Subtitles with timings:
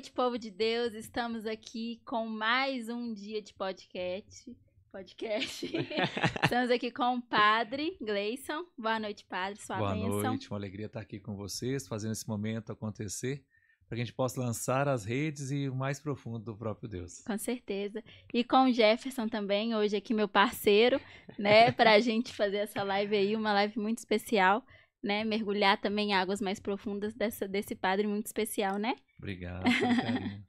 [0.00, 0.94] Boa noite, povo de Deus.
[0.94, 4.50] Estamos aqui com mais um dia de podcast.
[4.90, 5.66] Podcast.
[6.42, 8.64] Estamos aqui com o Padre Gleison.
[8.78, 9.60] Boa noite, Padre.
[9.60, 10.22] Sua Boa bênção.
[10.22, 13.44] noite, uma alegria estar aqui com vocês, fazendo esse momento acontecer,
[13.86, 17.22] para que a gente possa lançar as redes e o mais profundo do próprio Deus.
[17.26, 18.02] Com certeza.
[18.32, 20.98] E com o Jefferson também, hoje aqui meu parceiro,
[21.38, 24.64] né, para a gente fazer essa live aí, uma live muito especial,
[25.02, 28.96] né, mergulhar também em águas mais profundas dessa, desse padre muito especial, né?
[29.20, 29.64] Obrigado.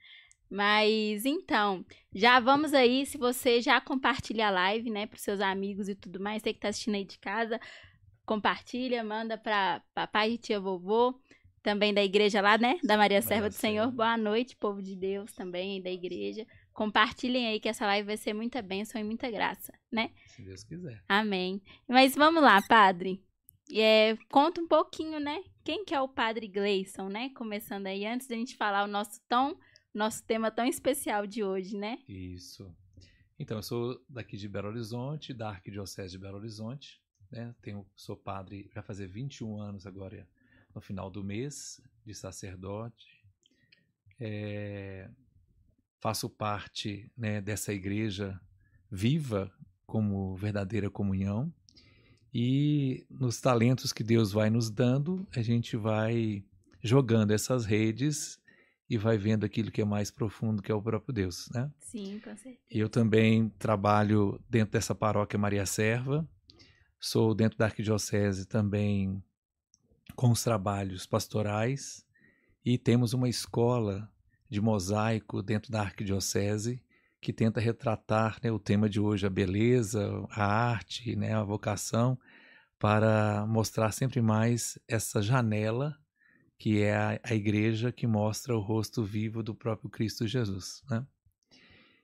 [0.49, 5.87] Mas então, já vamos aí, se você já compartilha a live, né, para seus amigos
[5.87, 7.59] e tudo mais, você que tá assistindo aí de casa,
[8.25, 11.17] compartilha, manda para papai e tia vovô,
[11.63, 13.83] também da igreja lá, né, da Maria Serva do Senhor.
[13.83, 13.95] Serva.
[13.95, 16.45] Boa noite, povo de Deus também da igreja.
[16.73, 20.11] Compartilhem aí que essa live vai ser muita bênção e muita graça, né?
[20.27, 21.01] Se Deus quiser.
[21.07, 21.61] Amém.
[21.87, 23.23] Mas vamos lá, padre.
[23.73, 25.41] É, conta um pouquinho, né?
[25.63, 27.29] Quem que é o padre Gleison, né?
[27.29, 29.59] Começando aí, antes da gente falar o nosso tão,
[29.93, 31.99] nosso tema tão especial de hoje, né?
[32.07, 32.75] Isso.
[33.37, 36.99] Então, eu sou daqui de Belo Horizonte, da Arquidiocese de Belo Horizonte,
[37.31, 37.53] né?
[37.61, 40.27] Tenho, sou padre, vai fazer 21 anos agora,
[40.73, 43.23] no final do mês, de sacerdote.
[44.19, 45.09] É,
[45.99, 48.39] faço parte né, dessa igreja
[48.89, 49.51] viva
[49.85, 51.53] como verdadeira comunhão.
[52.33, 56.43] E nos talentos que Deus vai nos dando, a gente vai
[56.81, 58.39] jogando essas redes
[58.89, 61.71] e vai vendo aquilo que é mais profundo, que é o próprio Deus, né?
[61.79, 62.57] Sim, com certeza.
[62.69, 66.27] Eu também trabalho dentro dessa paróquia Maria Serva,
[66.99, 69.23] sou dentro da arquidiocese também
[70.15, 72.05] com os trabalhos pastorais
[72.65, 74.09] e temos uma escola
[74.49, 76.83] de mosaico dentro da arquidiocese
[77.21, 82.19] que tenta retratar né, o tema de hoje, a beleza, a arte, né, a vocação,
[82.81, 85.95] para mostrar sempre mais essa janela
[86.57, 90.83] que é a, a igreja que mostra o rosto vivo do próprio Cristo Jesus.
[90.89, 91.05] Né?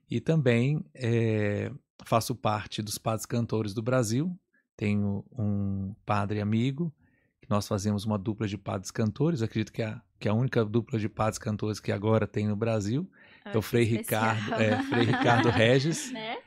[0.09, 1.71] E também é,
[2.05, 4.39] faço parte dos padres cantores do Brasil,
[4.75, 6.93] tenho um padre amigo,
[7.41, 10.35] que nós fazemos uma dupla de padres cantores, acredito que é, a, que é a
[10.35, 13.09] única dupla de padres cantores que agora tem no Brasil,
[13.47, 14.35] Ah, é o que Frei especial.
[14.35, 16.37] Ricardo, é, Frei Ricardo Regis, né?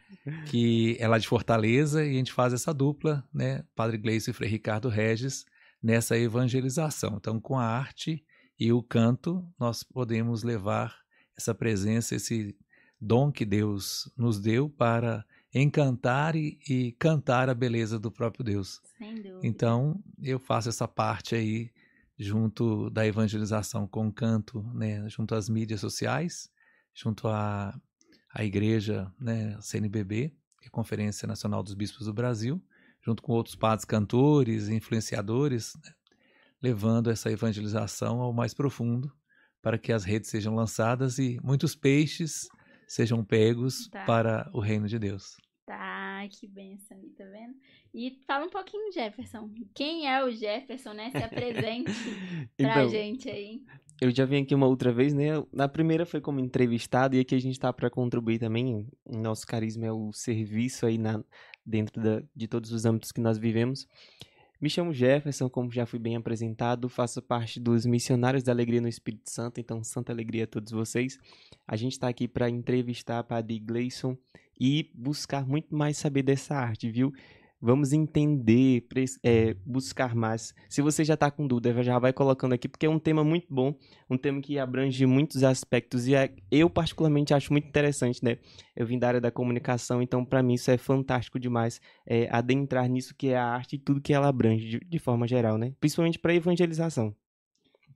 [0.46, 4.34] que é lá de Fortaleza, e a gente faz essa dupla, né, Padre Gleison e
[4.34, 5.44] Frei Ricardo Regis,
[5.82, 7.16] nessa evangelização.
[7.16, 8.24] Então, com a arte
[8.58, 10.94] e o canto, nós podemos levar
[11.36, 12.54] essa presença, esse
[13.00, 15.24] dom que Deus nos deu para
[15.54, 18.80] encantar e, e cantar a beleza do próprio Deus.
[18.98, 19.40] Sem dúvida.
[19.42, 21.70] Então, eu faço essa parte aí
[22.18, 26.50] junto da evangelização com o canto, né, junto às mídias sociais,
[26.94, 27.78] junto à,
[28.32, 32.62] à igreja, né, CNBB, que é a Conferência Nacional dos Bispos do Brasil,
[33.02, 35.92] junto com outros padres cantores, influenciadores, né,
[36.62, 39.10] levando essa evangelização ao mais profundo
[39.62, 42.48] para que as redes sejam lançadas e muitos peixes
[42.86, 44.04] sejam pegos Tá.
[44.04, 45.36] para o reino de Deus.
[46.20, 47.54] Tá, que benção aí, tá vendo?
[47.94, 49.50] E fala um pouquinho, Jefferson.
[49.74, 51.10] Quem é o Jefferson, né?
[51.10, 51.90] Se apresente
[52.56, 53.62] pra Então, gente aí.
[54.00, 55.28] eu já vim aqui uma outra vez, né?
[55.52, 58.86] Na primeira foi como entrevistado e aqui a gente tá para contribuir também.
[59.06, 61.24] Nosso carisma é o serviço aí na,
[61.64, 63.86] dentro da, de todos os âmbitos que nós vivemos.
[64.60, 68.88] Me chamo Jefferson, como já fui bem apresentado, faço parte dos Missionários da Alegria no
[68.88, 71.18] Espírito Santo, então Santa Alegria a todos vocês.
[71.66, 74.18] A gente está aqui para entrevistar Padre Gleison
[74.60, 77.10] e buscar muito mais saber dessa arte, viu?
[77.62, 78.86] Vamos entender,
[79.22, 80.54] é, buscar mais.
[80.68, 83.46] Se você já está com dúvida, já vai colocando aqui, porque é um tema muito
[83.50, 83.74] bom,
[84.08, 88.38] um tema que abrange muitos aspectos e é- eu particularmente acho muito interessante, né?
[88.74, 92.88] Eu vim da área da comunicação, então para mim isso é fantástico demais, é, adentrar
[92.88, 95.74] nisso que é a arte e tudo que ela abrange de, de forma geral, né?
[95.80, 97.14] Principalmente para evangelização.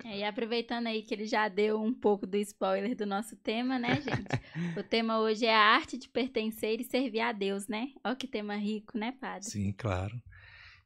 [0.03, 3.79] É, e aproveitando aí que ele já deu um pouco do spoiler do nosso tema,
[3.79, 4.29] né, gente?
[4.79, 7.91] o tema hoje é a arte de pertencer e servir a Deus, né?
[8.03, 9.45] Ó que tema rico, né, padre?
[9.45, 10.21] Sim, claro.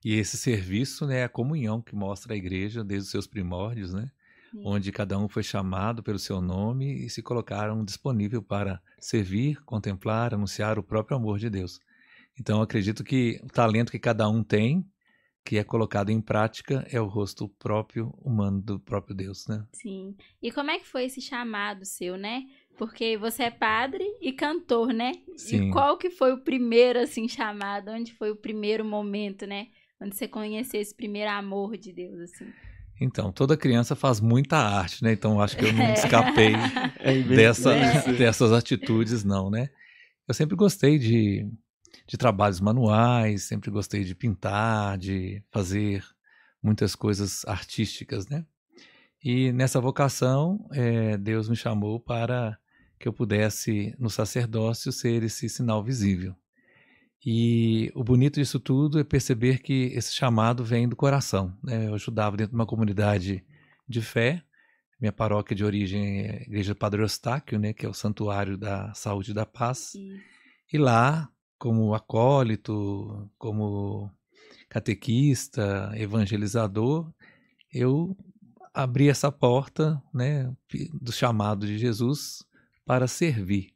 [0.04, 3.92] E esse serviço né, é a comunhão que mostra a igreja desde os seus primórdios,
[3.92, 4.10] né?
[4.50, 4.62] Sim.
[4.64, 10.32] Onde cada um foi chamado pelo seu nome e se colocaram disponível para servir, contemplar,
[10.32, 11.80] anunciar o próprio amor de Deus.
[12.38, 14.86] Então, acredito que o talento que cada um tem,
[15.44, 19.64] que é colocado em prática, é o rosto próprio humano do próprio Deus, né?
[19.72, 20.14] Sim.
[20.42, 22.42] E como é que foi esse chamado seu, né?
[22.76, 25.12] Porque você é padre e cantor, né?
[25.36, 25.68] Sim.
[25.68, 27.90] E qual que foi o primeiro, assim, chamado?
[27.90, 29.68] Onde foi o primeiro momento, né?
[30.00, 32.46] Onde você conheceu esse primeiro amor de Deus, assim.
[33.00, 35.12] Então, toda criança faz muita arte, né?
[35.12, 35.94] Então, acho que eu não É.
[35.94, 36.52] escapei
[37.00, 38.12] É bem dessa, isso.
[38.12, 39.70] dessas atitudes, não, né?
[40.26, 41.48] Eu sempre gostei de,
[42.06, 46.04] de trabalhos manuais, sempre gostei de pintar, de fazer
[46.62, 48.44] muitas coisas artísticas, né?
[49.22, 52.58] E nessa vocação, é, Deus me chamou para
[52.98, 56.34] que eu pudesse, no sacerdócio, ser esse sinal visível.
[57.24, 61.56] E o bonito disso tudo é perceber que esse chamado vem do coração.
[61.62, 61.86] Né?
[61.86, 63.44] Eu ajudava dentro de uma comunidade
[63.88, 64.42] de fé.
[65.00, 67.72] Minha paróquia de origem é a Igreja Padre Eustáquio, né?
[67.72, 69.78] que é o Santuário da Saúde e da Paz.
[69.92, 70.20] Sim.
[70.72, 74.10] E lá, como acólito, como
[74.68, 77.12] catequista, evangelizador,
[77.72, 78.16] eu
[78.72, 80.54] abri essa porta né,
[81.00, 82.44] do chamado de Jesus
[82.84, 83.74] para servir.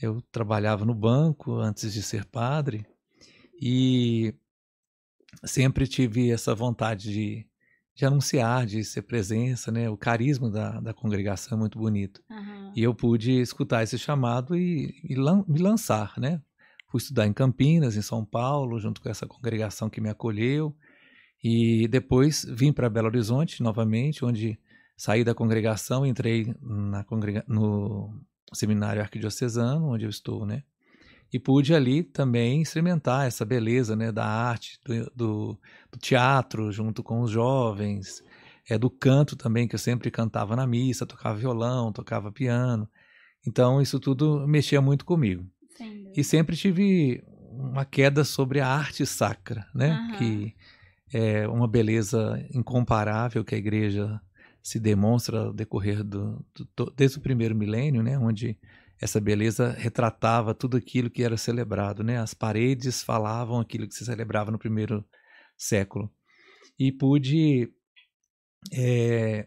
[0.00, 2.84] Eu trabalhava no banco antes de ser padre
[3.60, 4.34] e
[5.44, 7.46] sempre tive essa vontade de,
[7.94, 9.88] de anunciar, de ser presença, né?
[9.88, 12.22] O carisma da, da congregação é muito bonito.
[12.28, 12.72] Uhum.
[12.74, 16.42] E eu pude escutar esse chamado e, e lan, me lançar, né?
[16.94, 20.72] Fui estudar em Campinas, em São Paulo, junto com essa congregação que me acolheu.
[21.42, 24.56] E depois vim para Belo Horizonte novamente, onde
[24.96, 28.16] saí da congregação, entrei na congrega no
[28.52, 30.62] seminário arquidiocesano, onde eu estou, né?
[31.32, 35.60] E pude ali também experimentar essa beleza, né, da arte, do, do,
[35.90, 38.22] do teatro, junto com os jovens,
[38.70, 42.88] é do canto também, que eu sempre cantava na missa, tocava violão, tocava piano.
[43.44, 45.44] Então, isso tudo mexia muito comigo.
[45.74, 46.12] Sim.
[46.16, 49.90] E sempre tive uma queda sobre a arte sacra, né?
[49.90, 50.18] Uhum.
[50.18, 50.54] Que
[51.12, 54.20] é uma beleza incomparável que a igreja
[54.62, 56.44] se demonstra ao decorrer do,
[56.74, 58.58] do, desde o primeiro milênio, né, onde
[58.98, 62.18] essa beleza retratava tudo aquilo que era celebrado, né?
[62.18, 65.04] As paredes falavam aquilo que se celebrava no primeiro
[65.56, 66.10] século.
[66.78, 67.70] E pude
[68.72, 69.46] é,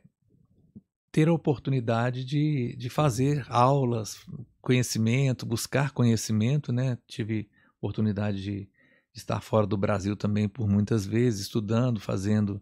[1.18, 4.24] ter a oportunidade de, de fazer aulas,
[4.62, 6.96] conhecimento, buscar conhecimento, né?
[7.08, 7.50] Tive
[7.81, 8.69] oportunidade de
[9.16, 12.62] estar fora do Brasil também por muitas vezes, estudando, fazendo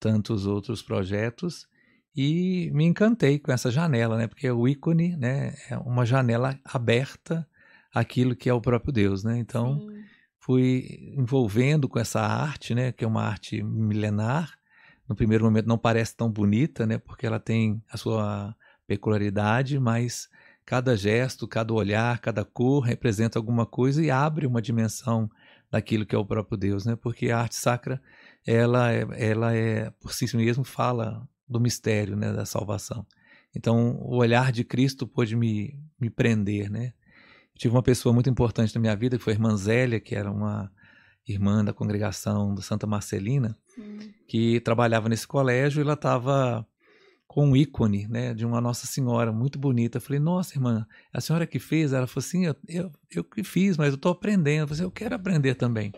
[0.00, 1.68] tantos outros projetos
[2.12, 4.26] e me encantei com essa janela, né?
[4.26, 7.48] Porque o ícone, né, é uma janela aberta
[7.94, 9.38] àquilo que é o próprio Deus, né?
[9.38, 10.02] Então, Sim.
[10.40, 14.58] fui envolvendo com essa arte, né, que é uma arte milenar.
[15.12, 18.56] No primeiro momento não parece tão bonita, né, porque ela tem a sua
[18.86, 20.26] peculiaridade, mas
[20.64, 25.30] cada gesto, cada olhar, cada cor representa alguma coisa e abre uma dimensão
[25.70, 26.96] daquilo que é o próprio Deus, né?
[26.96, 28.00] Porque a arte sacra,
[28.46, 33.06] ela é, ela é por si mesmo fala do mistério, né, da salvação.
[33.54, 36.94] Então, o olhar de Cristo pôde me, me prender, né?
[37.54, 40.30] tive uma pessoa muito importante na minha vida, que foi a irmã Zélia, que era
[40.32, 40.72] uma
[41.28, 44.12] irmã da congregação do Santa Marcelina, Sim.
[44.26, 46.66] que trabalhava nesse colégio e ela estava
[47.26, 49.96] com um ícone né, de uma Nossa Senhora muito bonita.
[49.96, 51.94] Eu falei, nossa, irmã, a senhora que fez?
[51.94, 54.64] Ela falou assim, eu, eu, eu que fiz, mas eu estou aprendendo.
[54.64, 55.92] Eu falei, assim, eu quero aprender também.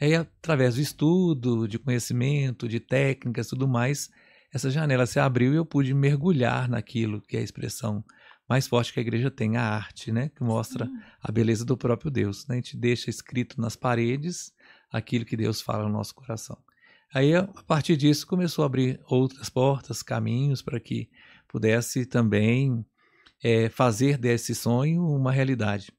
[0.00, 4.10] Aí, através do estudo, de conhecimento, de técnicas tudo mais,
[4.52, 8.04] essa janela se abriu e eu pude mergulhar naquilo que é a expressão
[8.48, 10.28] mais forte que a igreja tem, a arte, né?
[10.28, 10.98] que mostra Sim.
[11.22, 12.46] a beleza do próprio Deus.
[12.46, 12.56] Né?
[12.56, 14.52] A gente deixa escrito nas paredes
[14.92, 16.58] aquilo que Deus fala no nosso coração.
[17.14, 21.08] Aí, a partir disso, começou a abrir outras portas, caminhos para que
[21.46, 22.84] pudesse também
[23.40, 25.92] é, fazer desse sonho uma realidade.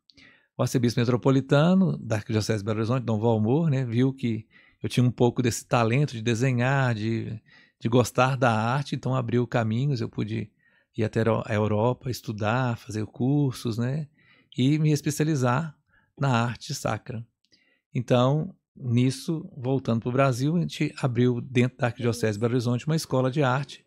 [0.57, 4.45] O arcebispo metropolitano da Arquidiocese de Belo Horizonte, Dom Valmor, né, viu que
[4.83, 7.41] eu tinha um pouco desse talento de desenhar, de,
[7.79, 10.51] de gostar da arte, então abriu caminhos, eu pude
[10.97, 14.09] ir até a Europa, estudar, fazer cursos, né,
[14.57, 15.77] e me especializar
[16.19, 17.25] na arte sacra.
[17.93, 22.85] Então, nisso, voltando para o Brasil, a gente abriu dentro da Arquidiocese de Belo Horizonte
[22.85, 23.85] uma escola de arte,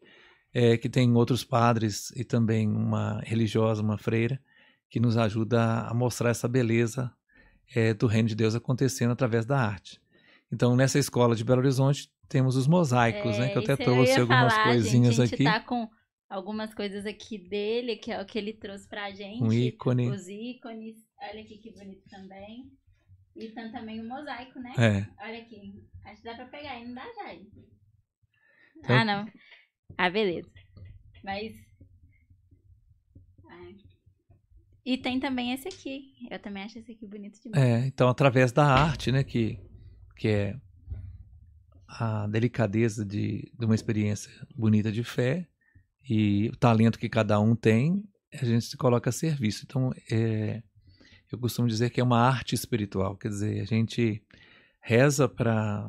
[0.53, 4.41] é, que tem outros padres e também uma religiosa, uma freira,
[4.89, 7.13] que nos ajuda a mostrar essa beleza
[7.75, 10.01] é, do reino de Deus acontecendo através da arte.
[10.51, 13.49] Então, nessa escola de Belo Horizonte, temos os mosaicos, é, né?
[13.51, 15.45] Que eu até trouxe eu algumas falar, coisinhas gente, a gente aqui.
[15.45, 15.89] Tá com
[16.29, 19.43] algumas coisas aqui dele, que é o que ele trouxe pra gente.
[19.43, 20.09] Um ícone.
[20.09, 20.97] Os ícones.
[21.21, 22.71] Olha aqui que bonito também.
[23.39, 24.73] E tem também o um mosaico, né?
[24.79, 25.25] É.
[25.25, 25.83] Olha aqui.
[26.05, 27.35] Acho que dá pra pegar aí, não dá já.
[27.35, 28.97] Então...
[28.97, 29.27] Ah, não.
[29.97, 30.51] Ah, beleza.
[31.23, 31.69] Mas.
[34.89, 36.15] E tem também esse aqui.
[36.31, 37.63] Eu também acho esse aqui bonito demais.
[37.63, 39.61] É, então através da arte, né, que,
[40.17, 40.57] que é
[41.87, 45.47] a delicadeza de, de uma experiência bonita de fé
[46.09, 48.03] e o talento que cada um tem,
[48.33, 49.65] a gente se coloca a serviço.
[49.67, 50.63] Então, é,
[51.31, 54.23] eu costumo dizer que é uma arte espiritual, quer dizer, a gente
[54.81, 55.89] reza para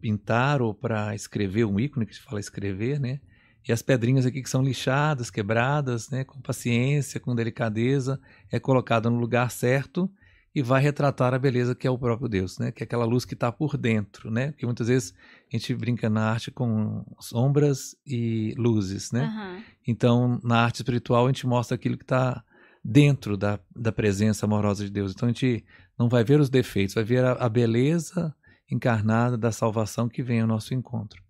[0.00, 3.20] pintar ou para escrever um ícone, que se fala escrever, né?
[3.66, 8.20] E as pedrinhas aqui que são lixadas, quebradas, né, com paciência, com delicadeza,
[8.52, 10.10] é colocada no lugar certo
[10.54, 12.70] e vai retratar a beleza que é o próprio Deus, né?
[12.70, 14.52] Que é aquela luz que está por dentro, né?
[14.52, 15.14] Porque muitas vezes
[15.52, 19.24] a gente brinca na arte com sombras e luzes, né?
[19.24, 19.62] Aham.
[19.86, 22.44] Então, na arte espiritual, a gente mostra aquilo que está
[22.84, 25.12] dentro da, da presença amorosa de Deus.
[25.12, 25.64] Então, a gente
[25.98, 28.34] não vai ver os defeitos, vai ver a, a beleza
[28.70, 31.22] encarnada da salvação que vem ao nosso encontro.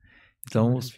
[0.47, 0.95] Então, os-.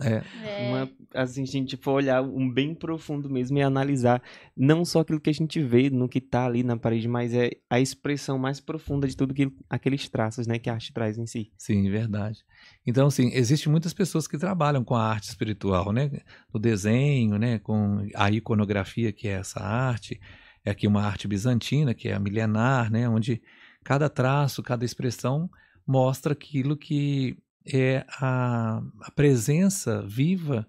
[0.00, 4.22] É, É, Uma, assim, se a gente for olhar um bem profundo mesmo e analisar
[4.56, 7.50] não só aquilo que a gente vê no que tá ali na parede, mas é
[7.68, 11.26] a expressão mais profunda de tudo que, aqueles traços, né, que a arte traz em
[11.26, 11.52] si.
[11.56, 12.44] sim, verdade.
[12.86, 16.10] Então, assim, existem muitas pessoas que trabalham com a arte espiritual, né?
[16.52, 17.58] No desenho, né?
[17.58, 20.20] Com a iconografia, que é essa arte.
[20.64, 23.08] É aqui uma arte bizantina, que é a milenar, né?
[23.08, 23.42] Onde
[23.82, 25.50] cada traço, cada expressão
[25.86, 30.66] mostra aquilo que é a, a presença viva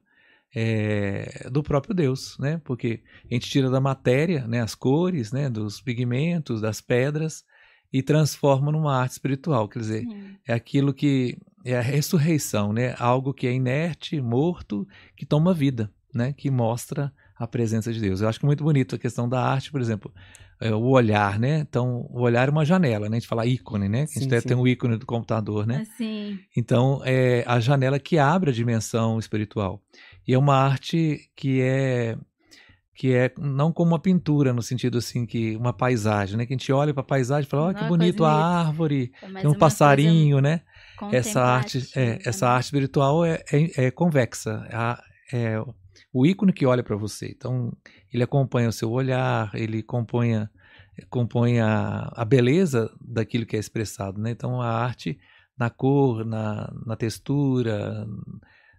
[0.55, 2.61] é, do próprio Deus, né?
[2.63, 4.61] Porque a gente tira da matéria, né?
[4.61, 5.49] As cores, né?
[5.49, 7.43] Dos pigmentos, das pedras
[7.91, 9.67] e transforma numa arte espiritual.
[9.67, 10.37] Quer dizer, sim.
[10.47, 12.95] é aquilo que é a ressurreição, né?
[12.97, 16.31] Algo que é inerte, morto, que toma vida, né?
[16.31, 18.21] Que mostra a presença de Deus.
[18.21, 20.13] Eu acho que é muito bonito a questão da arte, por exemplo,
[20.59, 21.59] é, o olhar, né?
[21.59, 23.17] Então, o olhar é uma janela, né?
[23.17, 24.05] A gente fala ícone, né?
[24.05, 24.47] Que a gente Sim, até sim.
[24.49, 25.81] tem um ícone do computador, né?
[25.81, 29.81] Assim, Então, é a janela que abre a dimensão espiritual.
[30.27, 32.17] E é uma arte que é
[32.97, 36.45] que é não como uma pintura no sentido assim que uma paisagem, né?
[36.45, 39.11] Que a gente olha para a paisagem e fala, olha que coisa bonito a árvore,
[39.21, 40.61] é tem um passarinho, né?
[41.11, 44.65] essa arte, é, essa arte espiritual é, é, é convexa.
[44.71, 45.59] A- É,
[46.13, 47.27] o ícone que olha para você.
[47.35, 47.75] Então,
[48.11, 50.49] ele acompanha o seu olhar, ele acompanha,
[51.09, 54.19] compõe a, a beleza daquilo que é expressado.
[54.19, 54.31] Né?
[54.31, 55.19] Então, a arte,
[55.57, 58.07] na cor, na, na textura,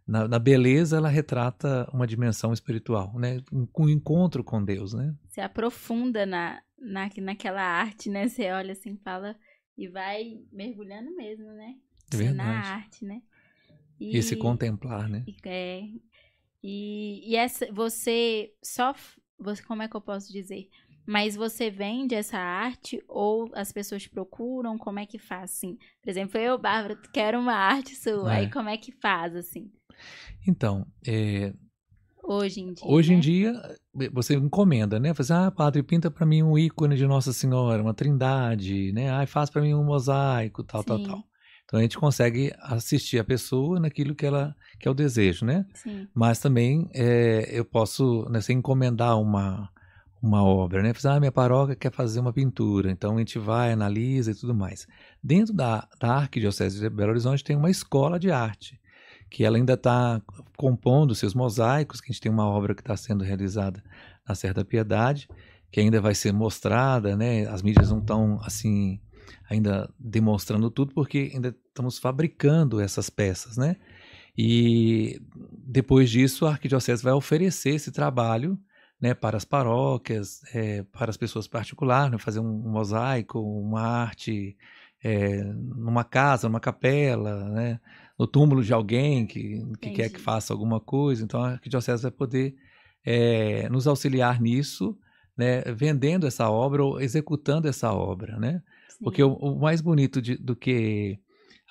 [0.06, 3.42] na, na beleza, ela retrata uma dimensão espiritual, né?
[3.52, 4.94] um, encontro com Deus.
[4.94, 5.14] Né?
[5.28, 8.28] Você aprofunda na, na, naquela arte, né?
[8.28, 9.36] Você olha assim, fala
[9.76, 11.74] e vai mergulhando mesmo, né?
[12.12, 12.68] É na verdade.
[12.68, 13.20] arte, né?
[13.98, 15.24] E se contemplar, né?
[15.26, 15.82] E, é,
[16.62, 18.94] e, e essa, você só,
[19.38, 20.68] você, como é que eu posso dizer?
[21.06, 24.76] Mas você vende essa arte ou as pessoas procuram?
[24.76, 25.78] Como é que faz, assim?
[26.02, 28.34] Por exemplo, eu, Bárbara, quero uma arte sua.
[28.34, 28.38] É.
[28.38, 29.70] Aí como é que faz, assim?
[30.46, 31.54] Então, é,
[32.26, 33.22] Hoje em dia, Hoje em né?
[33.22, 35.14] dia, eh, você encomenda, né?
[35.14, 39.08] Faz, ah, padre, pinta para mim um ícone de Nossa Senhora, uma trindade, né?
[39.10, 41.04] Ah, faz para mim um mosaico, tal, tal, Sim.
[41.04, 41.24] tal.
[41.66, 45.66] Então a gente consegue assistir a pessoa naquilo que ela que é o desejo, né?
[45.74, 49.68] Sim, Mas também eh, eu posso, né, você encomendar uma
[50.22, 50.92] uma obra, né?
[51.04, 54.86] Ah, minha paróquia quer fazer uma pintura, então a gente vai, analisa e tudo mais.
[55.22, 58.80] Dentro da, da Arquidiocese de Belo Horizonte tem uma escola de arte,
[59.30, 60.20] que ela ainda está
[60.56, 63.82] compondo seus mosaicos, que a gente tem uma obra que está sendo realizada
[64.26, 65.28] na Serra da Piedade,
[65.70, 67.46] que ainda vai ser mostrada, né?
[67.48, 69.00] As mídias não estão assim
[69.48, 73.76] ainda demonstrando tudo, porque ainda estamos fabricando essas peças, né?
[74.36, 75.20] E
[75.66, 78.58] depois disso a Arquidiocese vai oferecer esse trabalho
[79.00, 84.56] né, para as paróquias, eh, para as pessoas particulares, né, fazer um mosaico, uma arte
[85.02, 87.80] eh, numa casa, numa capela, né,
[88.18, 91.22] no túmulo de alguém que, que quer que faça alguma coisa.
[91.22, 92.54] Então a Arquidiocese vai poder
[93.04, 94.98] eh, nos auxiliar nisso,
[95.36, 98.62] né, vendendo essa obra ou executando essa obra, né?
[98.98, 99.04] Sim.
[99.04, 101.18] Porque o, o mais bonito de- do que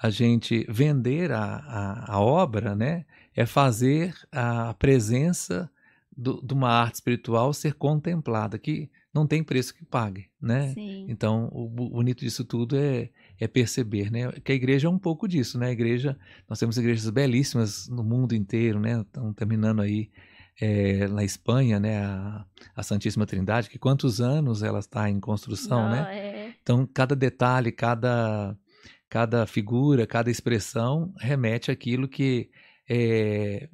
[0.01, 3.05] a gente vender a, a, a obra, né,
[3.36, 5.70] é fazer a presença
[6.15, 10.74] do- de uma arte espiritual ser contemplada, que não tem preço que pague, né?
[10.74, 11.05] Sim.
[11.08, 14.29] Então, o bonito disso tudo é, é perceber, né?
[14.44, 15.67] Que a igreja é um pouco disso, né?
[15.67, 16.17] A igreja,
[16.50, 19.00] nós temos igrejas belíssimas no mundo inteiro, né?
[19.01, 20.10] Estão terminando aí
[20.60, 22.03] eh, na Espanha, né?
[22.03, 26.08] A, a Santíssima Trindade, que quantos anos ela está em construção, Não, né?
[26.17, 28.57] é- Então, cada detalhe, cada,
[29.07, 32.50] cada figura, cada expressão remete àquilo que
[32.89, 33.69] eh,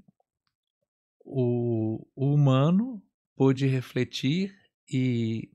[1.23, 3.01] o, o humano
[3.33, 4.53] pôde refletir
[4.91, 5.49] e,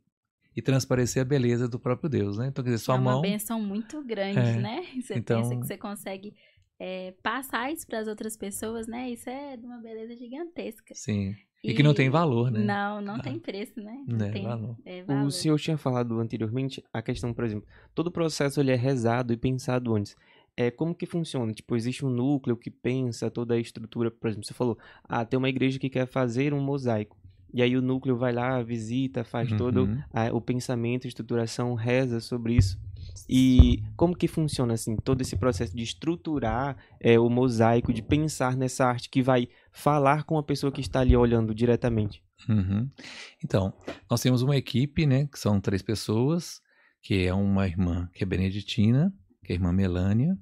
[0.56, 2.46] e transparecer a beleza do próprio Deus, né?
[2.46, 3.20] Então, quer dizer, sua é uma mão...
[3.20, 4.82] benção muito grande, É, né?
[4.98, 6.34] Você então- pensa que você consegue
[6.80, 9.10] é, passar isso para as outras pessoas, né?
[9.10, 10.94] Isso é de uma beleza gigantesca.
[10.94, 11.36] Sim.
[11.64, 12.60] E, que não tem valor, né?
[12.62, 13.18] Não, não Ah.
[13.20, 14.04] tem preço, né?
[14.06, 14.76] Né, tem valor.
[14.84, 15.26] é, valor.
[15.26, 19.32] O senhor tinha falado anteriormente a questão, por exemplo, todo o processo ele é rezado
[19.32, 20.16] e pensado antes.
[20.56, 21.52] É, como que funciona?
[21.52, 25.36] Tipo, existe um núcleo que pensa toda a estrutura, por exemplo, você falou, ah, tem
[25.36, 27.16] uma igreja que quer fazer um mosaico.
[27.52, 29.98] E aí o núcleo vai lá, visita, faz todo Uhum.
[30.12, 32.78] a- o pensamento, a estruturação, reza sobre isso.
[33.28, 38.56] E como que funciona assim todo esse processo de estruturar é, o mosaico, de pensar
[38.56, 42.22] nessa arte que vai falar com a pessoa que está ali olhando diretamente?
[42.48, 42.90] Uhum.
[43.42, 43.72] Então,
[44.10, 46.60] nós temos uma equipe, né, que são três pessoas,
[47.02, 49.12] que é uma irmã que é beneditina,
[49.44, 50.36] que é a irmã Melânia,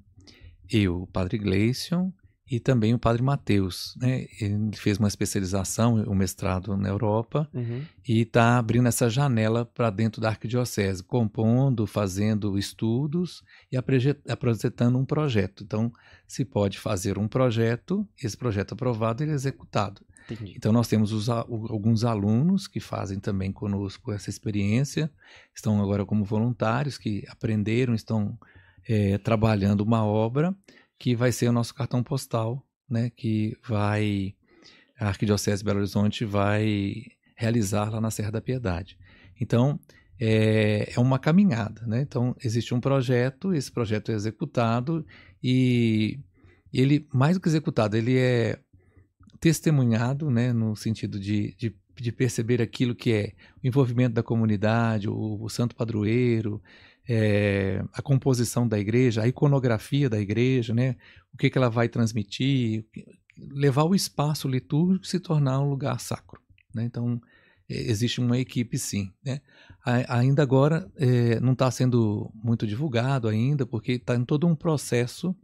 [0.69, 2.11] eu, o padre Gleison
[2.49, 3.95] e também o padre Mateus.
[3.99, 4.27] Né?
[4.39, 7.83] Ele fez uma especialização, o um mestrado na Europa, uhum.
[8.07, 15.05] e está abrindo essa janela para dentro da arquidiocese, compondo, fazendo estudos e apresentando um
[15.05, 15.63] projeto.
[15.63, 15.91] Então,
[16.27, 20.01] se pode fazer um projeto, esse projeto aprovado ele é executado.
[20.29, 20.53] Entendi.
[20.55, 25.11] Então, nós temos os, alguns alunos que fazem também conosco essa experiência,
[25.53, 28.37] estão agora como voluntários, que aprenderam, estão
[28.87, 30.55] é, trabalhando uma obra
[30.97, 34.35] que vai ser o nosso cartão postal, né, que vai
[34.99, 37.03] a Arquidiocese de Belo Horizonte vai
[37.35, 38.97] realizar lá na Serra da Piedade.
[39.39, 39.79] Então,
[40.19, 42.01] é, é uma caminhada, né?
[42.01, 45.05] Então, existe um projeto, esse projeto é executado
[45.43, 46.19] e
[46.71, 48.57] ele, mais do que executado, ele é
[49.39, 55.09] testemunhado, né, no sentido de, de, de perceber aquilo que é o envolvimento da comunidade,
[55.09, 56.61] o, o santo padroeiro,
[57.07, 60.95] é, a composição da igreja, a iconografia da igreja, né?
[61.33, 62.85] o que, que ela vai transmitir,
[63.37, 66.41] levar o espaço litúrgico se tornar um lugar sacro.
[66.73, 66.83] Né?
[66.83, 67.21] Então,
[67.69, 69.11] é, existe uma equipe sim.
[69.23, 69.41] Né?
[70.07, 75.35] Ainda agora é, não está sendo muito divulgado ainda, porque está em todo um processo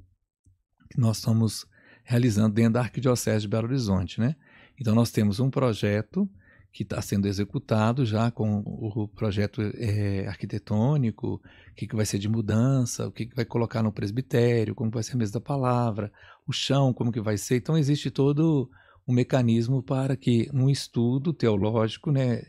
[0.90, 1.66] que nós estamos
[2.04, 4.20] realizando dentro da Arquidiocese de Belo Horizonte.
[4.20, 4.36] Né?
[4.80, 6.30] Então, nós temos um projeto
[6.72, 12.18] que está sendo executado já com o projeto é, arquitetônico, o que, que vai ser
[12.18, 15.42] de mudança, o que, que vai colocar no presbitério, como vai ser a mesa da
[15.42, 16.12] palavra,
[16.48, 17.58] o chão, como que vai ser.
[17.58, 18.70] Então existe todo
[19.06, 22.42] um mecanismo para que num estudo teológico, né,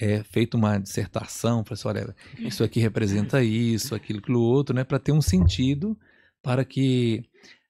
[0.00, 4.84] é feita uma dissertação, para assim, olha, isso aqui representa isso, aquilo, aquilo outro, né,
[4.84, 5.98] para ter um sentido
[6.42, 7.24] para que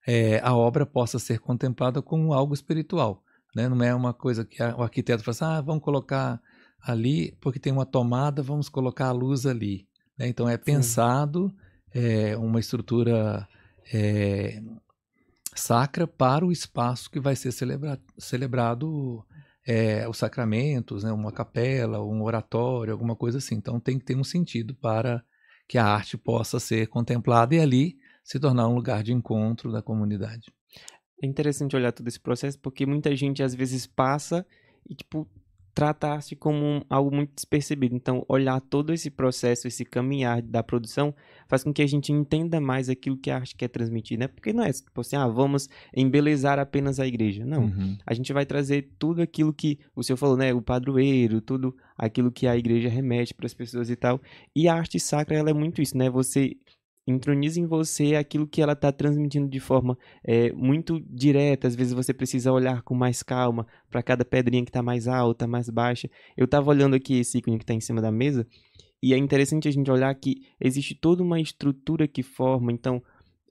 [0.07, 3.23] é, a obra possa ser contemplada como algo espiritual.
[3.59, 3.69] Né?
[3.69, 6.41] Não é uma coisa que o arquiteto fala assim, ah, vamos colocar
[6.81, 9.85] ali, porque tem uma tomada, vamos colocar a luz ali.
[10.17, 10.29] Né?
[10.29, 11.53] Então é pensado
[11.93, 13.49] é, uma estrutura
[13.93, 14.63] é,
[15.57, 19.27] sacra para o espaço que vai ser celebra celebrado
[19.67, 21.11] é, os sacramentos, né?
[21.11, 23.57] uma capela, um oratório, alguma coisa assim.
[23.57, 25.21] Então tem que ter um sentido para
[25.67, 29.83] que a arte possa ser contemplada e ali se tornar um lugar de encontro da
[29.83, 30.45] comunidade.
[31.23, 34.47] É interessante olhar todo esse processo porque muita gente às vezes passa
[34.89, 35.29] e, tipo,
[35.79, 37.95] trata a arte como um, algo muito despercebido.
[37.95, 41.15] Então, olhar todo esse processo, esse caminhar da produção,
[41.47, 44.27] faz com que a gente entenda mais aquilo que a arte quer transmitir, né?
[44.27, 47.47] Porque não é tipo assim, ah, vamos embelezar apenas a igreja.
[47.47, 47.67] Não.
[47.67, 47.97] Uhum.
[48.05, 50.53] A gente vai trazer tudo aquilo que o senhor falou, né?
[50.53, 54.21] O padroeiro, tudo aquilo que a igreja remete para as pessoas e tal.
[54.57, 56.11] E a arte sacra, ela é muito isso, né?
[56.11, 56.57] Você
[57.11, 61.67] introniza em você aquilo que ela está transmitindo de forma é, muito direta.
[61.67, 65.47] Às vezes você precisa olhar com mais calma para cada pedrinha que está mais alta,
[65.47, 66.09] mais baixa.
[66.37, 68.47] Eu estava olhando aqui esse ícone que está em cima da mesa
[69.03, 72.73] e é interessante a gente olhar que existe toda uma estrutura que forma.
[72.73, 73.03] Então,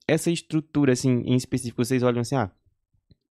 [0.07, 2.51] essa estrutura, assim, em específico, vocês olham assim, ah,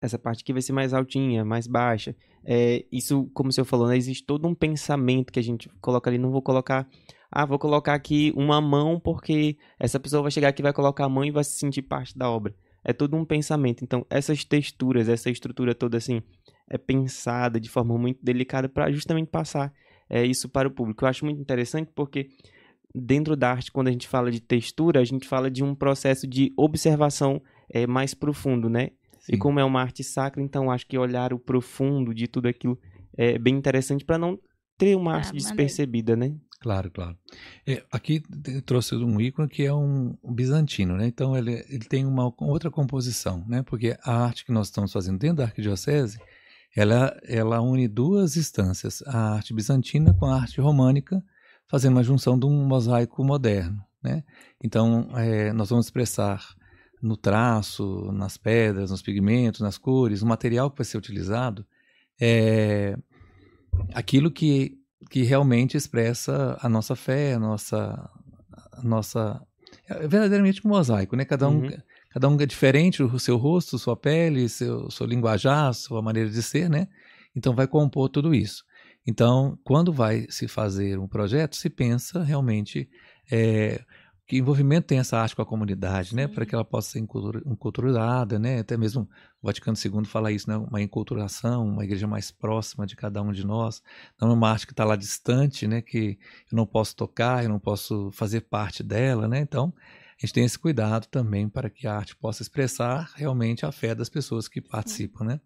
[0.00, 2.14] essa parte aqui vai ser mais altinha, mais baixa.
[2.44, 6.11] É, isso, como o senhor falou, né, existe todo um pensamento que a gente coloca
[6.11, 6.18] ali.
[6.18, 6.88] Não vou colocar
[7.32, 11.08] ah, vou colocar aqui uma mão porque essa pessoa vai chegar aqui, vai colocar a
[11.08, 12.54] mão e vai se sentir parte da obra.
[12.84, 13.82] É todo um pensamento.
[13.82, 16.20] Então, essas texturas, essa estrutura toda assim,
[16.68, 19.72] é pensada de forma muito delicada para justamente passar
[20.10, 21.04] é, isso para o público.
[21.04, 22.28] Eu acho muito interessante porque
[22.94, 26.26] dentro da arte, quando a gente fala de textura, a gente fala de um processo
[26.26, 27.40] de observação
[27.70, 28.90] é, mais profundo, né?
[29.20, 29.34] Sim.
[29.34, 32.78] E como é uma arte sacra, então acho que olhar o profundo de tudo aquilo
[33.16, 34.38] é bem interessante para não
[34.76, 36.34] ter uma ah, arte despercebida, né?
[36.62, 37.18] Claro, claro.
[37.66, 38.22] É, aqui
[38.64, 41.09] trouxe um ícone que é um, bizantino, né?
[41.09, 43.64] Então ele, ele tem uma outra composição, né?
[43.64, 46.20] Porque a arte que nós estamos fazendo dentro da arquidiocese,
[46.77, 51.20] ela, ela une duas instâncias, a arte bizantina com a arte românica,
[51.66, 54.22] fazendo uma junção de um mosaico moderno, né?
[54.62, 56.55] Então é, nós vamos expressar
[57.03, 61.66] no traço, nas pedras, nos pigmentos, nas cores, o material que vai ser utilizado
[62.20, 62.96] é
[63.92, 68.10] aquilo que que realmente expressa a nossa fé, a nossa,
[68.72, 69.40] a nossa
[69.88, 71.24] é verdadeiramente um mosaico, né?
[71.24, 71.70] Cada um, uhum.
[72.10, 76.42] cada um é diferente, o seu rosto, sua pele, seu, seu linguajar, sua maneira de
[76.42, 76.88] ser, né?
[77.34, 78.64] Então vai compor tudo isso.
[79.06, 82.88] Então, quando vai se fazer um projeto, se pensa realmente
[83.30, 83.82] é,
[84.26, 86.28] que envolvimento tem essa arte com a comunidade, né?
[86.28, 88.60] Para que ela possa ser enculturada, né?
[88.60, 89.08] Até mesmo
[89.42, 90.57] o Vaticano II fala isso, né?
[90.57, 93.83] Uma enculturação, uma igreja mais próxima de cada um de nós.
[94.20, 95.83] Não é uma arte que está lá distante, né?
[95.83, 96.16] Que
[96.50, 99.40] eu não posso tocar, eu não posso fazer parte dela, né?
[99.40, 99.74] Então,
[100.16, 103.96] a gente tem esse cuidado também para que a arte possa expressar realmente a fé
[103.96, 105.40] das pessoas que participam, né?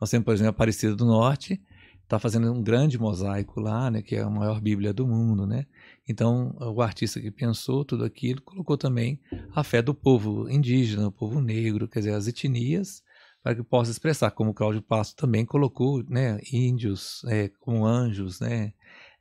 [0.00, 1.62] Nós temos, por exemplo, a Aparecida do Norte,
[2.02, 5.66] está fazendo um grande mosaico lá, né, que é a maior Bíblia do mundo, né?
[6.08, 9.20] Então, o artista que pensou tudo aquilo colocou também
[9.52, 13.02] a fé do povo indígena, o povo negro, quer dizer, as etnias,
[13.46, 18.72] para que possa expressar, como Cláudio Passo também colocou, né, índios é, como anjos, né?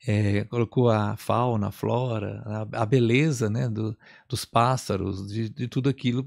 [0.07, 3.95] É, colocou a fauna, a flora, a, a beleza, né, do,
[4.27, 6.25] dos pássaros, de, de tudo aquilo,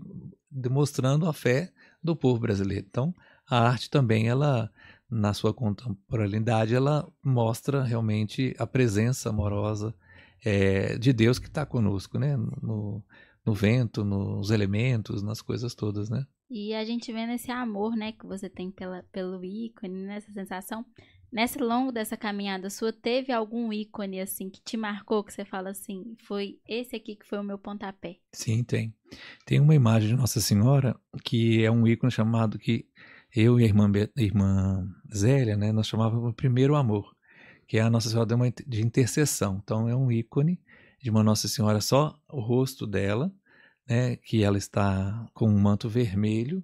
[0.48, 2.86] demonstrando a fé do povo brasileiro.
[2.88, 3.12] Então,
[3.50, 4.70] a arte também ela
[5.10, 9.92] na sua contemporaneidade, ela mostra realmente a presença amorosa
[10.44, 12.36] é, de Deus que está conosco, né?
[12.62, 13.02] No,
[13.44, 16.24] no vento, nos elementos, nas coisas todas, né?
[16.50, 20.84] E a gente vendo esse amor, né, que você tem pela, pelo ícone, nessa sensação.
[21.30, 25.70] Nesse longo dessa caminhada sua, teve algum ícone, assim, que te marcou, que você fala
[25.70, 28.16] assim, foi esse aqui que foi o meu pontapé?
[28.32, 28.94] Sim, tem.
[29.44, 32.86] Tem uma imagem de Nossa Senhora que é um ícone chamado que
[33.34, 37.14] eu e a irmã, irmã Zélia, né, nós chamávamos o primeiro amor,
[37.66, 38.26] que é a Nossa Senhora
[38.66, 39.60] de intercessão.
[39.62, 40.58] Então é um ícone
[40.98, 43.30] de uma Nossa Senhora só o rosto dela,
[43.88, 46.62] né, que ela está com um manto vermelho,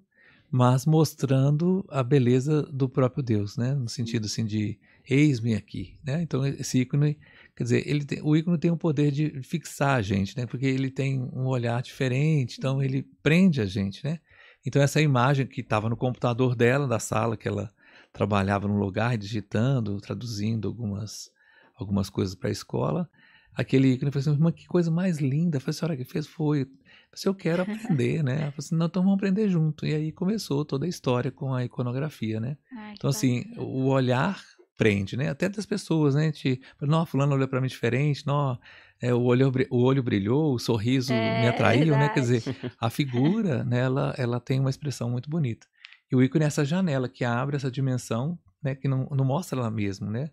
[0.50, 6.22] mas mostrando a beleza do próprio Deus, né, no sentido assim de eis-me aqui, né?
[6.22, 7.18] Então esse ícone,
[7.56, 10.46] quer dizer, ele tem, o ícone tem o poder de fixar a gente, né?
[10.46, 14.20] Porque ele tem um olhar diferente, então ele prende a gente, né?
[14.64, 17.70] Então essa imagem que estava no computador dela, da sala que ela
[18.12, 21.30] trabalhava no lugar, digitando, traduzindo algumas,
[21.76, 23.10] algumas coisas para a escola,
[23.54, 26.66] aquele ícone, eu assim, mas que coisa mais linda, falei, a senhora que fez foi,
[27.14, 28.32] falei, eu quero aprender, né?
[28.32, 31.54] Ela falou assim, não, então vamos aprender junto, e aí começou toda a história com
[31.54, 32.56] a iconografia, né?
[32.72, 34.40] Ai, então assim, o olhar
[34.76, 35.28] prende, né?
[35.28, 36.22] Até das pessoas, né?
[36.22, 38.58] A gente, não, fulano olhou para mim diferente, não,
[39.00, 42.08] é, o, olho, o olho brilhou, o sorriso é, me atraiu, né?
[42.08, 42.42] Quer dizer,
[42.80, 45.66] a figura, né, ela, ela tem uma expressão muito bonita.
[46.10, 49.58] E o ícone é essa janela que abre essa dimensão, né, que não, não mostra
[49.58, 50.30] ela mesmo, né?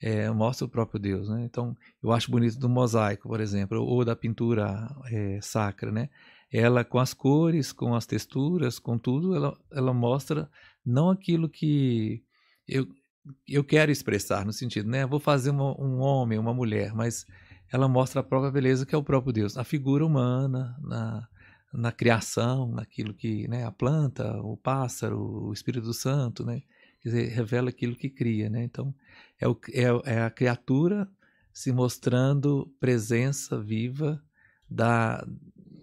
[0.00, 1.44] É, mostra o próprio Deus, né?
[1.44, 6.08] Então, eu acho bonito do mosaico, por exemplo, ou da pintura é, sacra, né?
[6.52, 10.48] Ela com as cores, com as texturas, com tudo, ela, ela mostra
[10.86, 12.22] não aquilo que
[12.66, 12.86] eu,
[13.46, 15.04] eu quero expressar no sentido, né?
[15.04, 17.26] Vou fazer uma, um homem, uma mulher, mas
[17.72, 21.28] ela mostra a própria beleza que é o próprio Deus, a figura humana, na,
[21.72, 26.62] na criação, naquilo que, né, a planta, o pássaro, o Espírito Santo, né,
[27.00, 28.94] quer dizer, revela aquilo que cria, né, então
[29.40, 31.08] é, o, é, é a criatura
[31.52, 34.22] se mostrando presença viva
[34.68, 35.26] da,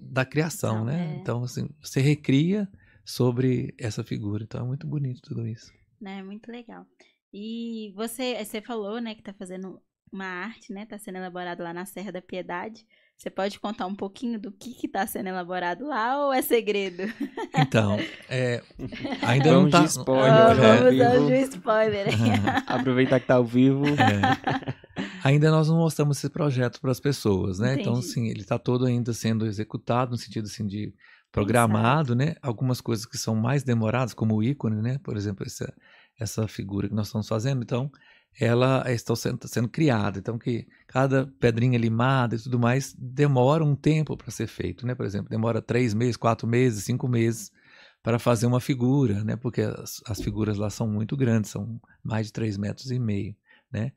[0.01, 1.15] da criação, Não, né, é...
[1.17, 2.69] então assim, você recria
[3.03, 5.71] sobre essa figura, então é muito bonito tudo isso.
[6.03, 6.85] É muito legal.
[7.33, 10.83] E você, você falou, né, que está fazendo uma arte, né?
[10.83, 12.85] Está sendo elaborado lá na Serra da Piedade.
[13.17, 17.03] Você pode contar um pouquinho do que está sendo elaborado lá ou é segredo?
[17.57, 17.97] Então,
[18.29, 18.61] é,
[19.21, 20.01] ainda vamos não está...
[20.01, 20.33] spoiler.
[20.33, 22.07] Oh, vamos dar um spoiler.
[22.67, 23.85] Aproveitar que está ao vivo.
[23.87, 25.05] É.
[25.23, 27.73] Ainda nós não mostramos esse projeto para as pessoas, né?
[27.73, 27.99] Então, Entendi.
[27.99, 30.93] Então, assim, ele está todo ainda sendo executado no sentido assim de
[31.31, 32.15] programado, Exato.
[32.15, 32.35] né?
[32.41, 34.99] Algumas coisas que são mais demoradas, como o ícone, né?
[35.03, 35.73] Por exemplo, essa,
[36.19, 37.63] essa figura que nós estamos fazendo.
[37.63, 37.89] Então,
[38.39, 40.19] ela está sendo, sendo criada.
[40.19, 44.93] Então, que cada pedrinha limada e tudo mais demora um tempo para ser feito, né?
[44.93, 47.51] Por exemplo, demora três meses, quatro meses, cinco meses
[48.03, 49.35] para fazer uma figura, né?
[49.35, 53.35] Porque as, as figuras lá são muito grandes, são mais de três metros e meio,
[53.71, 53.91] né?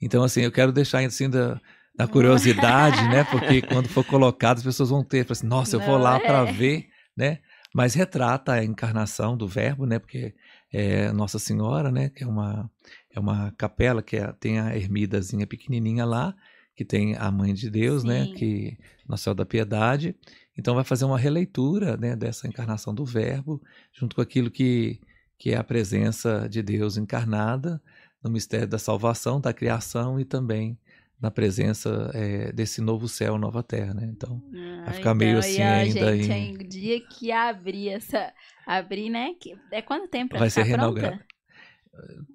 [0.00, 1.60] Então, assim, eu quero deixar assim da,
[1.94, 3.24] da curiosidade, né?
[3.24, 6.52] Porque quando for colocado, as pessoas vão ter, assim, nossa, eu vou lá para é.
[6.52, 7.38] ver, né?
[7.74, 9.98] Mas retrata a encarnação do verbo, né?
[9.98, 10.34] Porque
[10.72, 12.08] é Nossa Senhora, né?
[12.10, 12.70] Que é uma
[13.14, 16.34] é uma capela que é, tem a ermidazinha pequenininha lá,
[16.74, 18.30] que tem a Mãe de Deus, né, Sim.
[18.30, 20.16] né, que Nossa Senhora da Piedade.
[20.56, 25.00] Então vai fazer uma releitura, né, dessa encarnação do Verbo, junto com aquilo que
[25.42, 27.82] que é a presença de Deus encarnada
[28.22, 30.78] no mistério da salvação, da criação e também
[31.20, 34.08] na presença é, desse novo céu, nova terra, né?
[34.08, 36.16] Então, ah, vai ficar então, meio assim ainda.
[36.16, 36.68] Gente, em...
[36.68, 38.32] dia que abrir essa,
[38.64, 39.34] abrir, né?
[39.40, 41.18] Que, é quanto tempo pra vai ser reinaugurado.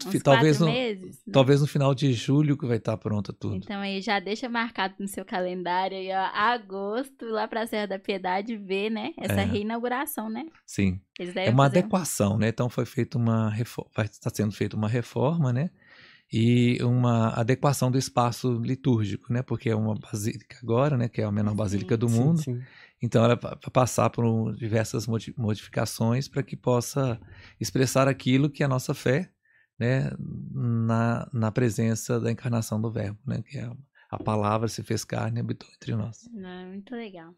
[0.06, 1.34] Uns talvez no, meses, né?
[1.34, 3.56] talvez no final de julho que vai estar pronta tudo.
[3.56, 8.00] Então aí já deixa marcado no seu calendário aí, ó, agosto, lá pra Serra da
[8.00, 9.46] Piedade, ver, né, essa é.
[9.46, 10.46] reinauguração, né?
[10.65, 11.02] Sim.
[11.36, 12.38] É uma adequação, um...
[12.38, 12.50] né?
[12.50, 15.72] Então foi feita uma reforma, vai estar sendo feita uma reforma, né?
[16.32, 19.41] E uma adequação do espaço litúrgico, né?
[19.41, 21.08] Porque é uma basílica agora, né?
[21.08, 22.41] Que é a menor sim, basílica do sim, mundo.
[22.43, 22.62] Sim.
[23.02, 27.20] Então ela vai passar por diversas modificações para que possa
[27.60, 29.32] expressar aquilo que é a nossa fé
[29.79, 30.09] né,
[30.53, 33.69] na, na presença da encarnação do Verbo, né, que é
[34.09, 36.29] a palavra se fez carne e habitou entre nós.
[36.33, 37.33] Não, muito legal.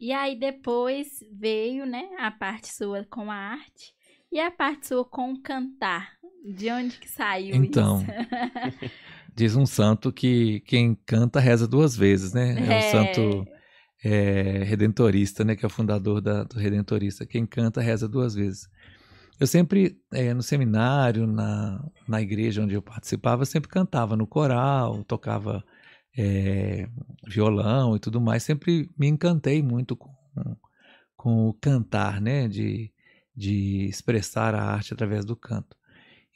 [0.00, 3.94] E aí depois veio, né, a parte sua com a arte
[4.30, 6.10] e a parte sua com o cantar.
[6.44, 8.90] De onde que saiu Então, isso?
[9.32, 12.56] diz um santo que quem canta reza duas vezes, né?
[12.58, 12.88] É, É.
[12.88, 13.46] o santo
[14.04, 15.54] é, redentorista, né?
[15.54, 17.24] Que é o fundador da, do redentorista.
[17.24, 18.68] Quem canta reza duas vezes.
[19.40, 25.02] Eu sempre, é, no seminário, na, na igreja onde eu participava, sempre cantava no coral,
[25.04, 25.64] tocava
[26.16, 26.88] é,
[27.26, 28.42] violão e tudo mais.
[28.42, 30.14] Sempre me encantei muito com,
[31.16, 32.48] com o cantar, né?
[32.48, 32.92] De,
[33.34, 35.76] de expressar a arte através do canto.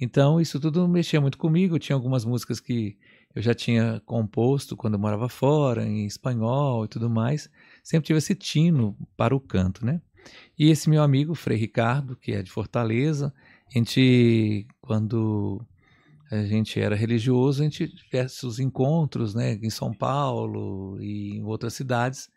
[0.00, 1.78] Então, isso tudo mexia muito comigo.
[1.78, 2.98] Tinha algumas músicas que
[3.34, 7.50] eu já tinha composto quando eu morava fora, em espanhol e tudo mais.
[7.82, 10.00] Sempre tive esse tino para o canto, né?
[10.58, 13.32] E esse meu amigo, Frei Ricardo, que é de Fortaleza,
[13.68, 15.64] a gente, quando
[16.30, 21.44] a gente era religioso, a gente tivesse os encontros, né, em São Paulo e em
[21.44, 22.28] outras cidades.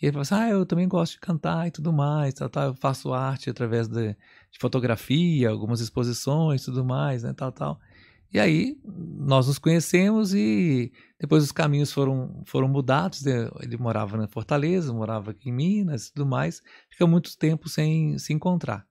[0.00, 2.68] E ele falou assim, ah, eu também gosto de cantar e tudo mais, tal, tal.
[2.68, 7.80] eu faço arte através de, de fotografia, algumas exposições tudo mais, né, tal, tal.
[8.32, 10.90] E aí nós nos conhecemos e
[11.22, 13.22] depois os caminhos foram, foram mudados.
[13.22, 13.48] né?
[13.60, 16.60] Ele morava na Fortaleza, morava aqui em Minas e tudo mais.
[16.90, 18.84] Fica muito tempo sem se encontrar.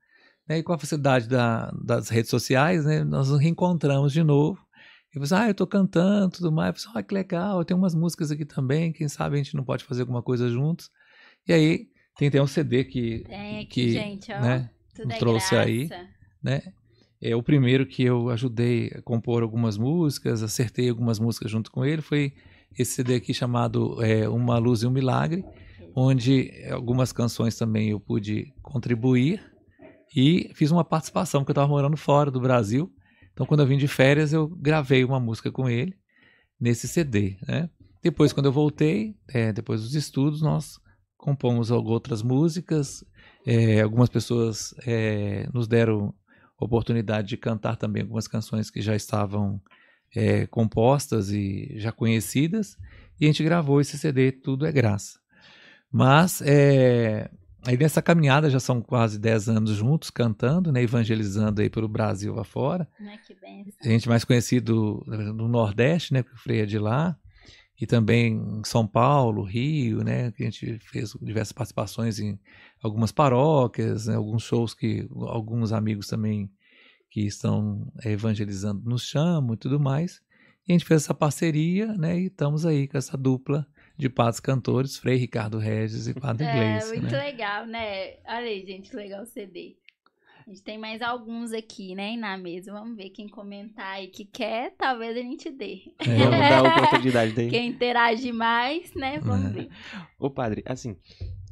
[0.48, 0.58] né?
[0.60, 4.66] E com a facilidade da, das redes sociais, né, nós nos reencontramos de novo.
[5.14, 6.74] E você, ah, eu tô cantando tudo mais.
[6.76, 8.94] Eu falei, ah, que legal, eu tenho umas músicas aqui também.
[8.94, 10.90] Quem sabe a gente não pode fazer alguma coisa juntos.
[11.46, 14.40] E aí tem até um CD que, Tem aqui, que gente, ó.
[14.40, 15.88] né, tudo é trouxe aí.
[15.88, 16.08] graça.
[16.42, 16.62] né?
[17.22, 21.86] É o primeiro que eu ajudei a compor algumas músicas, acertei algumas músicas junto com
[21.86, 22.34] ele, foi
[22.78, 25.46] esse CD aqui chamado é, Uma Luz e um Milagre,
[25.96, 29.44] onde algumas canções também eu pude contribuir
[30.16, 32.92] e fiz uma participação, porque eu estava morando fora do Brasil,
[33.34, 35.96] então quando eu vim de férias eu gravei uma música com ele
[36.60, 37.70] nesse CD, né?
[38.04, 40.80] Depois, quando eu voltei, é, depois dos estudos, nós
[41.16, 43.06] compomos outras músicas,
[43.46, 46.14] é, algumas pessoas é, nos deram
[46.66, 49.62] oportunidade de cantar também algumas canções que já estavam
[50.16, 52.78] é, compostas e já conhecidas,
[53.20, 55.20] e a gente gravou esse CD Tudo é Graça.
[55.92, 57.30] Mas é,
[57.66, 62.40] aí nessa caminhada já são quase 10 anos juntos cantando, né, evangelizando aí pelo Brasil
[62.40, 62.88] afora.
[63.28, 63.74] Que benção.
[63.84, 67.18] A gente mais conhecido no Nordeste, né, porque o Frei é de lá,
[67.80, 72.40] e também em São Paulo, Rio, né, que a gente fez diversas participações em
[72.82, 76.50] algumas paróquias, né, alguns shows que alguns amigos também
[77.10, 80.22] que estão evangelizando nos chamam e tudo mais.
[80.68, 83.66] E a gente fez essa parceria, né, e estamos aí com essa dupla
[83.98, 87.24] de padres cantores, Frei Ricardo Regis e Padre É, Gleice, muito né?
[87.24, 88.14] legal, né?
[88.28, 89.76] Olha aí, gente, que legal o CD.
[90.48, 92.72] A gente tem mais alguns aqui, né, na mesa.
[92.72, 95.82] Vamos ver quem comentar aí que quer, talvez a gente dê.
[96.00, 96.18] É.
[96.18, 97.50] Vamos dar a oportunidade daí.
[97.52, 99.20] Quem interage mais, né?
[99.20, 99.50] Vamos É.
[99.54, 99.70] ver.
[100.18, 100.96] Ô padre, assim,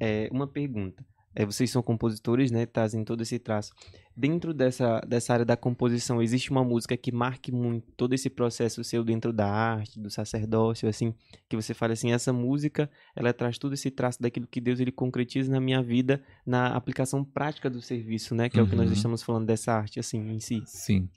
[0.02, 1.06] é, uma pergunta.
[1.36, 2.66] É, vocês são compositores, né?
[2.66, 3.72] Trazem todo esse traço.
[4.18, 8.84] Dentro dessa, dessa área da composição, existe uma música que marque muito todo esse processo
[8.84, 11.14] seu dentro da arte, do sacerdócio, assim,
[11.48, 14.92] que você fala assim, essa música, ela traz todo esse traço daquilo que Deus ele
[14.92, 18.50] concretiza na minha vida, na aplicação prática do serviço, né?
[18.50, 18.94] Que é o que nós Uhum.
[18.94, 20.64] estamos falando dessa arte, assim, em si.
[20.66, 21.08] Sim.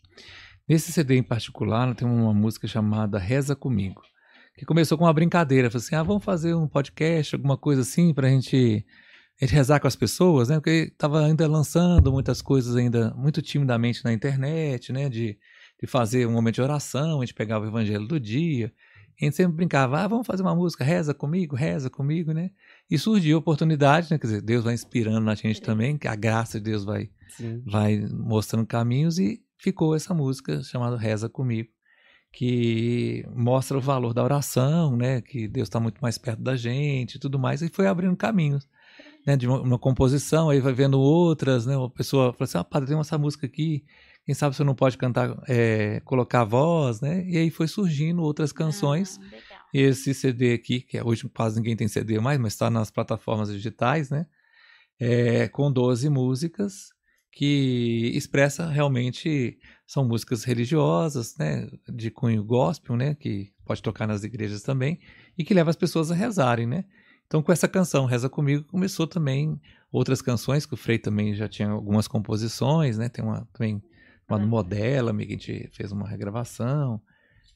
[0.69, 4.03] Nesse CD em particular, tem uma música chamada Reza Comigo,
[4.57, 5.71] que começou com uma brincadeira.
[5.71, 8.87] Falei assim, ah, vamos fazer um podcast, alguma coisa assim, pra gente,
[9.45, 10.57] gente rezar com as pessoas, né?
[10.57, 15.09] Porque estava ainda lançando muitas coisas ainda muito timidamente na internet, né?
[15.09, 15.39] De,
[15.81, 18.73] de fazer um momento de oração, a gente pegava o evangelho do dia.
[19.21, 22.51] A gente sempre brincava, ah, vamos fazer uma música, reza comigo, reza comigo, né?
[22.91, 24.19] E surgiu a oportunidade, né?
[24.19, 27.63] Quer dizer, Deus vai inspirando na gente também, que a graça de Deus vai Sim.
[27.65, 31.69] vai mostrando caminhos e ficou essa música chamada Reza Comigo,
[32.33, 35.21] que mostra o valor da oração, né?
[35.21, 38.69] Que Deus está muito mais perto da gente e tudo mais, e foi abrindo caminhos.
[39.27, 41.77] Né, de uma, uma composição, aí vai vendo outras, né?
[41.77, 43.85] Uma pessoa fala assim, ah, padre, tem essa música aqui,
[44.25, 47.25] quem sabe você não pode cantar, é, colocar a voz, né?
[47.29, 49.19] E aí foi surgindo outras canções.
[49.53, 49.63] Ah.
[49.75, 52.91] E esse CD aqui, que é- hoje quase ninguém tem CD mais, mas está nas
[52.91, 54.27] plataformas digitais, né?
[55.01, 56.91] É, com 12 músicas
[57.33, 64.23] que expressa realmente são músicas religiosas, né, de cunho gospel, né, que pode tocar nas
[64.23, 65.01] igrejas também
[65.37, 66.85] e que leva as pessoas a rezarem, né?
[67.33, 69.59] Então com essa canção Reza comigo começou também
[69.91, 73.09] outras canções que o Frei também já tinha algumas composições, né?
[73.09, 73.83] Tem uma também
[74.29, 74.47] uma Ah.
[74.47, 77.01] Modela, que a gente fez uma regravação.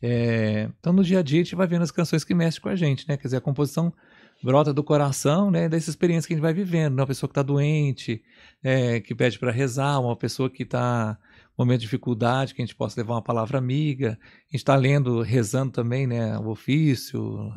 [0.01, 2.71] É, então no dia a dia a gente vai vendo as canções que mexem com
[2.71, 3.19] a gente, né?
[3.19, 3.93] Quer dizer, a composição
[4.43, 5.69] brota do coração, né?
[5.69, 7.03] Dessa experiência que a gente vai vivendo, né?
[7.03, 8.23] Uma pessoa que está doente,
[8.65, 11.19] é, que pede para rezar, uma pessoa que está
[11.51, 14.19] um momento de dificuldade, que a gente possa levar uma palavra amiga.
[14.23, 16.39] A gente está lendo, rezando também, né?
[16.39, 17.53] O ofício,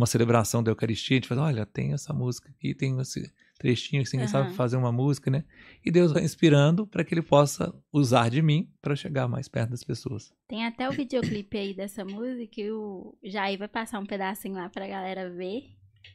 [0.00, 4.00] uma celebração da Eucaristia, a gente fala, olha, tem essa música aqui, tem esse, trechinho,
[4.00, 4.26] assim, Aham.
[4.26, 5.44] sabe fazer uma música, né?
[5.84, 9.70] E Deus vai inspirando para que ele possa usar de mim para chegar mais perto
[9.70, 10.32] das pessoas.
[10.48, 14.70] Tem até o videoclipe aí dessa música e o Jair vai passar um pedacinho lá
[14.70, 15.64] pra galera ver.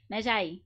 [0.09, 0.63] Né, Jair?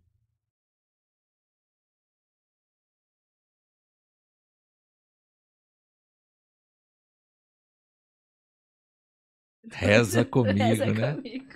[9.70, 11.16] Reza comigo, Reza né?
[11.16, 11.49] comigo.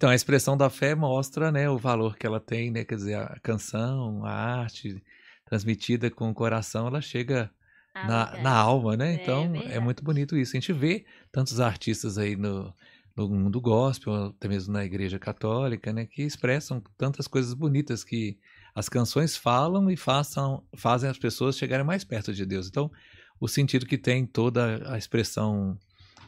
[0.00, 2.84] Então, a expressão da fé mostra, né, o valor que ela tem, né?
[2.86, 5.02] Quer dizer, a canção, a arte
[5.44, 7.50] transmitida com o coração, ela chega
[7.94, 9.12] Ah, na, na alma, né?
[9.12, 9.80] É Então, é, verdade.
[9.80, 10.56] muito bonito isso.
[10.56, 12.74] A gente vê tantos artistas aí no,
[13.14, 16.06] no mundo gospel, até mesmo na igreja católica, né?
[16.06, 18.38] Que expressam tantas coisas bonitas que
[18.74, 22.68] as canções falam e façam, fazem as pessoas chegarem mais perto de Deus.
[22.68, 22.90] Então,
[23.38, 25.78] o sentido que tem toda a expressão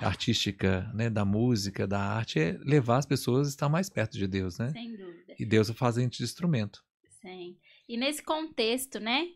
[0.02, 4.26] artística, né, da música, da arte, é levar as pessoas a estar mais perto de
[4.26, 4.70] Deus, né?
[4.70, 5.34] Sem dúvida.
[5.38, 6.84] E Deus faz a gente de instrumento.
[7.20, 7.56] Sim.
[7.88, 9.28] E nesse contexto, né,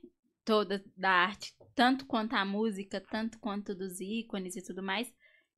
[0.44, 5.12] toda da arte, tanto quanto a música, tanto quanto dos ícones e tudo mais,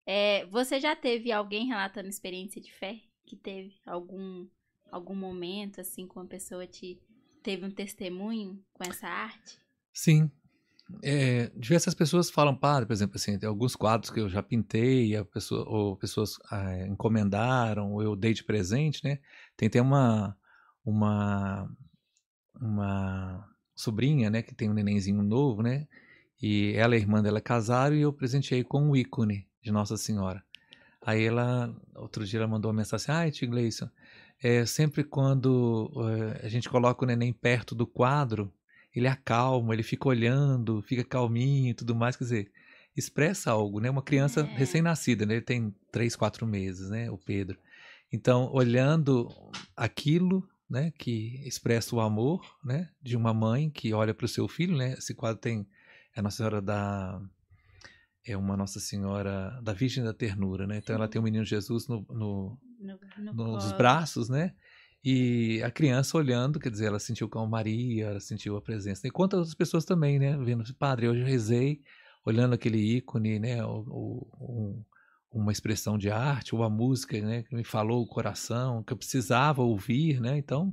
[0.06, 2.98] é, você já teve alguém relatando experiência de fé?
[3.26, 4.48] Que teve algum,
[4.90, 6.98] algum momento, assim, com a pessoa te
[7.42, 9.58] teve um testemunho com essa arte?
[9.92, 10.30] Sim.
[11.02, 15.14] É, diversas pessoas falam, padre, por exemplo, assim, tem alguns quadros que eu já pintei,
[15.14, 19.18] a pessoa, ou pessoas ah, encomendaram, ou eu dei de presente, né?
[19.56, 20.36] Tem até uma,
[20.84, 21.70] uma,
[22.58, 25.86] uma sobrinha, né, que tem um nenenzinho novo, né?
[26.40, 29.96] E ela e a irmã dela casaram e eu presenteei com um ícone de Nossa
[29.96, 30.42] Senhora.
[31.02, 33.88] Aí ela, outro dia ela mandou uma mensagem assim, ai, tio Gleison,
[34.42, 38.52] é, sempre quando eh, a gente coloca o neném perto do quadro,
[38.94, 42.52] ele acalma, ele fica olhando, fica calminho e tudo mais, quer dizer,
[42.96, 43.88] expressa algo, né?
[43.90, 44.44] Uma criança É.
[44.56, 45.34] recém-nascida, né?
[45.34, 47.10] Ele tem três, quatro meses, né?
[47.10, 47.58] O Pedro.
[48.12, 49.28] Então, olhando
[49.76, 50.90] aquilo, né?
[50.98, 52.88] Que expressa o amor, né?
[53.00, 54.94] De uma mãe que olha para o seu filho, né?
[54.94, 55.66] Esse quadro tem
[56.16, 57.20] a Nossa Senhora da
[58.26, 60.78] é uma Nossa Senhora da Virgem da Ternura, né?
[60.78, 64.54] Então ela tem o menino Jesus no, no, No, no nos braços, né?
[65.10, 69.06] E a criança olhando, quer dizer, ela sentiu com Maria, ela sentiu a presença.
[69.06, 70.36] E quantas outras pessoas também, né?
[70.36, 71.80] Vendo, padre, hoje eu rezei,
[72.26, 73.64] olhando aquele ícone, né?
[73.64, 74.84] O, o- um-
[75.30, 77.42] uma expressão de arte, ou a música, né?
[77.42, 80.36] Que me falou o coração, que eu precisava ouvir, né?
[80.36, 80.72] Então,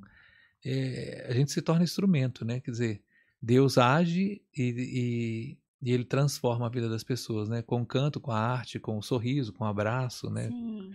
[0.65, 2.59] é, a gente se torna instrumento, né?
[2.59, 3.01] Quer dizer,
[3.41, 7.61] Deus age e, e, e ele transforma a vida das pessoas, né?
[7.61, 10.49] Com o canto, com a arte, com o sorriso, com o abraço, né?
[10.49, 10.93] Sim.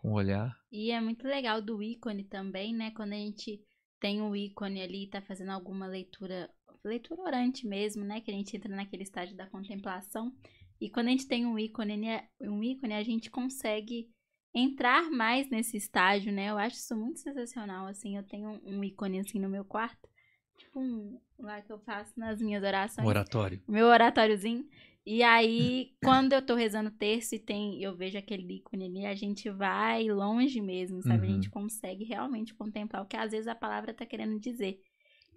[0.00, 0.56] Com o olhar.
[0.72, 2.90] E é muito legal do ícone também, né?
[2.92, 3.62] Quando a gente
[4.00, 6.48] tem um ícone ali e tá fazendo alguma leitura,
[6.82, 8.22] leitura orante mesmo, né?
[8.22, 10.34] Que a gente entra naquele estágio da contemplação.
[10.80, 12.28] E quando a gente tem um ícone, né?
[12.40, 14.08] Um ícone, a gente consegue
[14.54, 16.48] entrar mais nesse estágio, né?
[16.48, 18.16] Eu acho isso muito sensacional, assim.
[18.16, 20.08] Eu tenho um ícone assim no meu quarto,
[20.56, 23.62] tipo um lá que eu faço nas minhas orações Um oratório.
[23.68, 24.66] meu oratóriozinho.
[25.06, 29.06] E aí, quando eu tô rezando o terço e tem, eu vejo aquele ícone ali,
[29.06, 31.26] a gente vai longe mesmo, sabe?
[31.26, 31.34] A Uhum.
[31.36, 34.78] gente consegue realmente contemplar o que às vezes a palavra tá querendo dizer.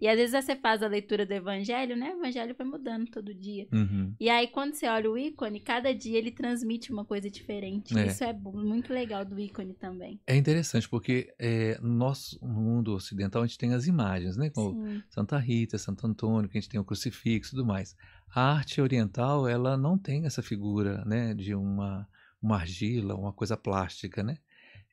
[0.00, 2.10] E às vezes você faz a leitura do evangelho, né?
[2.12, 3.68] O evangelho vai mudando todo dia.
[3.72, 4.12] Uhum.
[4.18, 7.96] E aí, quando você olha o ícone, cada dia ele transmite uma coisa diferente.
[7.96, 8.08] É.
[8.08, 10.20] Isso é muito legal do ícone também.
[10.26, 14.50] É interessante porque é, no nosso no mundo ocidental a gente tem as imagens, né?
[14.50, 15.02] Como Sim.
[15.08, 17.96] Santa Rita, Santo Antônio, que a gente tem o crucifixo e tudo mais.
[18.34, 21.32] A arte oriental, ela não tem essa figura, né?
[21.34, 22.08] De uma,
[22.42, 24.38] uma argila, uma coisa plástica, né?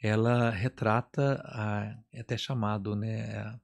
[0.02, 3.38] Ela retrata, a, é até chamado, né?
[3.40, 3.60] a-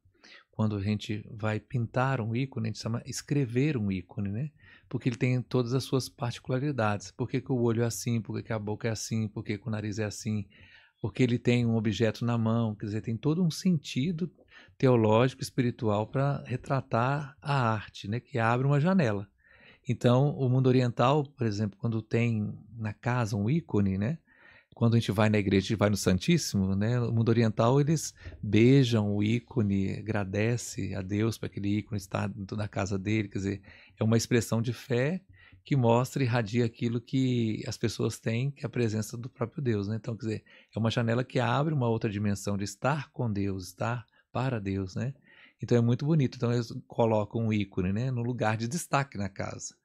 [0.51, 4.51] quando a gente vai pintar um ícone, a gente chama escrever um ícone, né?
[4.89, 7.11] Porque ele tem todas as suas particularidades.
[7.11, 8.19] Por que, que o olho é assim?
[8.19, 9.27] Por que, que a boca é assim?
[9.27, 10.47] Por que, que o nariz é assim?
[10.99, 14.31] Porque ele tem um objeto na mão, quer dizer, tem todo um sentido
[14.77, 18.19] teológico, espiritual para retratar a arte, né?
[18.19, 19.29] Que abre uma janela.
[19.87, 24.17] Então, o mundo oriental, por exemplo, quando tem na casa um ícone, né?
[24.75, 26.99] Quando a gente vai na igreja, a gente vai no Santíssimo, né?
[26.99, 28.13] O mundo oriental, eles
[28.43, 33.61] beijam o ícone, agradece a Deus para aquele ícone estar da casa dele, quer dizer,
[33.99, 35.21] é uma expressão de fé
[35.63, 39.63] que mostra e irradia aquilo que as pessoas têm, que é a presença do próprio
[39.63, 39.95] Deus, né?
[39.95, 40.43] Então, quer dizer,
[40.75, 44.95] é uma janela que abre uma outra dimensão de estar com Deus, estar para Deus,
[44.95, 45.13] né?
[45.61, 46.35] Então é muito bonito.
[46.35, 49.75] Então eles colocam um ícone, né, no lugar de destaque na casa.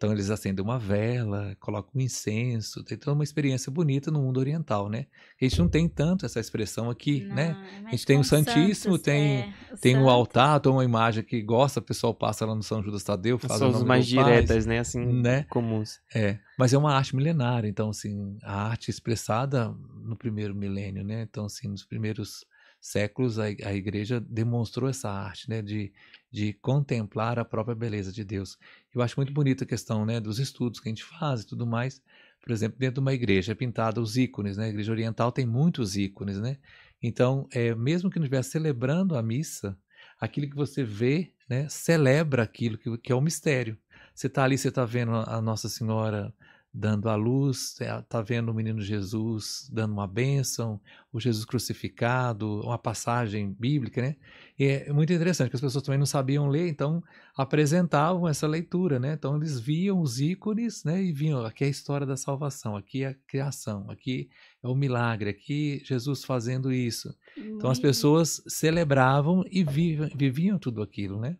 [0.00, 4.40] Então eles acendem uma vela, colocam um incenso, tem toda uma experiência bonita no mundo
[4.40, 5.04] oriental, né?
[5.38, 7.52] A gente não tem tanto essa expressão aqui, Não, né?
[7.82, 10.08] mais gente tem o Santíssimo, santos, tem- é, o Tem um santo.
[10.10, 13.58] altar, tem uma imagem que gosta, o pessoal passa lá no São Judas Tadeu, faz
[13.58, 14.78] São o nome mais diretas, né?
[14.78, 15.44] Assim, né?
[15.50, 16.00] comuns.
[16.14, 19.68] É, mas é uma arte milenária, então assim, a arte expressada
[20.02, 21.26] no primeiro milênio, né?
[21.28, 22.46] Então assim, nos primeiros
[22.80, 25.92] séculos a, a igreja demonstrou essa arte, né, de,
[26.30, 28.58] de contemplar a própria beleza de Deus.
[28.94, 31.66] Eu acho muito bonita a questão, né, dos estudos que a gente faz e tudo
[31.66, 32.02] mais.
[32.40, 34.64] Por exemplo, dentro de uma igreja é pintada os ícones, né?
[34.64, 36.56] A igreja oriental tem muitos ícones, né?
[37.02, 39.78] Então, é, mesmo que não estiver celebrando a missa,
[40.18, 43.76] aquilo que você vê, né, celebra aquilo que, que é o mistério.
[44.14, 46.32] Você está ali, você está vendo a Nossa Senhora
[46.72, 50.80] dando a luz, está vendo o menino Jesus dando uma bênção,
[51.12, 54.16] o Jesus crucificado, uma passagem bíblica, né?
[54.56, 57.02] E é muito interessante, porque as pessoas também não sabiam ler, então
[57.36, 59.14] apresentavam essa leitura, né?
[59.14, 61.02] Então eles viam os ícones, né?
[61.02, 64.30] E viam, aqui é a história da salvação, aqui é a criação, aqui
[64.62, 67.12] é o milagre, aqui Jesus fazendo isso.
[67.36, 71.36] Então as pessoas celebravam e viviam, viviam tudo aquilo, né?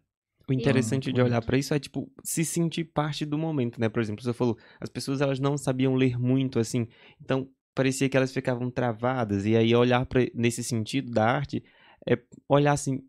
[0.51, 3.89] O interessante de olhar para isso é, tipo, se sentir parte do momento, né?
[3.89, 6.89] Por exemplo, você falou, as pessoas elas não sabiam ler muito, assim,
[7.23, 11.63] então parecia que elas ficavam travadas, e aí olhar para nesse sentido da arte
[12.05, 13.01] é olhar assim,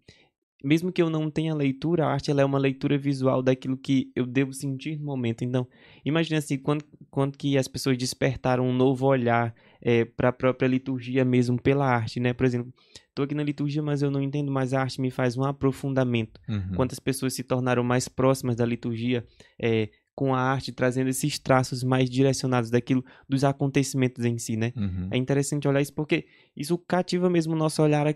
[0.63, 4.11] mesmo que eu não tenha leitura, a arte ela é uma leitura visual daquilo que
[4.15, 5.43] eu devo sentir no momento.
[5.43, 5.67] Então,
[6.05, 10.67] imagine assim, quando, quando que as pessoas despertaram um novo olhar é, para a própria
[10.67, 12.33] liturgia mesmo pela arte, né?
[12.33, 12.73] Por exemplo,
[13.09, 16.39] estou aqui na liturgia, mas eu não entendo, mas a arte me faz um aprofundamento.
[16.47, 16.75] Uhum.
[16.75, 19.25] Quantas pessoas se tornaram mais próximas da liturgia
[19.61, 24.71] é, com a arte, trazendo esses traços mais direcionados daquilo, dos acontecimentos em si, né?
[24.75, 25.09] Uhum.
[25.11, 28.13] É interessante olhar isso porque isso cativa mesmo o nosso olhar a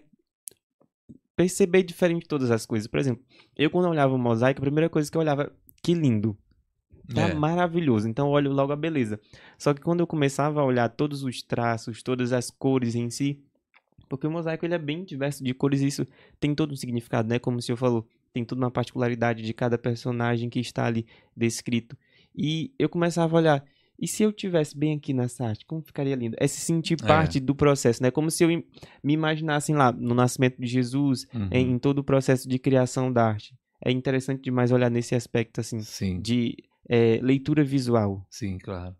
[1.35, 2.87] perceber diferente de todas as coisas.
[2.87, 3.23] Por exemplo,
[3.55, 5.51] eu quando olhava o mosaico, a primeira coisa que eu olhava,
[5.83, 6.37] que lindo.
[7.13, 7.33] Tá é.
[7.33, 8.07] maravilhoso.
[8.07, 9.19] Então eu olho logo a beleza.
[9.57, 13.39] Só que quando eu começava a olhar todos os traços, todas as cores em si,
[14.07, 16.07] porque o mosaico ele é bem diverso de cores e isso
[16.39, 17.39] tem todo um significado, né?
[17.39, 21.97] Como o senhor falou, tem toda uma particularidade de cada personagem que está ali descrito.
[22.35, 23.65] E eu começava a olhar,
[23.99, 26.35] e se eu tivesse bem aqui nessa arte, como ficaria lindo?
[26.39, 27.07] É se sentir é.
[27.07, 27.41] parte é.
[27.41, 28.11] do processo, né?
[28.11, 31.47] Como se eu me imaginasse lá no nascimento de Jesus, uhum.
[31.51, 33.55] em, em, todo o processo de criação da arte.
[33.83, 36.19] É interessante demais olhar nesse aspecto assim, Sim.
[36.19, 36.57] de
[36.87, 38.25] é, leitura visual.
[38.29, 38.95] Sim, claro.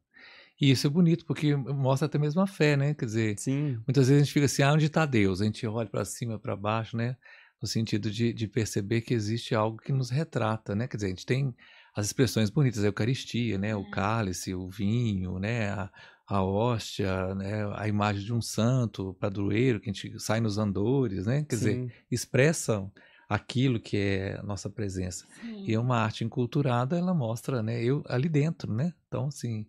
[0.60, 2.94] E isso é bonito, porque mostra até mesmo a fé, né?
[2.94, 3.78] Quer dizer, Sim.
[3.86, 5.42] muitas vezes a gente fica assim, ah, onde está Deus?
[5.42, 7.18] A gente olha para cima, para baixo, né?
[7.62, 10.88] No sentido de, de perceber que existe algo que nos retrata, né?
[10.88, 11.54] Quer dizer, a gente tem
[11.94, 13.76] as expressões bonitas, a Eucaristia, né?
[13.76, 13.90] O é.
[13.90, 15.72] cálice, o vinho, né?
[15.72, 15.92] A,
[16.28, 17.70] a hóstia, né?
[17.76, 21.44] A imagem de um santo, padroeiro, que a gente sai nos andores, né?
[21.44, 21.66] Quer Sim.
[21.66, 22.92] dizer, expressam
[23.28, 25.26] aquilo que é a nossa presença.
[25.42, 25.66] Sim.
[25.68, 28.94] E uma arte enculturada, ela mostra, né, eu ali dentro, né?
[29.08, 29.66] Então, assim,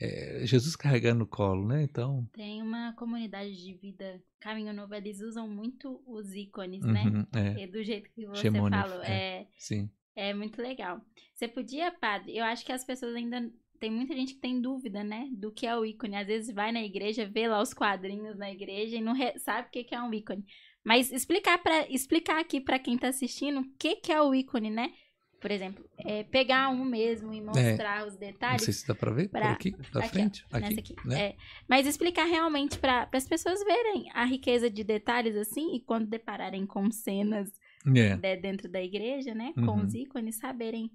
[0.00, 1.82] é, Jesus carregando no colo, né?
[1.82, 2.28] Então.
[2.32, 7.04] Tem uma comunidade de vida, Caminho Novo, eles usam muito os ícones, né?
[7.04, 7.54] uhum, né?
[7.56, 7.62] É.
[7.62, 9.02] E do jeito que você falou.
[9.04, 9.88] É, é, sim.
[10.16, 11.00] É muito legal.
[11.34, 13.50] Você podia, padre, eu acho que as pessoas ainda.
[13.78, 15.28] Tem muita gente que tem dúvida, né?
[15.32, 16.14] Do que é o ícone.
[16.14, 19.70] Às vezes vai na igreja, vê lá os quadrinhos na igreja e não sabe o
[19.72, 20.44] que é um ícone.
[20.84, 24.70] Mas explicar, pra, explicar aqui para quem está assistindo o que, que é o ícone,
[24.70, 24.92] né?
[25.40, 27.42] Por exemplo, é pegar um mesmo e é.
[27.42, 28.60] mostrar é, os detalhes.
[28.60, 30.46] Não sei se dá para ver pra, por aqui, da aqui, frente.
[30.52, 30.96] Ó, aqui, aqui.
[31.04, 31.20] Né?
[31.20, 31.36] É,
[31.68, 36.64] mas explicar realmente para as pessoas verem a riqueza de detalhes assim e quando depararem
[36.64, 37.50] com cenas
[37.86, 38.16] é.
[38.16, 39.52] de, dentro da igreja, né?
[39.54, 39.84] Com uhum.
[39.84, 40.88] os ícones, saberem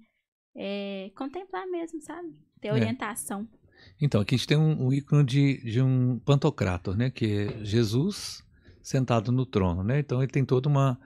[0.56, 2.34] é, contemplar mesmo, sabe?
[2.58, 3.46] Ter orientação.
[4.00, 7.10] Então, aqui a gente tem um, um ícone de, de um pantocrator, né?
[7.10, 8.42] Que é Jesus
[8.82, 9.98] sentado no trono, né?
[9.98, 10.98] Então ele tem toda uma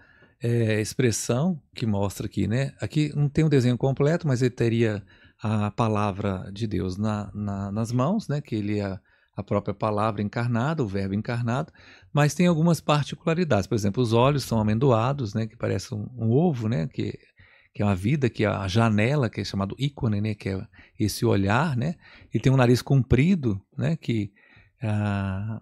[0.42, 2.72] é, expressão que mostra aqui, né?
[2.80, 5.02] Aqui não tem um desenho completo, mas ele teria
[5.42, 8.40] a palavra de Deus na, na, nas mãos, né?
[8.40, 8.98] Que ele é
[9.34, 11.72] a própria palavra encarnada, o verbo encarnado,
[12.12, 13.66] mas tem algumas particularidades.
[13.66, 15.46] Por exemplo, os olhos são amendoados, né?
[15.46, 16.86] Que parece um, um ovo, né?
[16.86, 17.18] Que
[17.74, 20.66] que é uma vida, que é a janela, que é chamado ícone, né, que é
[20.98, 21.94] esse olhar, né?
[22.32, 24.30] Ele tem um nariz comprido, né, que
[24.82, 25.60] ah,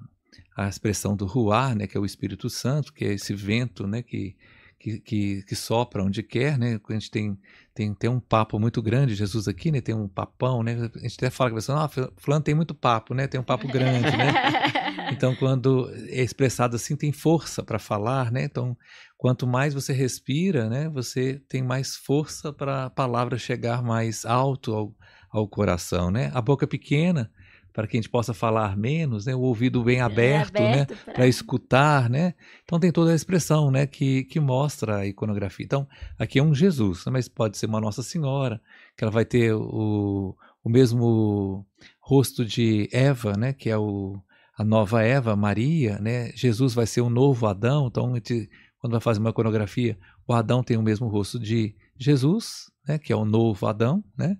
[0.64, 4.02] a expressão do ruar, né, que é o Espírito Santo, que é esse vento, né,
[4.02, 4.36] que,
[4.78, 6.80] que, que, que sopra onde quer, né?
[6.88, 7.38] A gente tem,
[7.74, 9.82] tem, tem um papo muito grande, Jesus aqui, né?
[9.82, 10.90] Tem um papão, né?
[10.94, 13.26] A gente até fala que a pessoa, ah, fulano tem muito papo, né?
[13.26, 14.32] Tem um papo grande, né?
[15.12, 18.44] Então, quando é expressado assim, tem força para falar, né?
[18.44, 18.76] Então,
[19.18, 20.88] quanto mais você respira, né?
[20.90, 24.94] Você tem mais força para a palavra chegar mais alto ao,
[25.28, 26.30] ao coração, né?
[26.32, 27.28] A boca pequena,
[27.72, 29.34] para que a gente possa falar menos, né?
[29.34, 31.12] O ouvido bem aberto, é aberto né?
[31.12, 32.34] Para escutar, né?
[32.64, 33.86] Então tem toda a expressão, né?
[33.86, 35.64] Que, que mostra a iconografia.
[35.64, 35.86] Então
[36.18, 38.60] aqui é um Jesus, mas pode ser uma Nossa Senhora,
[38.96, 41.66] que ela vai ter o, o mesmo
[42.00, 43.52] rosto de Eva, né?
[43.52, 44.20] Que é o,
[44.56, 46.32] a nova Eva, Maria, né?
[46.34, 47.86] Jesus vai ser um novo Adão.
[47.86, 48.48] Então gente,
[48.78, 52.98] quando vai fazer uma iconografia, o Adão tem o mesmo rosto de Jesus, né?
[52.98, 54.36] Que é o novo Adão, né?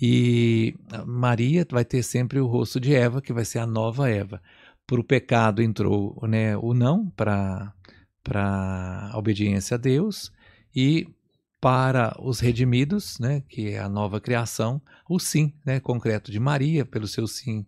[0.00, 0.74] E
[1.06, 4.40] Maria vai ter sempre o rosto de Eva, que vai ser a nova Eva.
[4.86, 7.72] Por o pecado entrou né, o não para
[8.22, 10.30] para a obediência a Deus
[10.74, 11.08] e
[11.60, 16.86] para os redimidos, né, que é a nova criação, o sim, né, concreto de Maria,
[16.86, 17.66] pelo seu sim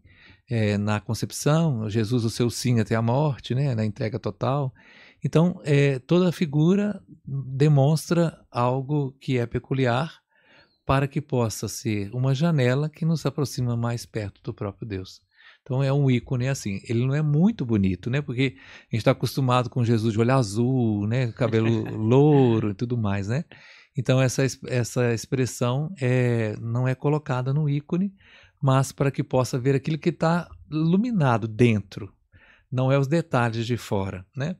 [0.49, 4.73] é, na concepção, Jesus o seu sim até a morte, né, na entrega total.
[5.23, 10.22] Então, é, toda figura demonstra algo que é peculiar
[10.85, 15.21] para que possa ser uma janela que nos aproxima mais perto do próprio Deus.
[15.63, 16.81] Então é um ícone assim.
[16.89, 18.21] Ele não é muito bonito, né?
[18.21, 21.31] Porque a gente está acostumado com Jesus de olho azul, né?
[21.33, 23.45] Cabelo louro e tudo mais, né?
[23.97, 28.13] Então essa, essa expressão é, não é colocada no ícone,
[28.61, 32.13] mas para que possa ver aquilo que está iluminado dentro,
[32.71, 34.57] não é os detalhes de fora, né?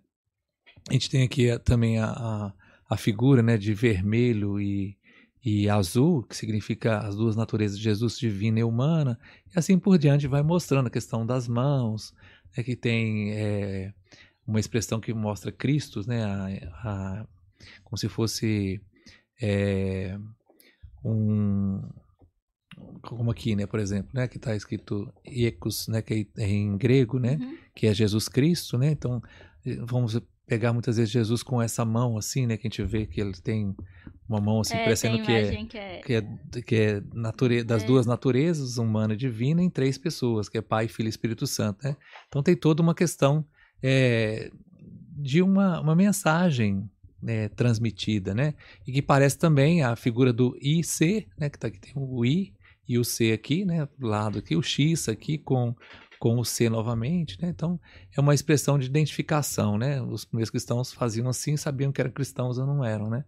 [0.89, 2.53] A gente tem aqui também a, a,
[2.91, 4.99] a figura né, de vermelho e,
[5.45, 9.19] e azul, que significa as duas naturezas de Jesus, divina e humana,
[9.55, 12.15] e assim por diante vai mostrando a questão das mãos,
[12.57, 13.93] né, que tem é,
[14.47, 16.47] uma expressão que mostra Cristo, né, a,
[16.85, 17.27] a,
[17.83, 18.81] como se fosse
[19.41, 20.17] é,
[21.05, 21.83] um
[23.03, 27.19] como aqui, né, por exemplo, né, que está escrito Iecos, né, que é em grego,
[27.19, 27.59] né, uhum.
[27.75, 29.21] que é Jesus Cristo, né, então
[29.81, 33.21] vamos pegar muitas vezes Jesus com essa mão assim, né, que a gente vê que
[33.21, 33.75] ele tem
[34.33, 37.83] uma mão assim, é, parecendo que é, que é, que é, que é nature, das
[37.83, 37.87] é.
[37.87, 41.87] duas naturezas, humana e divina, em três pessoas, que é Pai, Filho e Espírito Santo,
[41.87, 41.97] né?
[42.29, 43.45] Então tem toda uma questão
[43.83, 44.51] é,
[45.17, 46.89] de uma, uma mensagem
[47.23, 48.55] né, transmitida, né?
[48.87, 51.51] E que parece também a figura do IC, né?
[51.51, 52.53] Que tá aqui tem o I
[52.89, 53.87] e o C aqui, né?
[53.99, 55.75] Do lado aqui, o X aqui com
[56.23, 57.49] com o C novamente, né?
[57.49, 57.81] Então
[58.17, 60.01] é uma expressão de identificação, né?
[60.01, 63.25] Os primeiros cristãos faziam assim, sabiam que eram cristãos ou não eram, né?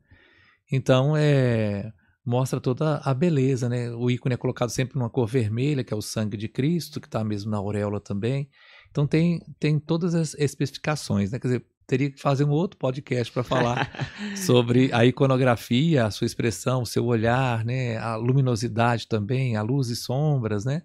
[0.75, 1.93] Então é
[2.27, 3.91] mostra toda a beleza, né?
[3.91, 7.07] O ícone é colocado sempre numa cor vermelha, que é o sangue de Cristo, que
[7.07, 8.49] está mesmo na auréola também.
[8.91, 11.39] Então tem tem todas as especificações, né?
[11.39, 13.91] Quer dizer, teria que fazer um outro podcast para falar
[14.37, 17.99] sobre a iconografia, a sua expressão, o seu olhar, né?
[17.99, 20.83] A luminosidade também, a luz e sombras, né?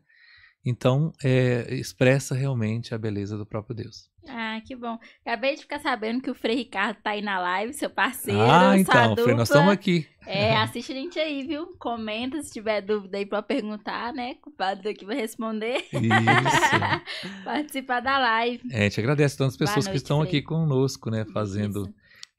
[0.70, 4.08] Então, é, expressa realmente a beleza do próprio Deus.
[4.28, 5.00] Ah, que bom.
[5.26, 8.40] Acabei de ficar sabendo que o Frei Ricardo tá aí na live, seu parceiro.
[8.40, 10.06] Ah, então, Frei, nós estamos aqui.
[10.28, 11.66] É, assiste a gente aí, viu?
[11.80, 14.36] Comenta se tiver dúvida aí pra perguntar, né?
[14.46, 15.78] O padre aqui vai responder.
[15.92, 15.98] Isso.
[17.44, 18.62] Participar da live.
[18.72, 20.30] É, a gente agradece tantas pessoas noite, que estão Frei.
[20.30, 21.26] aqui conosco, né?
[21.34, 21.92] Fazendo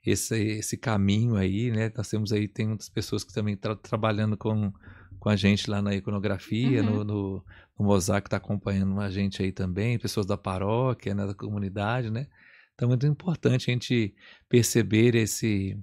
[0.07, 1.91] esse, esse caminho aí, né?
[1.97, 4.73] Nós temos aí, tem muitas pessoas que também estão trabalhando com
[5.21, 6.91] com a gente lá na iconografia, uhum.
[6.91, 7.45] no, no,
[7.79, 12.27] no Mosaico está acompanhando a gente aí também, pessoas da paróquia, né, da comunidade, né?
[12.75, 14.15] Então é muito importante a gente
[14.49, 15.79] perceber esse,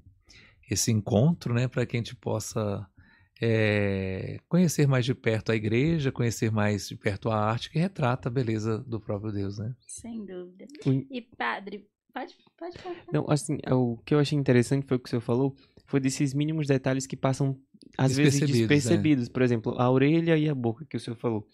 [0.69, 2.85] esse encontro, né, para que a gente possa
[3.39, 8.29] é, conhecer mais de perto a igreja, conhecer mais de perto a arte que retrata
[8.29, 9.75] a beleza do próprio Deus, né?
[9.87, 10.65] Sem dúvida.
[11.11, 12.95] E padre, pode, pode falar.
[13.13, 15.55] Não, assim, o que eu achei interessante foi o que o senhor falou,
[15.87, 17.57] foi desses mínimos detalhes que passam
[17.97, 19.27] às vezes despercebidos.
[19.27, 19.31] É.
[19.31, 21.47] Por exemplo, a orelha e a boca que o senhor falou.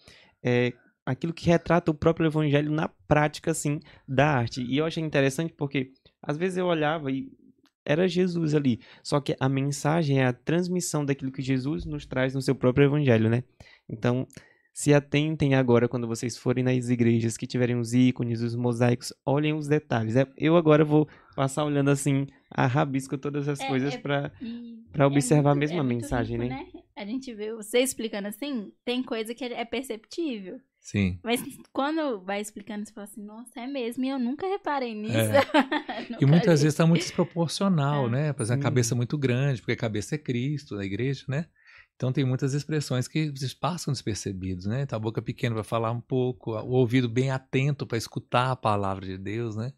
[0.44, 0.74] É
[1.06, 4.62] aquilo que retrata o próprio evangelho na prática, assim, da arte.
[4.64, 7.32] E eu achei interessante porque, às vezes eu olhava e
[7.86, 8.80] era Jesus ali.
[9.04, 12.86] Só que a mensagem é a transmissão daquilo que Jesus nos traz no seu próprio
[12.86, 13.44] evangelho, né?
[13.88, 14.28] Então,
[14.74, 19.54] se atentem agora quando vocês forem nas igrejas que tiverem os ícones, os mosaicos, olhem
[19.54, 20.16] os detalhes.
[20.16, 24.32] É, eu agora vou passar olhando assim a rabisco todas as é, coisas é, para
[24.92, 26.68] para observar é muito, a mesma é mensagem, rico, né?
[26.74, 26.82] né?
[26.96, 30.60] A gente vê você explicando assim, tem coisa que é perceptível.
[30.80, 31.18] Sim.
[31.24, 35.16] Mas quando vai explicando, você fala assim, nossa, é mesmo, e eu nunca reparei nisso.
[35.18, 35.42] É.
[36.12, 36.66] nunca e muitas vi.
[36.66, 38.10] vezes está muito desproporcional, é.
[38.10, 38.34] né?
[38.34, 41.48] Por exemplo, a cabeça muito grande, porque a cabeça é Cristo, da igreja, né?
[41.96, 44.82] Então tem muitas expressões que passam despercebidos, né?
[44.82, 48.56] Então, a boca pequena para falar um pouco, o ouvido bem atento para escutar a
[48.56, 49.72] palavra de Deus, né?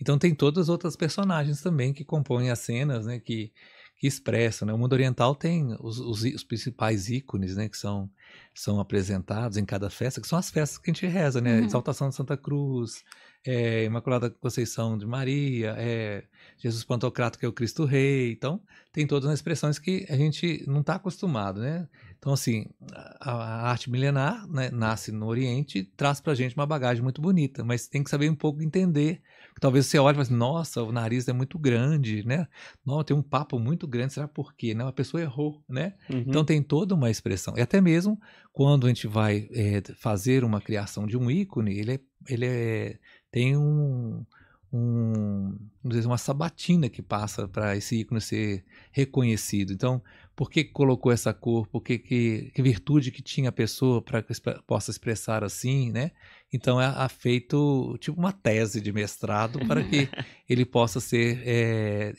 [0.00, 3.18] Então tem todas as outras personagens também que compõem as cenas, né?
[3.18, 3.52] Que,
[3.98, 4.72] que expressam, né?
[4.72, 7.68] O mundo oriental tem os, os, os, principais ícones, né?
[7.68, 8.08] Que são,
[8.54, 11.58] são apresentados em cada festa, que são as festas que a gente reza, né?
[11.58, 11.66] Uhum.
[11.66, 13.02] Exaltação de Santa Cruz,
[13.44, 16.22] é, Imaculada Conceição de Maria, é,
[16.58, 18.30] Jesus Pantocrato, que é o Cristo Rei.
[18.30, 18.60] Então,
[18.92, 21.88] tem todas as expressões que a gente não está acostumado, né?
[22.20, 26.66] Então, assim, a, a arte milenar né, nasce no Oriente traz para a gente uma
[26.66, 29.20] bagagem muito bonita, mas tem que saber um pouco entender.
[29.60, 32.46] Talvez você olhe e fale assim, nossa, o nariz é muito grande, né?
[32.84, 34.74] Não, tem um papo muito grande, será por quê?
[34.74, 34.84] Né?
[34.84, 35.94] A pessoa errou, né?
[36.10, 36.24] Uhum.
[36.26, 37.56] Então tem toda uma expressão.
[37.56, 38.18] E até mesmo
[38.52, 42.98] quando a gente vai é, fazer uma criação de um ícone, ele, é, ele é,
[43.30, 44.24] tem um,
[44.72, 49.72] um, vamos dizer, uma sabatina que passa para esse ícone ser reconhecido.
[49.72, 50.02] Então,
[50.36, 51.66] por que colocou essa cor?
[51.66, 54.32] Por que, que, que virtude que tinha a pessoa para que
[54.66, 56.12] possa expressar assim, né?
[56.52, 60.08] Então, é, é feito tipo uma tese de mestrado para que
[60.48, 62.14] ele possa ser é,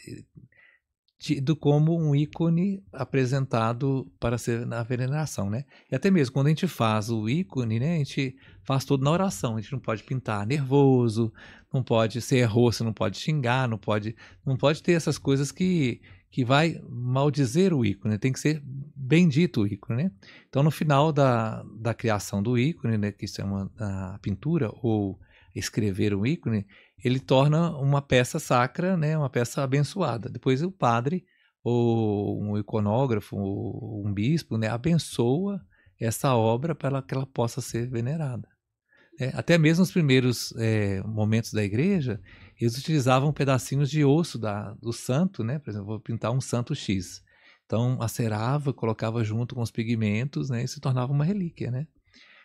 [1.20, 5.66] tido como um ícone apresentado para ser na veneração, né?
[5.92, 9.12] E até mesmo quando a gente faz o ícone, né, a gente faz tudo na
[9.12, 9.58] oração.
[9.58, 11.34] A gente não pode pintar nervoso,
[11.74, 14.16] não pode ser rosto, não pode xingar, não pode,
[14.46, 16.02] não pode ter essas coisas que
[16.32, 20.12] que vai maldizer o ícone, tem que ser bendito o ícone, né?
[20.48, 25.20] Então no final da, da criação do ícone, né, que se chama a pintura ou
[25.56, 26.66] escrever um ícone,
[27.04, 30.30] ele torna uma peça sacra, né, uma peça abençoada.
[30.30, 31.26] Depois o padre
[31.64, 35.62] ou um iconógrafo ou um bispo, né, abençoa
[36.00, 38.48] essa obra para que ela possa ser venerada.
[39.20, 42.22] É, até mesmo nos primeiros é, momentos da igreja,
[42.60, 45.60] eles utilizavam pedacinhos de osso da, do santo, né?
[45.60, 47.24] Por exemplo, vou pintar um santo X.
[47.66, 50.64] Então, acerava, colocava junto com os pigmentos, né?
[50.64, 51.88] E se tornava uma relíquia, né?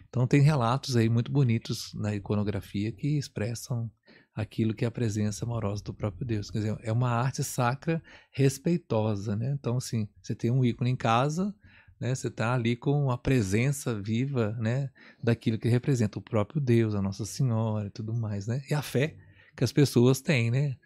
[0.08, 3.90] Então, tem relatos aí muito bonitos na iconografia que expressam
[4.34, 6.50] aquilo que é a presença amorosa do próprio Deus.
[6.50, 9.56] Quer dizer, é uma arte sacra respeitosa, né?
[9.58, 11.54] Então, assim, você tem um ícone em casa,
[11.98, 12.14] né?
[12.14, 14.90] Você está ali com a presença viva, né?
[15.22, 18.62] Daquilo que representa o próprio Deus, a Nossa Senhora e tudo mais, né?
[18.70, 19.16] E a fé
[19.56, 20.76] que as pessoas têm, né?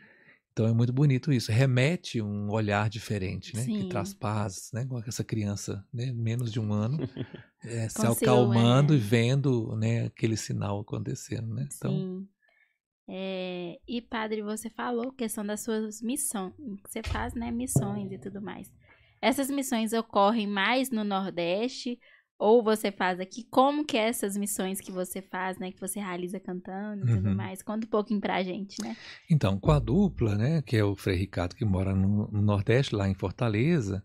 [0.53, 1.53] Então é muito bonito isso.
[1.53, 3.63] Remete um olhar diferente, né?
[3.63, 3.83] Sim.
[3.83, 4.85] Que traz paz, né?
[4.85, 6.13] Com essa criança, né?
[6.13, 6.99] Menos de um ano,
[7.65, 8.97] é, se acalmando é.
[8.97, 10.07] e vendo, né?
[10.07, 11.69] Aquele sinal acontecendo, né?
[11.73, 12.29] Então, Sim.
[13.11, 16.53] É, e padre, você falou questão das suas missões,
[16.85, 18.71] que você faz, né, missões e tudo mais.
[19.23, 21.99] Essas missões ocorrem mais no Nordeste
[22.39, 23.45] ou você faz aqui?
[23.51, 27.31] Como que é essas missões que você faz, né, que você realiza cantando e tudo
[27.31, 27.35] uhum.
[27.35, 27.63] mais?
[27.63, 28.97] Conta um pouquinho pra gente, né?
[29.29, 32.95] Então, com a dupla, né, que é o Frei Ricardo que mora no, no Nordeste,
[32.95, 34.05] lá em Fortaleza,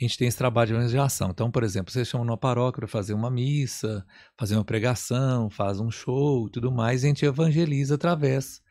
[0.00, 1.30] a gente tem esse trabalho de evangelização.
[1.30, 4.06] Então, por exemplo, você chama uma paróquia para fazer uma missa,
[4.38, 8.62] fazer uma pregação, faz um show e tudo mais, e a gente evangeliza através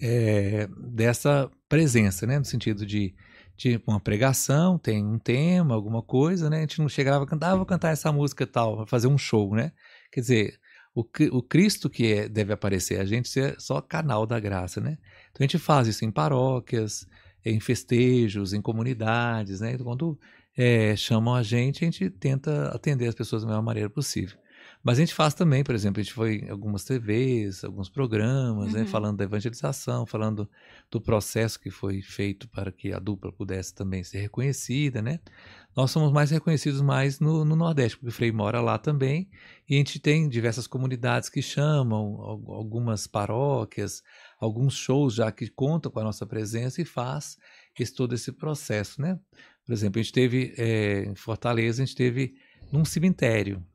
[0.00, 2.38] é, dessa presença, né?
[2.38, 3.14] No sentido de,
[3.56, 6.58] de uma pregação, tem um tema, alguma coisa, né?
[6.58, 9.16] A gente não chegava a cantar, ah, vou cantar essa música e tal, fazer um
[9.16, 9.72] show, né?
[10.12, 10.60] Quer dizer,
[10.94, 11.00] o,
[11.32, 14.98] o Cristo que é, deve aparecer, a gente é só canal da graça, né?
[15.30, 17.06] Então a gente faz isso em paróquias,
[17.44, 19.72] em festejos, em comunidades, né?
[19.72, 20.18] Então, quando
[20.56, 24.36] é, chamam a gente, a gente tenta atender as pessoas da melhor maneira possível.
[24.86, 28.72] Mas a gente faz também, por exemplo, a gente foi em algumas TVs, alguns programas,
[28.72, 28.84] né, uhum.
[28.84, 30.48] né, falando da evangelização, falando
[30.88, 35.18] do processo que foi feito para que a dupla pudesse também ser reconhecida, né?
[35.76, 39.28] Nós somos mais reconhecidos mais no, no Nordeste, porque o Frei mora lá também,
[39.68, 44.04] e a gente tem diversas comunidades que chamam, algumas paróquias,
[44.38, 47.36] alguns shows já que contam com a nossa presença e faz
[47.76, 49.18] esse, todo esse processo, né?
[49.66, 52.36] Por exemplo, a gente teve é, em Fortaleza, a gente teve
[52.70, 53.66] num cemitério,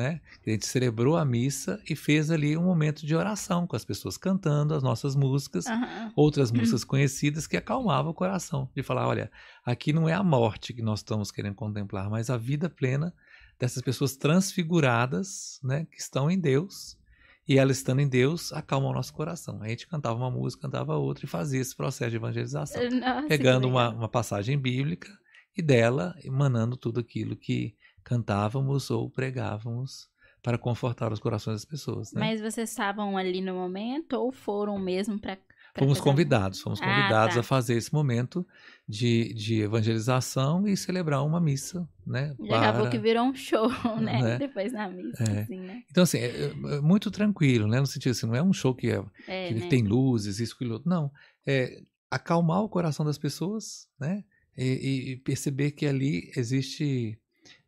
[0.00, 0.20] né?
[0.46, 4.16] A gente celebrou a missa e fez ali um momento de oração com as pessoas
[4.16, 6.12] cantando as nossas músicas, uhum.
[6.16, 9.30] outras músicas conhecidas que acalmavam o coração, de falar, olha,
[9.62, 13.12] aqui não é a morte que nós estamos querendo contemplar, mas a vida plena
[13.58, 16.98] dessas pessoas transfiguradas, né, que estão em Deus.
[17.46, 19.60] E ela estando em Deus, acalma o nosso coração.
[19.62, 22.80] A gente cantava uma música, cantava outra e fazia esse processo de evangelização.
[22.90, 25.10] Nossa, pegando uma, uma passagem bíblica
[25.56, 27.74] e dela emanando tudo aquilo que
[28.04, 30.08] cantávamos ou pregávamos
[30.42, 32.12] para confortar os corações das pessoas.
[32.12, 32.20] Né?
[32.20, 35.38] Mas vocês estavam ali no momento ou foram mesmo para
[35.78, 37.40] Fomos convidados, fomos convidados ah, tá.
[37.40, 38.44] a fazer esse momento
[38.88, 42.34] de, de evangelização e celebrar uma missa, né?
[42.40, 42.70] E para...
[42.70, 43.68] acabou que virou um show,
[44.00, 44.20] né?
[44.20, 44.38] né?
[44.38, 45.42] Depois na missa, é.
[45.42, 45.84] assim, né?
[45.88, 47.78] Então, assim, é, é muito tranquilo, né?
[47.78, 49.68] No sentido assim, não é um show que, é, é que né?
[49.68, 50.90] tem luzes, isso, aquilo outro.
[50.90, 51.08] Não,
[51.46, 51.80] é
[52.10, 54.24] acalmar o coração das pessoas, né?
[54.56, 57.18] e, e perceber que ali existe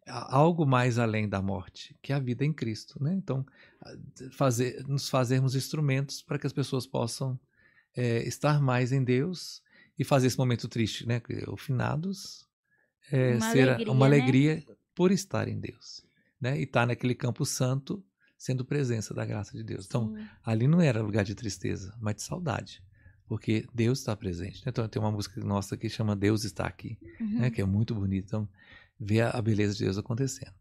[0.07, 3.15] algo mais além da morte, que é a vida em Cristo, né?
[3.15, 3.47] Então,
[4.33, 7.39] fazer, nos fazermos instrumentos para que as pessoas possam
[7.97, 9.63] é, estar mais em Deus
[9.99, 11.21] e fazer esse momento triste, né?
[11.49, 12.49] O finados
[13.11, 14.75] é, uma ser alegria, uma alegria né?
[14.95, 16.05] por estar em Deus,
[16.41, 16.59] né?
[16.59, 18.05] E estar naquele campo santo,
[18.37, 19.87] sendo presença da graça de Deus.
[19.87, 20.27] Então, Sim.
[20.45, 22.83] ali não era lugar de tristeza, mas de saudade
[23.33, 24.59] porque Deus está presente.
[24.59, 24.65] Né?
[24.67, 27.41] Então tem uma música nossa que chama Deus está aqui, uhum.
[27.41, 27.51] né?
[27.51, 28.27] que é muito bonita.
[28.27, 28.49] Então
[29.03, 30.53] ver a beleza de Deus acontecendo.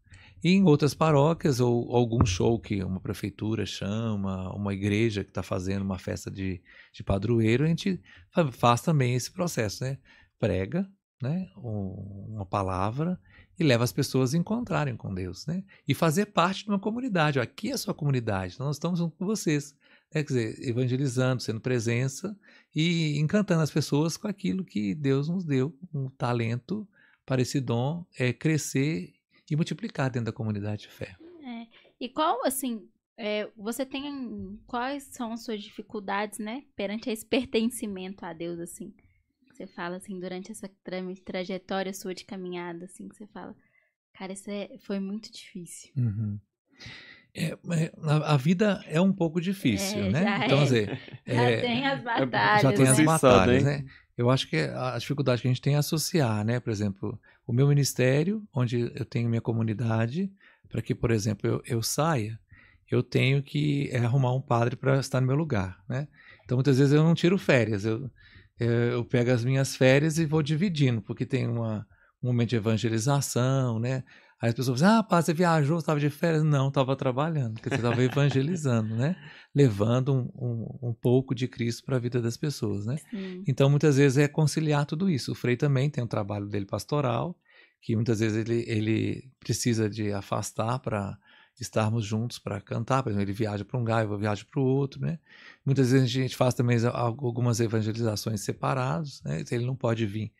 [0.42, 5.42] E em outras paróquias ou algum show que uma prefeitura chama, uma igreja que está
[5.42, 6.60] fazendo uma festa de,
[6.92, 8.02] de padroeiro, a gente
[8.50, 9.98] faz também esse processo, né?
[10.40, 10.90] Prega,
[11.22, 11.48] né?
[11.56, 13.20] uma palavra
[13.56, 15.62] e leva as pessoas a encontrarem com Deus, né?
[15.86, 17.38] E fazer parte de uma comunidade.
[17.38, 19.76] Aqui é a sua comunidade, nós estamos com vocês.
[20.10, 22.36] É, quer dizer, evangelizando, sendo presença
[22.74, 26.86] e encantando as pessoas com aquilo que Deus nos deu, um talento
[27.32, 29.14] para esse dom é crescer
[29.50, 31.16] e multiplicar dentro da comunidade de fé.
[31.42, 31.66] É.
[31.98, 38.22] E qual, assim, é, você tem quais são as suas dificuldades, né, perante esse pertencimento
[38.26, 38.92] a Deus, assim?
[39.50, 43.56] Você fala assim durante essa tra trajetória sua de caminhada, assim, que você fala,
[44.12, 45.90] cara, isso é, foi muito difícil.
[45.96, 46.38] Uhum.
[47.34, 47.56] É,
[48.02, 50.40] a, a, vida é um pouco difícil, é, né?
[50.44, 50.64] Então, é.
[50.64, 52.62] dizer, já é, tem as batalhas.
[52.62, 53.04] Já tem as né?
[53.04, 53.84] batalhas, né?
[54.16, 56.60] Eu acho que a dificuldade que a gente tem é associar, né?
[56.60, 60.30] Por exemplo, o meu ministério, onde eu tenho minha comunidade,
[60.68, 62.38] para que, por exemplo, eu, eu saia,
[62.90, 66.06] eu tenho que é, arrumar um padre para estar no meu lugar, né?
[66.44, 68.10] Então, muitas vezes eu não tiro férias, eu,
[68.58, 71.86] eu, eu pego as minhas férias e vou dividindo, porque tem uma,
[72.22, 74.04] um momento de evangelização, né?
[74.42, 76.42] Aí as pessoas dizem, ah, pá, você viajou, estava de férias?
[76.42, 79.14] Não, estava trabalhando, porque você estava evangelizando, né?
[79.54, 82.96] Levando um, um, um, pouco de Cristo para a vida das pessoas, né?
[83.08, 83.44] Sim.
[83.46, 85.30] Então, muitas vezes é conciliar tudo isso.
[85.30, 87.38] O Frei também tem um trabalho dele pastoral,
[87.80, 91.16] que muitas vezes ele, ele precisa de afastar para
[91.60, 93.04] estarmos juntos para cantar.
[93.04, 95.20] Por exemplo, ele viaja para um lugar, eu viajo para o outro, né?
[95.64, 99.44] Muitas vezes a gente faz também algumas evangelizações separados, né?
[99.52, 100.32] Ele não pode vir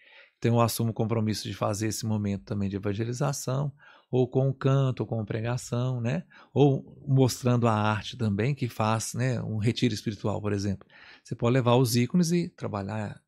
[0.42, 3.72] então eu assumo o compromisso de fazer esse momento também de evangelização,
[4.12, 6.22] ou com o canto, ou com a pregação, né?
[6.52, 10.86] Ou mostrando a arte também, que faz né, um retiro espiritual, por exemplo.
[11.24, 13.18] Você pode levar os ícones e trabalhar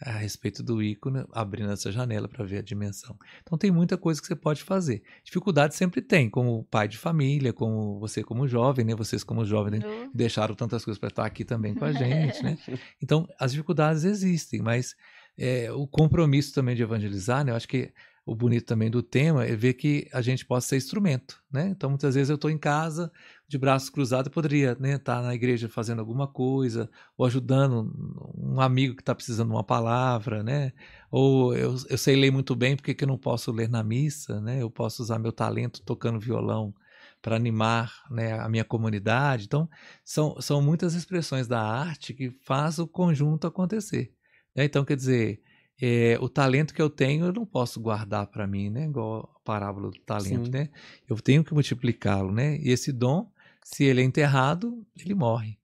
[0.00, 3.14] a respeito do ícone, abrindo essa janela para ver a dimensão.
[3.42, 5.02] Então tem muita coisa que você pode fazer.
[5.22, 8.94] Dificuldade sempre tem, como pai de família, como você como jovem, né?
[8.94, 10.10] Vocês como jovens uhum.
[10.14, 12.56] deixaram tantas coisas para estar aqui também com a gente, né?
[13.02, 14.96] Então as dificuldades existem, mas
[15.38, 17.52] é, o compromisso também de evangelizar, né?
[17.52, 17.92] Eu acho que
[18.24, 21.68] o bonito também do tema é ver que a gente possa ser instrumento, né?
[21.68, 23.10] Então, muitas vezes eu estou em casa,
[23.48, 27.92] de braços cruzados, poderia estar né, tá na igreja fazendo alguma coisa, ou ajudando
[28.36, 30.72] um amigo que está precisando de uma palavra, né?
[31.10, 34.40] Ou eu, eu sei ler muito bem, porque que eu não posso ler na missa,
[34.40, 34.62] né?
[34.62, 36.72] Eu posso usar meu talento tocando violão
[37.20, 39.44] para animar né, a minha comunidade.
[39.44, 39.68] Então,
[40.04, 44.12] são, são muitas expressões da arte que faz o conjunto acontecer.
[44.54, 44.64] Né?
[44.64, 45.40] Então, quer dizer,
[45.84, 48.84] é, o talento que eu tenho eu não posso guardar para mim, né?
[48.84, 50.52] Igual a parábola do talento, Sim.
[50.52, 50.68] né?
[51.08, 52.56] Eu tenho que multiplicá-lo, né?
[52.58, 53.28] E esse dom,
[53.64, 55.58] se ele é enterrado, ele morre.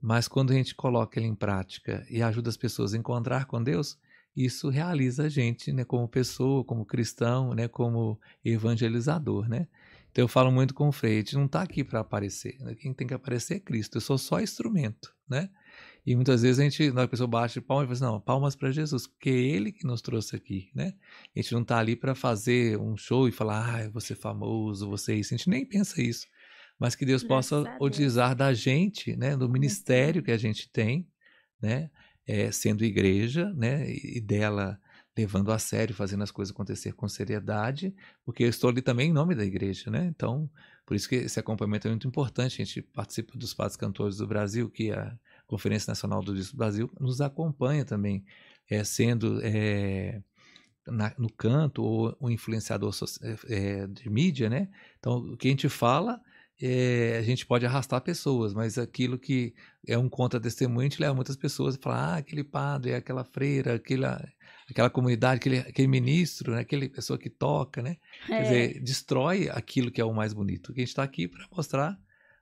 [0.00, 3.62] Mas quando a gente coloca ele em prática e ajuda as pessoas a encontrar com
[3.62, 3.98] Deus,
[4.34, 9.66] isso realiza a gente, né, como pessoa, como cristão, né, como evangelizador, né?
[10.10, 12.74] Então eu falo muito com o Frei, a gente não está aqui para aparecer, né?
[12.74, 15.50] quem tem que aparecer é Cristo, eu sou só instrumento, né?
[16.08, 18.72] E muitas vezes a gente, na pessoa bate palmas e fala assim, não, palmas para
[18.72, 20.94] Jesus, porque é Ele que nos trouxe aqui, né?
[21.36, 24.88] A gente não está ali para fazer um show e falar, ah, vou ser famoso,
[24.88, 25.34] você isso.
[25.34, 26.26] A gente nem pensa isso.
[26.78, 31.06] Mas que Deus possa utilizar da gente, né, do ministério que a gente tem,
[31.60, 31.90] né,
[32.26, 34.80] é, sendo igreja, né, e dela
[35.14, 37.94] levando a sério, fazendo as coisas acontecer com seriedade,
[38.24, 40.06] porque eu estou ali também em nome da igreja, né?
[40.06, 40.48] Então,
[40.86, 42.62] por isso que esse acompanhamento é muito importante.
[42.62, 45.18] A gente participa dos padres cantores do Brasil, que a
[45.48, 48.24] Conferência Nacional do Disco do Brasil nos acompanha também,
[48.70, 50.22] é, sendo é,
[50.86, 52.94] na, no canto ou um influenciador
[53.48, 54.68] é, de mídia, né?
[54.98, 56.20] Então, o que a gente fala,
[56.60, 59.54] é, a gente pode arrastar pessoas, mas aquilo que
[59.86, 63.76] é um contra-testemunho, a gente leva muitas pessoas e fala, ah, aquele padre, aquela freira,
[63.76, 64.22] aquela,
[64.70, 66.60] aquela comunidade, aquele, aquele ministro, né?
[66.60, 67.96] aquele pessoa que toca, né?
[68.26, 68.80] Quer dizer, é.
[68.80, 70.74] destrói aquilo que é o mais bonito.
[70.74, 71.98] Que a gente está aqui para mostrar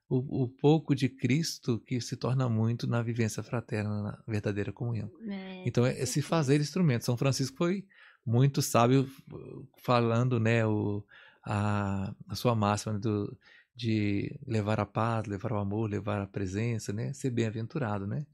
[0.09, 5.11] o, o, pouco de Cristo que se torna muito na vivência fraterna, na verdadeira comunhão.
[5.29, 7.05] É, então, é, se fazer instrumento.
[7.05, 7.85] São Francisco foi
[8.25, 9.09] muito sábio
[9.79, 11.05] falando né, o,
[11.45, 13.37] a, a sua máxima do,
[13.75, 18.07] de levar a paz, levar o amor, levar a presença, né, ser bem-aventurado.
[18.07, 18.25] Né?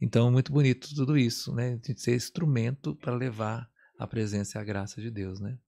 [0.00, 3.68] Então, muito bonito tudo isso, né, de ser instrumento para levar
[3.98, 5.40] a presença e a graça de Deus.
[5.40, 5.58] Né?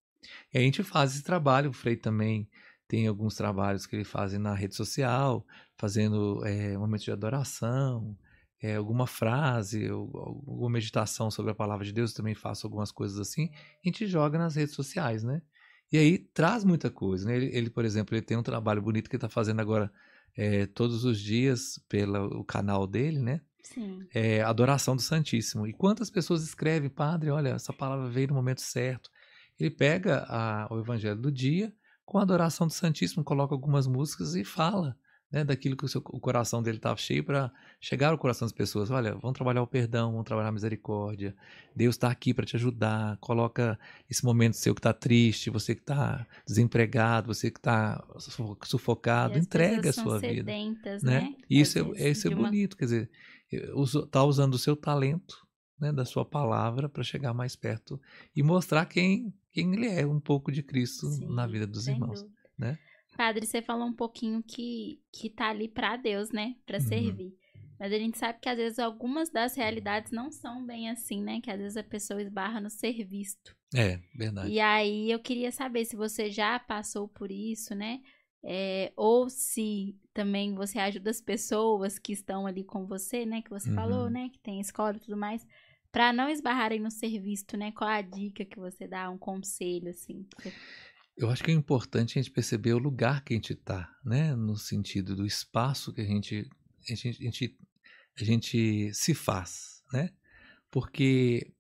[0.53, 2.49] E a gente faz esse trabalho, o Frei também
[2.89, 5.45] tem alguns trabalhos que ele faz na rede social,
[5.77, 8.17] fazendo é, momentos de adoração,
[8.63, 13.19] é, alguma frase, alguma meditação sobre a palavra de Deus, eu também faço algumas coisas
[13.19, 15.43] assim, a gente joga nas redes sociais, né?
[15.93, 17.37] E aí traz muita coisa, né?
[17.37, 19.93] Ele, ele por exemplo, ele tem um trabalho bonito que está fazendo agora
[20.37, 23.41] é, todos os dias pelo canal dele, né?
[23.63, 24.07] Sim.
[24.15, 25.67] É, adoração do Santíssimo.
[25.67, 29.11] E quantas pessoas escrevem, padre, olha, essa palavra veio no momento certo.
[29.59, 31.73] Ele pega a, o evangelho do dia,
[32.07, 34.97] com a adoração do Santíssimo, coloca algumas músicas e fala.
[35.31, 38.53] né, daquilo que o, seu, o coração dele estava cheio para chegar ao coração das
[38.53, 38.91] pessoas.
[38.91, 41.35] Olha, vamos trabalhar o perdão, vamos trabalhar a misericórdia.
[41.75, 43.17] Deus está aqui para te ajudar.
[43.19, 43.79] Coloca
[44.09, 48.03] esse momento seu que está triste, você que está desempregado, você que está
[48.65, 50.51] sufocado, entrega a sua vida.
[50.51, 51.21] Sedentas, né?
[51.21, 51.35] né?
[51.51, 52.45] E isso é, isso é uma...
[52.45, 53.11] bonito, quer dizer,
[54.05, 55.45] está usando o seu talento,
[55.79, 58.01] né, da sua palavra para chegar mais perto
[58.35, 62.41] e mostrar quem ele é, um pouco de Cristo Sim, na vida dos irmãos, dúvida.
[62.59, 62.79] né?
[63.17, 66.85] Padre, você falou um pouquinho que que tá ali para Deus, né, para uhum.
[66.85, 67.33] servir.
[67.79, 71.41] Mas a gente sabe que às vezes algumas das realidades não são bem assim, né?
[71.43, 73.55] Que às vezes a pessoa esbarra no ser visto.
[73.75, 74.51] É, verdade.
[74.51, 78.01] E aí eu queria saber se você já passou por isso, né?
[78.43, 83.43] É, ou se também você ajuda as pessoas que estão ali com você, né?
[83.43, 83.75] Que você uhum.
[83.75, 84.31] falou, né?
[84.31, 85.47] Que tem escola e tudo mais.
[85.97, 87.73] Para não esbarrarem no ser visto, né?
[87.73, 89.09] Qual a dica que você dá?
[89.09, 90.27] Um conselho, assim?
[91.17, 94.37] Eu acho que é importante a gente perceber o lugar que a gente está, né?
[94.37, 96.51] No sentido do espaço que a gente,
[96.83, 97.59] a gente, a gente,
[98.21, 100.11] a gente se faz, né?
[100.71, 101.51] Porque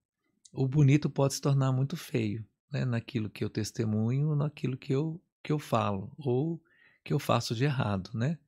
[0.52, 2.84] o bonito pode se tornar muito feio, né?
[2.84, 6.62] Naquilo que eu testemunho, naquilo que eu, que eu falo, ou
[7.02, 8.38] que eu faço de errado, né?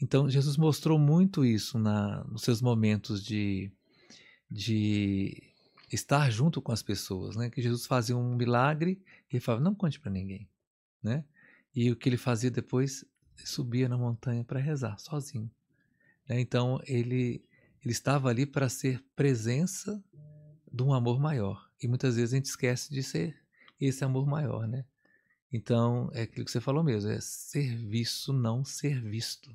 [0.00, 3.72] Então, Jesus mostrou muito isso na, nos seus momentos de,
[4.52, 5.42] de
[5.92, 7.50] estar junto com as pessoas, né?
[7.50, 9.00] Que Jesus fazia um milagre
[9.30, 10.48] e ele falava, não conte para ninguém
[11.02, 11.24] né?
[11.74, 13.04] E o que ele fazia depois,
[13.36, 15.50] subia na montanha para rezar sozinho.
[16.28, 16.40] Né?
[16.40, 17.44] Então ele
[17.84, 20.00] ele estava ali para ser presença
[20.72, 21.68] de um amor maior.
[21.82, 23.36] E muitas vezes a gente esquece de ser
[23.80, 24.84] esse amor maior, né?
[25.52, 29.54] Então, é aquilo que você falou mesmo, é serviço, não ser visto.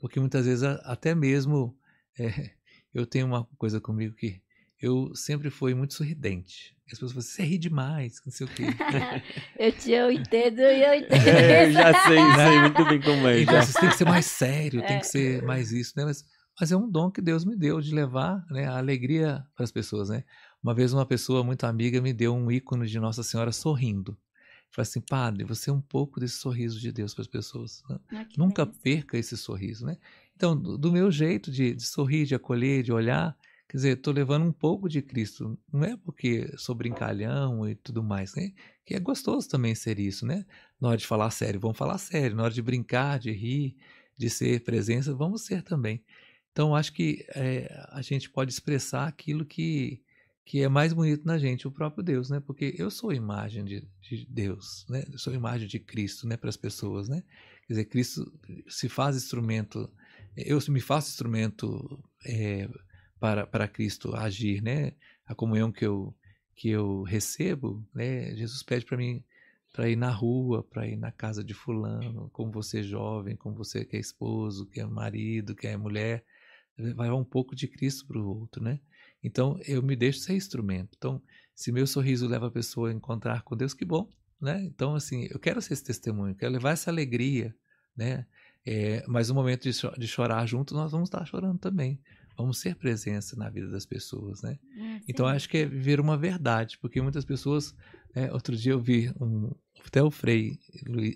[0.00, 1.78] Porque muitas vezes, até mesmo,
[2.18, 2.50] é,
[2.94, 4.40] eu tenho uma coisa comigo que
[4.80, 6.76] eu sempre fui muito sorridente.
[6.86, 8.64] As pessoas falam, você ri demais, não sei o quê.
[9.58, 11.28] eu te eu entendo e eu entendo.
[11.28, 13.40] É, eu já sei, sei muito bem como é.
[13.40, 14.86] Então, você tem que ser mais sério, é.
[14.86, 16.04] tem que ser mais isso, né?
[16.04, 16.24] Mas,
[16.60, 19.70] mas, é um dom que Deus me deu de levar né, a alegria para as
[19.70, 20.24] pessoas, né?
[20.62, 24.18] Uma vez uma pessoa muito amiga me deu um ícone de Nossa Senhora sorrindo.
[24.72, 27.82] Falei assim, padre, você é um pouco desse sorriso de Deus para as pessoas.
[27.88, 27.98] Né?
[28.10, 29.98] Ah, Nunca perca esse sorriso, né?
[30.42, 33.36] Então, do, do meu jeito de, de sorrir, de acolher, de olhar,
[33.68, 35.58] Quer dizer, estou levando um pouco de Cristo.
[35.72, 38.52] Não é porque sou brincalhão e tudo mais, né?
[38.84, 40.44] Que é gostoso também ser isso, né?
[40.78, 42.36] Na hora de falar sério, vamos falar sério.
[42.36, 43.74] Na hora de brincar, de rir,
[44.14, 46.04] de ser presença, vamos ser também.
[46.50, 50.02] Então, acho que é, a gente pode expressar aquilo que,
[50.44, 52.40] que é mais bonito na gente, o próprio Deus, né?
[52.40, 55.02] Porque eu sou imagem de, de Deus, né?
[55.10, 56.36] Eu sou imagem de Cristo, né?
[56.36, 57.22] Para as pessoas, né?
[57.66, 58.30] Quer dizer, Cristo
[58.68, 59.90] se faz instrumento,
[60.36, 62.68] eu me faço instrumento é,
[63.18, 64.92] para, para Cristo agir, né?
[65.26, 66.14] A comunhão que eu,
[66.54, 68.34] que eu recebo, né?
[68.36, 69.22] Jesus pede para mim
[69.72, 73.84] para ir na rua, para ir na casa de fulano, como você jovem, como você
[73.84, 76.24] que é esposo, que é marido, que é mulher,
[76.94, 78.80] vai um pouco de Cristo para o outro, né?
[79.22, 80.94] Então eu me deixo ser instrumento.
[80.96, 81.22] Então,
[81.54, 84.08] se meu sorriso leva a pessoa a encontrar com Deus, que bom,
[84.40, 84.62] né?
[84.64, 87.54] Então, assim, eu quero ser esse testemunho, quero levar essa alegria,
[87.96, 88.26] né?
[88.64, 92.00] É, mas no momento de, de chorar junto, nós vamos estar chorando também,
[92.36, 94.58] Vamos ser presença na vida das pessoas, né?
[94.76, 97.74] É, então acho que é viver uma verdade, porque muitas pessoas.
[98.14, 99.50] Né, outro dia eu vi um,
[99.86, 100.58] até o Frei,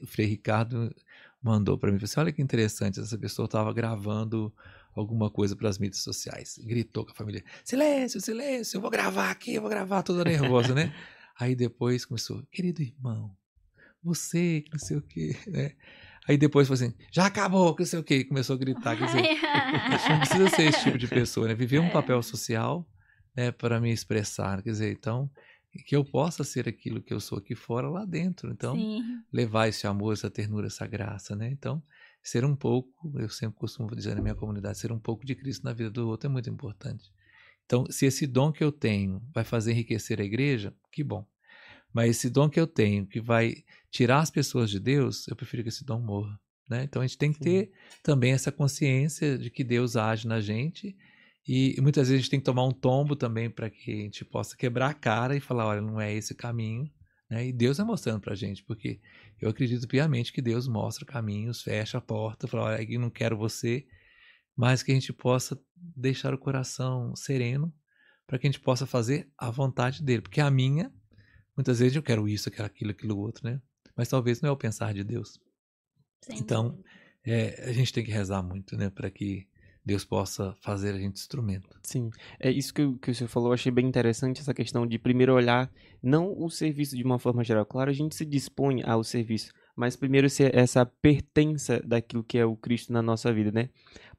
[0.03, 0.95] o Frei Ricardo
[1.43, 4.53] mandou para mim, assim, olha que interessante, essa pessoa estava gravando
[4.95, 9.31] alguma coisa para as mídias sociais, gritou com a família, silêncio, silêncio, eu vou gravar
[9.31, 10.95] aqui, eu vou gravar, toda nervosa, né?
[11.39, 13.37] Aí depois começou, querido irmão,
[14.03, 15.73] você, não sei o quê, né?
[16.29, 18.25] Aí depois falou assim, já acabou, que não sei o quê.
[18.25, 18.97] Começou a gritar.
[18.97, 19.23] Quer dizer,
[20.11, 21.55] não precisa ser esse tipo de pessoa, né?
[21.55, 21.91] Viver um é.
[21.91, 22.87] papel social
[23.37, 24.63] né, para me expressar.
[24.63, 25.31] Quer dizer, então,
[25.85, 28.51] que eu possa ser aquilo que eu sou aqui fora, lá dentro.
[28.51, 29.03] Então, Sim.
[29.33, 31.49] levar esse amor, essa ternura, essa graça, né?
[31.49, 31.83] Então,
[32.23, 35.65] ser um pouco, eu sempre costumo dizer na minha comunidade, ser um pouco de Cristo
[35.65, 37.13] na vida do outro é muito importante.
[37.65, 41.27] Então, se esse dom que eu tenho vai fazer enriquecer a igreja, que bom.
[41.97, 43.55] Mas esse dom que eu tenho, que vai
[43.91, 46.39] tirar as pessoas de Deus, eu prefiro que esse dom morra.
[46.69, 46.85] Né?
[46.85, 47.73] Então a gente tem que ter Sim.
[48.03, 50.95] também essa consciência de que Deus age na gente
[51.49, 54.27] e, muitas vezes a gente tem que tomar um tombo também para que a gente
[54.27, 56.87] possa quebrar a cara e falar, olha, não é esse caminho.
[57.31, 57.47] Né?
[57.47, 59.01] E Deus é mostrando para a gente, porque
[59.41, 63.39] eu acredito piamente que Deus mostra caminhos, fecha a porta, fala, olha, eu não quero
[63.39, 63.87] você,
[64.55, 67.73] mas que a gente possa deixar o coração sereno
[68.27, 70.93] para que a gente possa fazer a vontade dele, porque a minha
[71.57, 73.61] Muitas vezes eu quero isso, eu quero aquilo, aquilo outro, né?
[73.97, 75.41] Mas talvez não é o pensar de Deus.
[76.21, 76.37] Sim.
[76.37, 76.79] Então,
[77.25, 78.91] é, a gente tem que rezar muito, né?
[78.91, 79.49] Para que
[79.87, 81.79] Deus possa fazer a gente instrumento.
[81.85, 84.99] Sim, é isso que, que o senhor falou, eu achei bem interessante essa questão de
[84.99, 87.65] primeiro olhar não o serviço de uma forma geral.
[87.65, 92.45] Claro, a gente se dispõe ao serviço, mas primeiro ser essa pertença daquilo que é
[92.45, 93.71] o Cristo na nossa vida, né?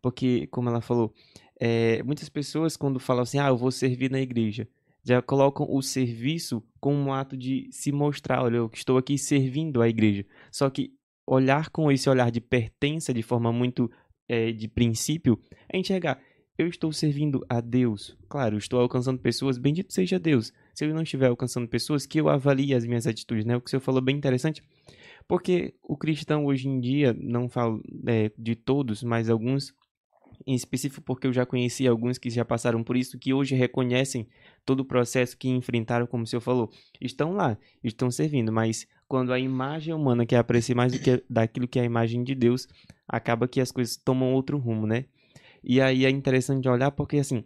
[0.01, 1.13] Porque, como ela falou,
[1.59, 4.69] é, muitas pessoas quando falam assim, ah, eu vou servir na igreja,
[5.07, 9.81] já colocam o serviço como um ato de se mostrar, olha, eu estou aqui servindo
[9.81, 10.25] a igreja.
[10.51, 10.91] Só que
[11.25, 13.89] olhar com esse olhar de pertença de forma muito
[14.27, 15.39] é, de princípio
[15.71, 16.19] é enxergar,
[16.57, 18.17] eu estou servindo a Deus.
[18.27, 20.51] Claro, estou alcançando pessoas, bendito seja Deus.
[20.73, 23.55] Se eu não estiver alcançando pessoas, que eu avalie as minhas atitudes, né?
[23.55, 24.61] O que o senhor falou bem interessante,
[25.25, 29.73] porque o cristão hoje em dia, não falo é, de todos, mas alguns
[30.45, 34.27] em específico porque eu já conheci alguns que já passaram por isso, que hoje reconhecem
[34.65, 36.69] todo o processo que enfrentaram, como o senhor falou.
[37.01, 41.67] Estão lá, estão servindo, mas quando a imagem humana quer aparecer mais do que daquilo
[41.67, 42.67] que é a imagem de Deus,
[43.07, 45.05] acaba que as coisas tomam outro rumo, né?
[45.63, 47.43] E aí é interessante olhar porque, assim,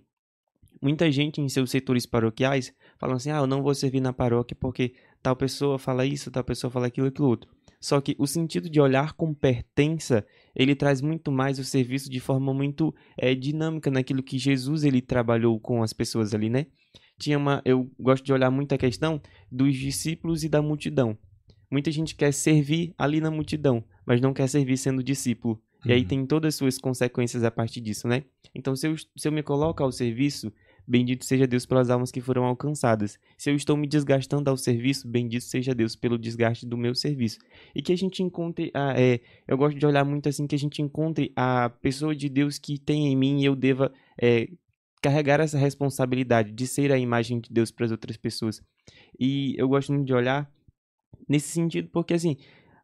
[0.82, 4.58] muita gente em seus setores paroquiais falam assim, ah, eu não vou servir na paróquia
[4.60, 7.50] porque tal pessoa fala isso, tal pessoa fala aquilo, aquilo outro.
[7.80, 10.26] Só que o sentido de olhar com pertença,
[10.56, 15.02] ele traz muito mais o serviço de forma muito é, dinâmica naquilo que Jesus ele
[15.02, 16.68] trabalhou com as pessoas ali, né?
[17.20, 19.22] Tinha uma, eu gosto de olhar muito a questão
[19.52, 21.18] dos discípulos e da multidão.
[21.70, 25.62] Muita gente quer servir ali na multidão, mas não quer servir sendo discípulo.
[25.86, 26.08] E aí uhum.
[26.08, 28.24] tem todas as suas consequências a partir disso, né?
[28.54, 30.52] Então, se eu, se eu me coloco ao serviço,
[30.92, 33.18] Bendito seja Deus pelas almas que foram alcançadas.
[33.38, 37.40] Se eu estou me desgastando ao serviço, bendito seja Deus pelo desgaste do meu serviço.
[37.74, 40.60] E que a gente encontre, a, é, eu gosto de olhar muito assim, que a
[40.60, 43.90] gente encontre a pessoa de Deus que tem em mim e eu deva
[44.22, 44.50] é,
[45.02, 48.62] carregar essa responsabilidade de ser a imagem de Deus para as outras pessoas.
[49.18, 50.52] E eu gosto muito de olhar
[51.26, 52.36] nesse sentido, porque assim,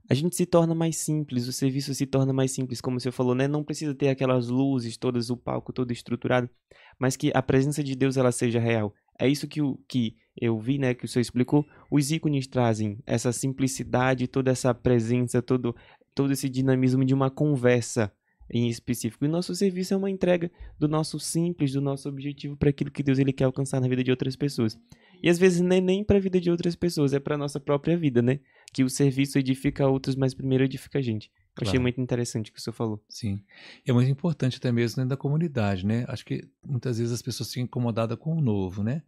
[0.10, 3.36] a gente se torna mais simples, o serviço se torna mais simples, como você falou,
[3.36, 3.48] né?
[3.48, 6.50] Não precisa ter aquelas luzes todas, o palco todo estruturado,
[6.98, 8.94] mas que a presença de Deus ela seja real.
[9.20, 11.66] É isso que, o, que eu vi, né, que o senhor explicou.
[11.92, 15.76] Os ícones trazem essa simplicidade, toda essa presença, todo,
[16.14, 18.12] todo esse dinamismo de uma conversa
[18.50, 19.26] em específico.
[19.26, 20.50] E nosso serviço é uma entrega
[20.80, 24.04] do nosso simples, do nosso objetivo para aquilo que Deus ele quer alcançar na vida
[24.04, 24.78] de outras pessoas.
[25.22, 27.60] E às vezes nem, nem para a vida de outras pessoas, é para a nossa
[27.60, 28.40] própria vida, né?
[28.74, 31.32] Que o serviço edifica outros, mas primeiro edifica a gente.
[31.56, 31.70] Claro.
[31.70, 33.04] Achei muito interessante o que o senhor falou.
[33.10, 33.44] Sim.
[33.86, 36.06] E é muito importante até mesmo dentro da comunidade, né?
[36.08, 39.02] Acho que muitas vezes as pessoas ficam incomodadas com o novo, né?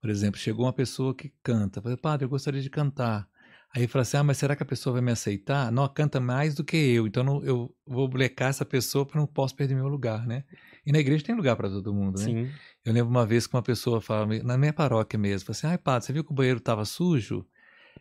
[0.00, 1.82] Por exemplo, chegou uma pessoa que canta.
[1.82, 3.28] Falei, padre, eu gostaria de cantar.
[3.76, 5.70] Aí fala assim: ah, mas será que a pessoa vai me aceitar?
[5.70, 9.26] Não, canta mais do que eu, então não, eu vou blecar essa pessoa para não
[9.26, 10.44] posso perder meu lugar, né?
[10.86, 12.24] E na igreja tem lugar para todo mundo, né?
[12.24, 12.50] Sim.
[12.82, 15.76] Eu lembro uma vez que uma pessoa falava, na minha paróquia mesmo, falou assim: ai,
[15.76, 17.46] padre, você viu que o banheiro estava sujo?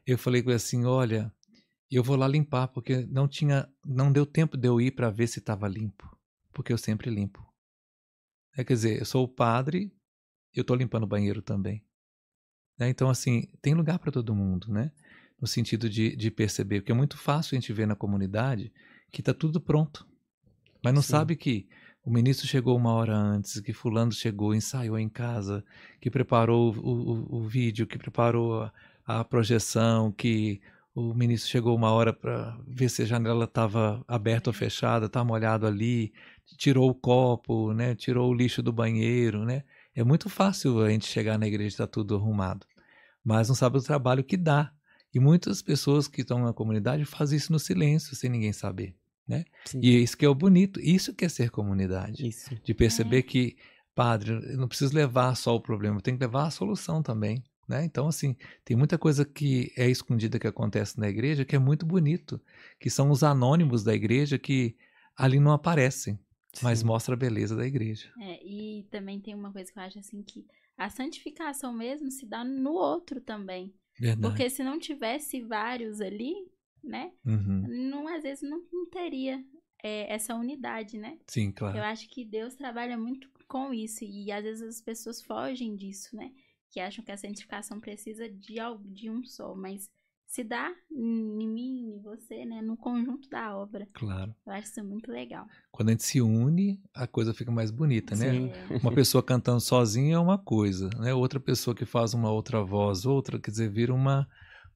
[0.08, 1.30] Eu falei com ele assim: olha,
[1.92, 5.28] eu vou lá limpar, porque não tinha, não deu tempo de eu ir para ver
[5.28, 6.10] se estava limpo,
[6.54, 7.46] porque eu sempre limpo.
[8.58, 9.94] É, quer dizer, eu sou o padre,
[10.54, 11.86] eu estou limpando o banheiro também.
[12.80, 12.88] Né?
[12.88, 14.90] Então, assim, tem lugar para todo mundo, né?
[15.40, 18.72] No sentido de, de perceber, porque é muito fácil a gente ver na comunidade
[19.12, 20.08] que está tudo pronto,
[20.84, 21.10] mas não Sim.
[21.10, 21.68] sabe que
[22.06, 25.66] o ministro chegou uma hora antes, que fulano chegou, ensaiou em casa,
[26.00, 28.72] que preparou o, o, o vídeo, que preparou a,
[29.06, 30.62] a, projeção, que
[30.94, 35.24] o ministro chegou uma hora para ver se a janela estava aberta ou fechada, está
[35.24, 36.14] molhado ali,
[36.58, 39.64] tirou o copo, né, tirou o lixo do banheiro, né?
[39.96, 42.68] É muito fácil a gente chegar na igreja e tá tudo arrumado,
[43.24, 44.72] mas não sabe o trabalho que dá.
[45.16, 48.94] E muitas pessoas que estão na comunidade fazem isso no silêncio, sem ninguém saber.
[49.26, 49.46] Né?
[49.82, 52.28] E isso que é o bonito, isso que é ser comunidade.
[52.28, 52.54] Isso.
[52.62, 53.22] De perceber é.
[53.22, 53.56] que,
[53.96, 57.42] padre, eu não preciso levar só o problema, tem que levar a solução também.
[57.66, 57.86] Né?
[57.86, 58.36] Então, assim,
[58.66, 62.40] tem muita coisa que é escondida que acontece na igreja que é muito bonito,
[62.78, 64.76] que são os anônimos da igreja que
[65.16, 66.20] ali não aparecem,
[66.54, 66.66] Sim.
[66.66, 68.12] mas mostra a beleza da igreja.
[68.20, 70.46] É, e também tem uma coisa que eu acho assim que
[70.78, 73.74] a santificação mesmo se dá no outro também.
[74.00, 74.22] Verdade.
[74.22, 76.36] Porque se não tivesse vários ali,
[76.84, 77.12] né?
[77.26, 77.66] Uhum.
[77.90, 79.44] Não, às vezes não, não teria
[79.84, 81.18] é, essa unidade, né?
[81.28, 81.78] Sim, claro.
[81.78, 86.16] Eu acho que Deus trabalha muito com isso e às vezes as pessoas fogem disso,
[86.16, 86.32] né?
[86.70, 89.90] Que acham que a santificação precisa de, de um só, mas
[90.28, 92.62] se dá em mim, em você, né?
[92.62, 93.88] No conjunto da obra.
[93.94, 94.36] Claro.
[94.46, 95.48] Eu acho isso muito legal.
[95.72, 98.32] Quando a gente se une, a coisa fica mais bonita, né?
[98.32, 98.52] Sim.
[98.82, 101.14] Uma pessoa cantando sozinha é uma coisa, né?
[101.14, 104.28] Outra pessoa que faz uma outra voz, outra, quer dizer, vira uma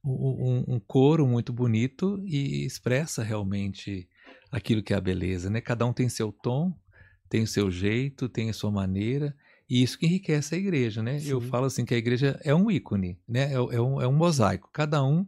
[0.04, 4.08] um, um coro muito bonito e expressa realmente
[4.52, 5.62] aquilo que é a beleza, né?
[5.62, 6.74] Cada um tem seu tom,
[7.30, 9.36] tem o seu jeito, tem a sua maneira,
[9.70, 11.20] e isso que enriquece a igreja, né?
[11.20, 11.30] Sim.
[11.30, 13.52] Eu falo assim que a igreja é um ícone, né?
[13.52, 14.70] É, é, um, é um mosaico.
[14.74, 15.26] Cada um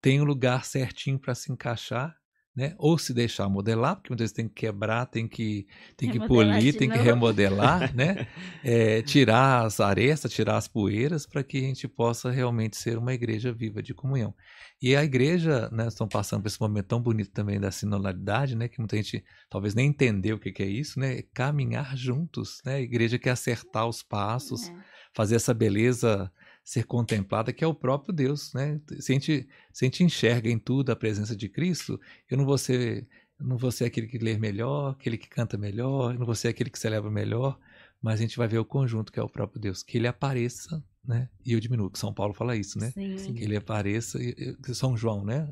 [0.00, 2.16] tem o um lugar certinho para se encaixar
[2.56, 2.74] né?
[2.78, 6.60] Ou se deixar modelar, porque muitas vezes tem que quebrar, tem que, tem que Remodelar
[6.60, 7.08] polir, tem que novo.
[7.08, 8.26] remodelar, né?
[8.62, 13.12] É, tirar as arestas, tirar as poeiras, para que a gente possa realmente ser uma
[13.12, 14.34] igreja viva de comunhão.
[14.80, 18.68] E a igreja, né, estão passando por esse momento tão bonito também da sinodalidade, né?
[18.68, 21.22] Que muita gente talvez nem entendeu o que, que é isso, né?
[21.34, 22.76] Caminhar juntos, né?
[22.76, 24.74] A igreja quer acertar os passos, É.
[25.14, 26.30] fazer essa beleza
[26.64, 28.80] ser contemplada, que é o próprio Deus, né?
[28.98, 32.46] Se a gente, se a gente enxerga em tudo a presença de Cristo, eu não
[32.46, 33.06] vou ser,
[33.38, 36.48] não vou ser aquele que lê melhor, aquele que canta melhor, eu não vou ser
[36.48, 37.58] aquele que celebra melhor,
[38.00, 40.82] mas a gente vai ver o conjunto que é o próprio Deus, que ele apareça,
[41.04, 41.28] né?
[41.44, 42.90] E eu diminuo, que São Paulo fala isso, né?
[42.92, 43.34] Sim.
[43.34, 45.46] Que ele apareça, que São João, né?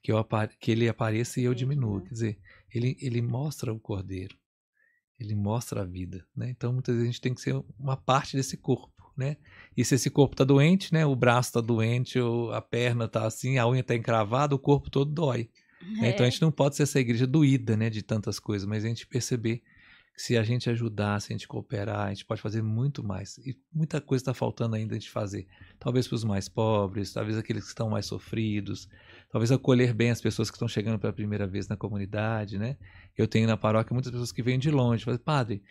[0.00, 0.24] Que, eu
[0.60, 2.00] que ele apareça e eu diminuo.
[2.00, 2.08] diminuo.
[2.08, 2.38] Quer dizer,
[2.72, 4.36] ele, ele mostra o cordeiro,
[5.18, 6.50] ele mostra a vida, né?
[6.50, 9.36] Então muitas vezes a gente tem que ser uma parte desse corpo, né?
[9.76, 11.04] E se esse corpo tá doente, né?
[11.06, 12.18] O braço tá doente,
[12.52, 15.48] a perna tá assim, a unha tá encravada, o corpo todo dói.
[16.00, 16.10] né?
[16.10, 16.30] Então a É.
[16.30, 17.88] gente não pode ser essa igreja doída, né?
[17.90, 19.62] De tantas coisas, mas a gente perceber
[20.14, 23.36] que se a gente ajudar, se a gente cooperar, a gente pode fazer muito mais.
[23.38, 25.46] E muita coisa está faltando ainda de fazer.
[25.78, 28.88] Talvez para os mais pobres, talvez aqueles que estão mais sofridos,
[29.30, 32.78] talvez acolher bem as pessoas que estão chegando pela primeira vez na comunidade, né?
[33.16, 35.62] Eu tenho na paróquia muitas pessoas que vêm de longe, falam, padre,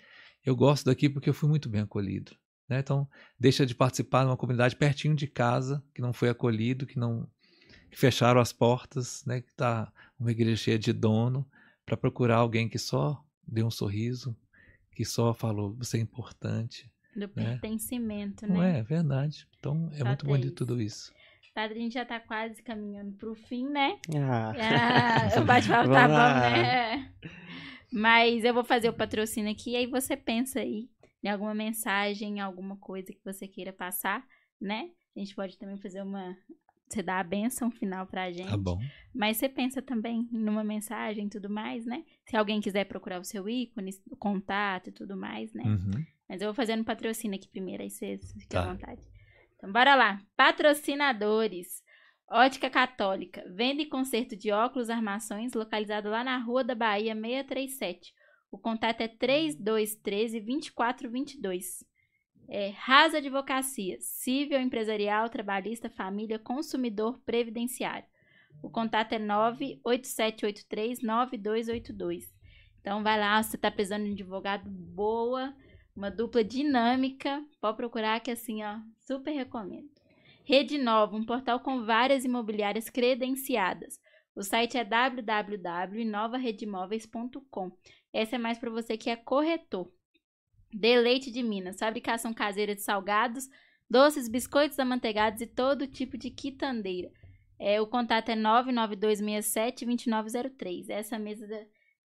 [0.45, 2.31] eu gosto daqui porque eu fui muito bem acolhido.
[2.67, 2.79] Né?
[2.79, 3.07] Então,
[3.39, 7.27] deixa de participar de uma comunidade pertinho de casa, que não foi acolhido, que não
[7.89, 9.41] que fecharam as portas, né?
[9.41, 11.47] Que está uma igreja cheia de dono,
[11.85, 14.35] para procurar alguém que só deu um sorriso,
[14.91, 16.91] que só falou você é importante.
[17.15, 18.77] Do pertencimento, Não né?
[18.77, 19.47] é, é verdade.
[19.59, 20.55] Então é Fato muito bonito isso.
[20.55, 21.13] tudo isso.
[21.53, 23.97] Padre, a gente já tá quase caminhando pro fim, né?
[24.13, 24.51] Ah.
[24.59, 27.13] Ah, o bate-papo tá Vamos bom, né?
[27.93, 30.89] Mas eu vou fazer o patrocínio aqui e aí você pensa aí
[31.25, 34.23] em alguma mensagem, alguma coisa que você queira passar,
[34.61, 34.89] né?
[35.15, 36.37] A gente pode também fazer uma.
[36.87, 38.49] Você dá a benção final pra gente.
[38.49, 38.77] Tá bom.
[39.13, 42.03] Mas você pensa também numa mensagem e tudo mais, né?
[42.29, 45.63] Se alguém quiser procurar o seu ícone, o contato e tudo mais, né?
[45.63, 46.05] Uhum.
[46.29, 48.63] Mas eu vou fazendo patrocínio aqui primeiro, aí vocês fiquem Tá.
[48.63, 49.01] à vontade.
[49.55, 50.21] Então, bora lá.
[50.37, 51.83] Patrocinadores.
[52.29, 53.43] Ótica Católica.
[53.53, 58.13] Venda e conserto de óculos armações, localizado lá na Rua da Bahia 637.
[58.55, 61.83] O contato é 3213 2422.
[62.47, 63.97] É, Rasa Advocacia.
[63.99, 68.07] Civil, empresarial, trabalhista, família, consumidor, previdenciário.
[68.63, 72.33] O contato é 98783 9282.
[72.79, 75.53] Então vai lá, você tá precisando de um advogado boa,
[75.93, 79.89] uma dupla dinâmica, pode procurar que assim, ó, super recomendo.
[80.45, 83.99] Rede Nova, um portal com várias imobiliárias credenciadas.
[84.35, 87.71] O site é www.novaredimóveis.com.
[88.15, 89.91] Essa é mais para você que é corretor.
[90.73, 93.49] Deleite de Minas, fabricação caseira de salgados,
[93.89, 97.11] doces, biscoitos amanteigados e todo tipo de quitandeira.
[97.59, 100.89] É, o contato é 99267-2903.
[100.89, 101.45] Essa mesa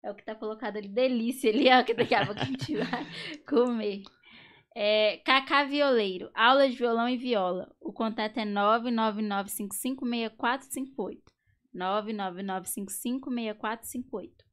[0.02, 0.88] é o que tá colocado ali.
[0.88, 3.06] Delícia ali, ó, que daqui a pouco a gente vai
[3.48, 4.02] comer.
[4.74, 7.72] É, Cacá Violeiro, aula de violão e viola.
[7.80, 11.22] O contato é 999556458.
[11.72, 14.49] 999556458.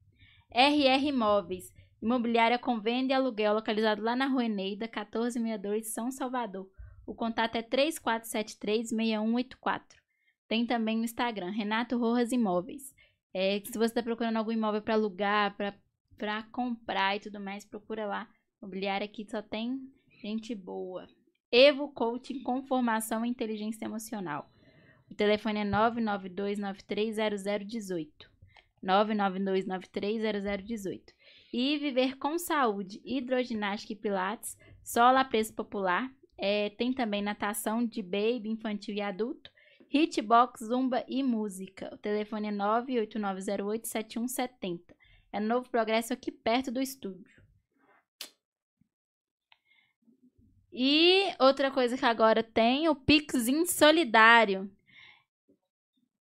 [0.52, 1.72] RR Imóveis,
[2.02, 6.70] imobiliária com venda e aluguel, localizado lá na Rua Eneida, 1462, São Salvador.
[7.06, 9.82] O contato é 3473-6184.
[10.48, 12.94] Tem também no Instagram, Renato Rojas Imóveis.
[13.34, 18.06] É, se você está procurando algum imóvel para alugar, para comprar e tudo mais, procura
[18.06, 18.28] lá.
[18.62, 19.80] Imobiliária aqui só tem
[20.22, 21.08] gente boa.
[21.52, 24.50] Evo Coaching com formação em inteligência emocional.
[25.10, 28.10] O telefone é 992930018.
[28.84, 31.02] 992930018.
[31.54, 36.12] E Viver com Saúde, hidroginástica e pilates, só a preço popular.
[36.38, 39.52] É, tem também natação de baby, infantil e adulto.
[39.90, 41.90] Hitbox, Zumba e música.
[41.94, 44.82] O telefone é 989087170.
[45.32, 47.38] É no Novo Progresso aqui perto do estúdio.
[50.72, 54.72] E outra coisa que agora tem, o Pixinho Solidário.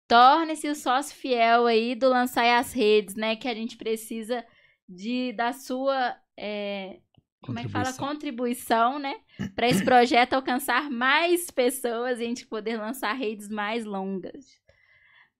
[0.09, 3.36] Torne-se o sócio fiel aí do Lançar as Redes, né?
[3.36, 4.44] Que a gente precisa
[4.89, 7.01] de da sua é,
[7.43, 7.93] como é que fala?
[7.93, 9.20] Contribuição, né?
[9.55, 14.59] Para esse projeto alcançar mais pessoas e a gente poder lançar redes mais longas.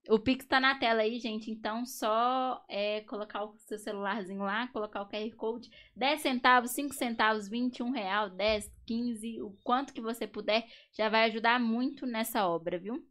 [0.09, 1.51] O Pix tá na tela aí, gente.
[1.51, 5.71] Então, só é, colocar o seu celularzinho lá, colocar o QR Code.
[5.95, 10.67] 10 centavos, 5 centavos, 21 real, 10, 15, o quanto que você puder,
[10.97, 13.07] já vai ajudar muito nessa obra, viu?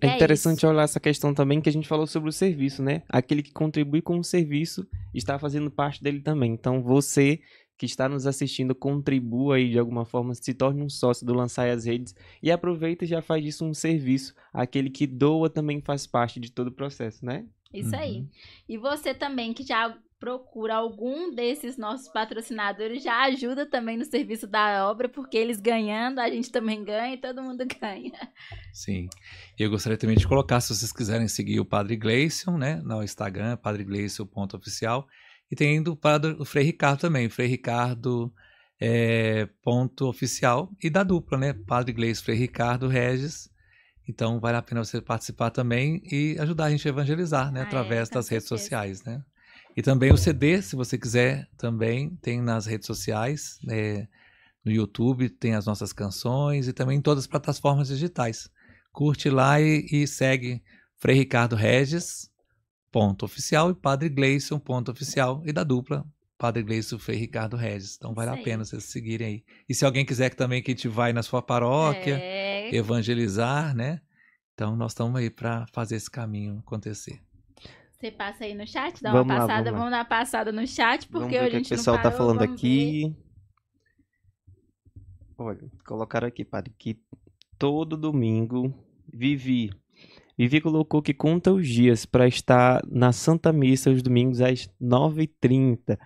[0.00, 0.68] É É interessante isso.
[0.68, 3.02] olhar essa questão também que a gente falou sobre o serviço, né?
[3.08, 6.52] Aquele que contribui com o serviço está fazendo parte dele também.
[6.52, 7.40] Então, você
[7.76, 11.68] que está nos assistindo, contribua aí de alguma forma, se torne um sócio do Lançar
[11.68, 14.34] as Redes e aproveita e já faz disso um serviço.
[14.52, 17.44] Aquele que doa também faz parte de todo o processo, né?
[17.72, 18.18] Isso aí.
[18.18, 18.28] Uhum.
[18.68, 24.46] E você também que já procura algum desses nossos patrocinadores, já ajuda também no serviço
[24.46, 28.12] da obra, porque eles ganhando, a gente também ganha e todo mundo ganha.
[28.72, 29.06] Sim.
[29.58, 33.02] E eu gostaria também de colocar, se vocês quiserem seguir o Padre Gleison, né, no
[33.02, 35.06] Instagram, padregleison.oficial,
[35.50, 38.32] e tem do Padre o Frei Ricardo também, Frei Ricardo
[38.80, 43.50] é, ponto oficial, e da dupla, né, Padre Gleison, Frei Ricardo Regis.
[44.08, 47.64] Então vale a pena você participar também e ajudar a gente a evangelizar, né, Ah,
[47.64, 48.62] é, através com das redes certeza.
[48.62, 49.22] sociais, né.
[49.76, 54.08] E também o CD, se você quiser, também tem nas redes sociais, né,
[54.64, 58.48] no YouTube tem as nossas canções e também em todas as plataformas digitais.
[58.92, 60.62] Curte lá e, e segue
[60.96, 62.30] Frei Ricardo Regis,
[62.90, 66.06] ponto oficial, e Padre Gleison, ponto oficial, e da dupla,
[66.38, 67.96] Padre Gleison, Frei Ricardo Regis.
[67.96, 69.44] Então vale a pena vocês seguirem aí.
[69.68, 73.74] E se alguém quiser que também que a gente vai na sua paróquia, É, evangelizar,
[73.74, 74.00] né?
[74.54, 77.20] Então nós estamos aí para fazer esse caminho acontecer.
[78.04, 79.78] Você passa aí no chat, dá Vamos uma passada, vamos lá.
[79.78, 81.98] vamos dar uma passada no chat, Vamos porque ver a o que, gente o pessoal
[81.98, 82.52] tá parou, falando vamos ver.
[82.52, 83.16] aqui.
[85.38, 87.00] Olha, colocaram aqui, padre, que
[87.58, 88.72] todo domingo
[89.12, 89.70] Vivi.
[90.36, 95.98] Vivi colocou que conta os dias para estar na Santa Missa os domingos às 9h30.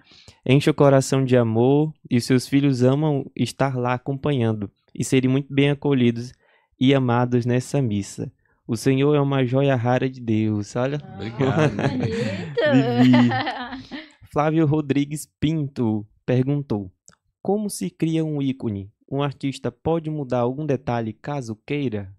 [0.46, 5.52] Enche o coração de amor e seus filhos amam estar lá acompanhando e serem muito
[5.52, 6.32] bem acolhidos
[6.78, 8.30] e amados nessa missa.
[8.70, 10.76] O Senhor é uma joia rara de Deus.
[10.76, 11.72] Olha, Obrigado.
[12.60, 13.98] Ah, bonito.
[14.30, 16.92] Flávio Rodrigues Pinto perguntou:
[17.40, 18.92] Como se cria um ícone?
[19.10, 22.14] Um artista pode mudar algum detalhe caso queira?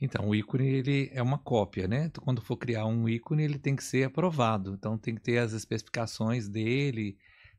[0.00, 2.08] Então, o ícone ele é uma cópia, né?
[2.20, 4.74] Quando for criar um ícone, ele tem que ser aprovado.
[4.74, 7.18] Então, tem que ter as especificações dele,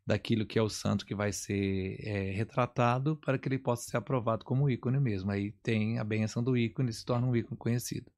[0.09, 3.97] daquilo que é o santo que vai ser é, retratado, para que ele possa ser
[3.97, 5.31] aprovado como ícone mesmo.
[5.31, 8.11] Aí tem a benção do ícone e se torna um ícone conhecido.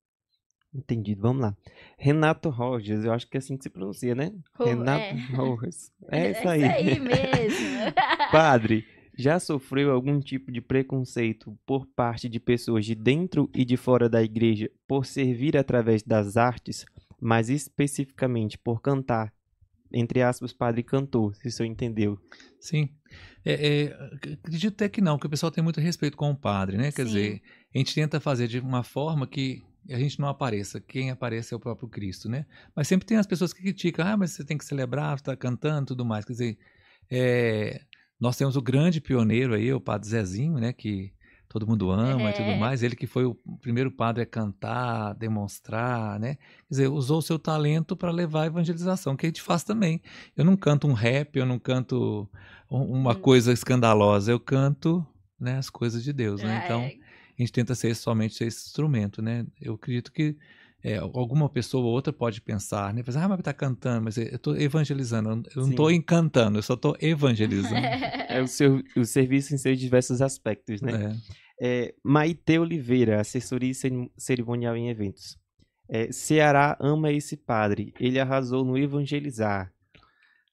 [0.73, 1.57] Entendido, vamos lá.
[1.97, 4.31] Renato Rojas, eu acho que é assim que se pronuncia, né?
[4.55, 5.35] Ro- Renato é.
[5.35, 5.91] Rojas.
[6.09, 6.61] É isso É aí.
[6.61, 7.93] isso aí mesmo.
[8.31, 8.85] Padre,
[9.17, 14.07] já sofreu algum tipo de preconceito por parte de pessoas de dentro e de fora
[14.09, 16.85] da igreja por servir através das artes,
[17.19, 19.33] mas especificamente por cantar,
[19.93, 22.17] entre aspas, padre cantor, se o senhor entendeu?
[22.59, 22.89] Sim.
[23.43, 26.35] É, é, ac- acredito até que não, que o pessoal tem muito respeito com o
[26.35, 26.91] padre, né?
[26.91, 27.13] Quer Sim.
[27.13, 27.41] dizer,
[27.73, 30.79] a gente tenta fazer de uma forma que a gente não apareça.
[30.79, 32.45] Quem aparece é o próprio Cristo, né?
[32.75, 35.87] Mas sempre tem as pessoas que criticam, ah, mas você tem que celebrar, está cantando
[35.87, 36.23] tudo mais.
[36.23, 36.57] Quer dizer,
[37.09, 37.81] é,
[38.19, 40.71] nós temos o grande pioneiro aí, o padre Zezinho, né?
[40.71, 41.11] Que
[41.51, 42.57] todo mundo ama e tudo É.
[42.57, 42.81] mais.
[42.81, 46.35] Ele que foi o primeiro padre a cantar, demonstrar, né?
[46.35, 50.01] Quer dizer, usou o seu talento para levar a evangelização, que a gente faz também.
[50.35, 52.27] Eu não canto um rap, eu não canto
[52.69, 53.21] um- uma Hum.
[53.21, 55.05] coisa escandalosa, eu canto
[55.39, 56.61] né, as coisas de Deus, né?
[56.63, 56.97] Então, É,
[57.39, 59.45] a gente tenta ser somente esse instrumento, né?
[59.59, 60.37] Eu acredito que
[60.83, 63.03] é, alguma pessoa ou outra pode pensar, né?
[63.03, 65.75] Pensar, ah, mas tá cantando, mas eu tô evangelizando, eu não- eu não Sim.
[65.75, 67.75] tô encantando, eu só tô evangelizando.
[68.31, 70.93] É o, seu, o serviço em seus diversos aspectos, né?
[70.93, 71.40] É.
[71.63, 75.37] É, Maite Oliveira, assessoria ceri- cerimonial em eventos.
[75.87, 77.93] É, Ceará ama esse padre.
[77.99, 79.71] Ele arrasou no evangelizar.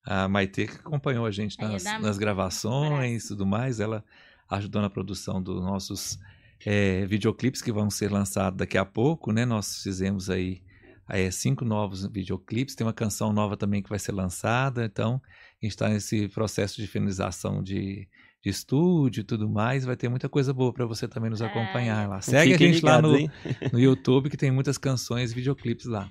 [0.05, 4.05] A Maite que acompanhou a gente nas, um nas gravações e tudo mais, ela
[4.51, 6.19] ajudou na produção dos nossos
[6.65, 9.45] é, videoclipes que vão ser lançados daqui a pouco, né?
[9.45, 10.63] Nós fizemos aí
[11.09, 15.65] é, cinco novos videoclipes, tem uma canção nova também que vai ser lançada, então a
[15.65, 18.09] gente está nesse processo de finalização de,
[18.43, 21.47] de estúdio e tudo mais, vai ter muita coisa boa para você também nos É.
[21.47, 22.21] acompanhar lá.
[22.21, 23.31] Segue Fiquem a gente lá ligados, no, hein?
[23.73, 26.09] no YouTube que tem muitas canções e videoclipes lá.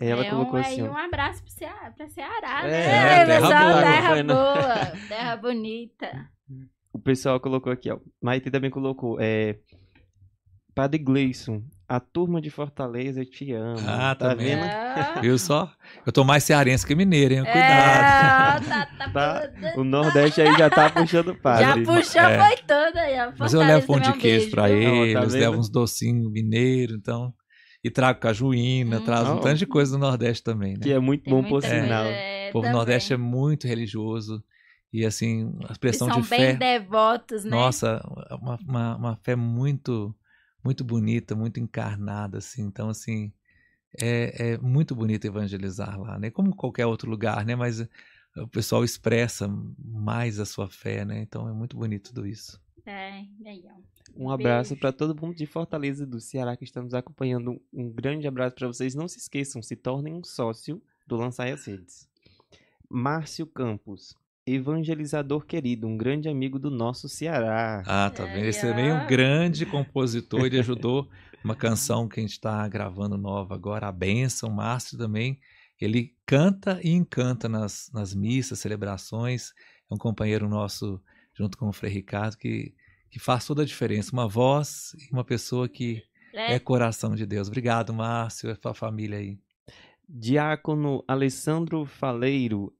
[0.00, 3.26] Ela é colocou um, assim, um abraço pro Ceará, pra Ceará É, né?
[3.26, 3.82] terra pessoal, boa.
[3.82, 6.28] terra boa, terra bonita.
[6.92, 7.98] O pessoal colocou aqui, ó.
[8.20, 9.18] Maite também colocou.
[9.20, 9.58] É,
[10.74, 13.76] Padre Gleison, a turma de Fortaleza te ama.
[13.86, 14.56] Ah, tá também.
[14.56, 14.64] vendo?
[14.64, 15.70] Ah, Viu só?
[16.04, 17.44] Eu tô mais cearense que mineiro, hein?
[17.44, 18.64] Cuidado.
[18.64, 19.50] É, tá, tá, Tá.
[19.76, 21.84] O Nordeste aí já tá puxando o Já padre.
[21.84, 22.48] puxou, É.
[22.48, 23.18] foi toda aí.
[23.20, 23.32] ó.
[23.38, 26.96] Mas eu levo pão de um queijo beijo, pra tá eles, levo uns docinhos mineiros,
[26.96, 27.32] então.
[27.84, 29.04] E trago cajuína, Hum.
[29.04, 30.80] trago um tanto de coisa do Nordeste também, né?
[30.82, 32.04] Que é muito Tem bom por coisa, sinal.
[32.06, 32.72] é, O povo do também.
[32.78, 34.42] Nordeste é muito religioso.
[34.92, 36.52] E assim, a expressão são de bem fé.
[36.54, 37.50] devotos, né?
[37.50, 38.00] Nossa,
[38.40, 40.14] uma, uma, uma fé muito,
[40.64, 42.62] muito bonita, muito encarnada, assim.
[42.62, 43.32] Então, assim,
[44.00, 46.30] é, é muito bonito evangelizar lá, né?
[46.30, 47.54] Como qualquer outro lugar, né?
[47.54, 47.86] Mas
[48.36, 51.20] o pessoal expressa mais a sua fé, né?
[51.20, 52.60] Então é muito bonito tudo isso.
[52.86, 53.94] É, aí, ó.
[54.16, 57.60] Um abraço para todo mundo de Fortaleza e do Ceará que estão nos acompanhando.
[57.72, 58.94] Um grande abraço para vocês.
[58.94, 62.08] Não se esqueçam, se tornem um sócio do Lançar as Redes.
[62.88, 64.16] Márcio Campos.
[64.46, 67.82] Evangelizador querido, um grande amigo do nosso Ceará.
[67.86, 68.44] Ah, tá vendo?
[68.46, 70.44] Esse também é um grande compositor.
[70.46, 71.08] Ele ajudou
[71.42, 74.48] uma canção que a gente está gravando nova agora, A Bênção.
[74.50, 75.38] O Márcio também.
[75.80, 79.50] Ele canta e encanta nas, nas missas, celebrações.
[79.90, 81.02] É um companheiro nosso,
[81.34, 82.74] junto com o Frei Ricardo, que,
[83.10, 84.12] que faz toda a diferença.
[84.12, 86.02] Uma voz e uma pessoa que
[86.32, 87.48] é É, coração de Deus.
[87.48, 89.38] Obrigado, Márcio, e a família aí.
[90.08, 92.72] Diácono Alessandro Faleiro,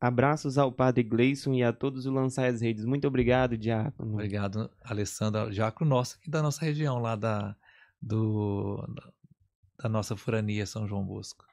[0.00, 2.84] abraços ao Padre Gleison e a todos o Lançai as Redes.
[2.84, 4.14] Muito obrigado, Diácono.
[4.14, 7.54] Obrigado, Alessandra, Jacro nosso aqui da nossa região, lá da,
[8.00, 8.82] do,
[9.82, 11.44] da nossa furania São João Bosco.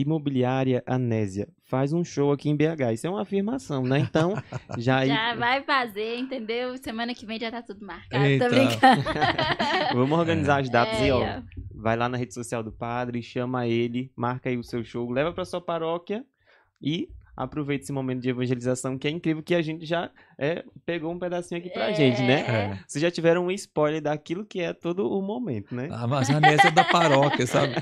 [0.00, 2.92] Imobiliária Anésia, faz um show aqui em BH.
[2.94, 3.98] Isso é uma afirmação, né?
[3.98, 4.32] Então,
[4.78, 6.76] já já vai fazer, entendeu?
[6.78, 8.24] Semana que vem já tá tudo marcado.
[8.24, 8.48] Eita.
[8.48, 9.02] Tô brincando.
[9.94, 11.42] vamos organizar as datas É, e ó, ó.
[11.74, 15.32] vai lá na rede social do padre, chama ele, marca aí o seu show, leva
[15.32, 16.24] para sua paróquia
[16.80, 17.08] e
[17.38, 21.18] aproveita esse momento de evangelização que é incrível que a gente já é, pegou um
[21.18, 21.94] pedacinho aqui pra É.
[21.94, 22.40] gente, né?
[22.40, 22.78] É.
[22.86, 25.88] Vocês já tiveram um spoiler daquilo que é todo o momento, né?
[25.92, 27.74] Ah, mas a é da paróquia, sabe?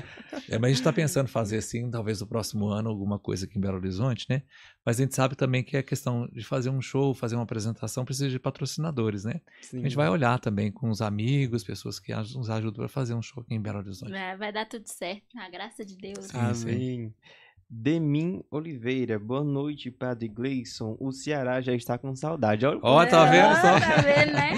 [0.49, 3.45] É, mas a gente está pensando em fazer assim, talvez no próximo ano, alguma coisa
[3.45, 4.43] aqui em Belo Horizonte, né?
[4.85, 8.05] Mas a gente sabe também que a questão de fazer um show, fazer uma apresentação,
[8.05, 9.41] precisa de patrocinadores, né?
[9.61, 9.79] Sim.
[9.79, 13.21] A gente vai olhar também com os amigos, pessoas que nos ajudam para fazer um
[13.21, 14.11] show aqui em Belo Horizonte.
[14.11, 16.25] Vai, vai dar tudo certo, na graça de Deus.
[16.27, 17.13] Sim, sim.
[17.69, 20.95] Demin Oliveira, boa noite, Padre Gleison.
[21.01, 22.65] O Ceará já está com saudade.
[22.65, 23.79] Ó, tá vendo só?
[23.79, 24.53] Tá vendo, né?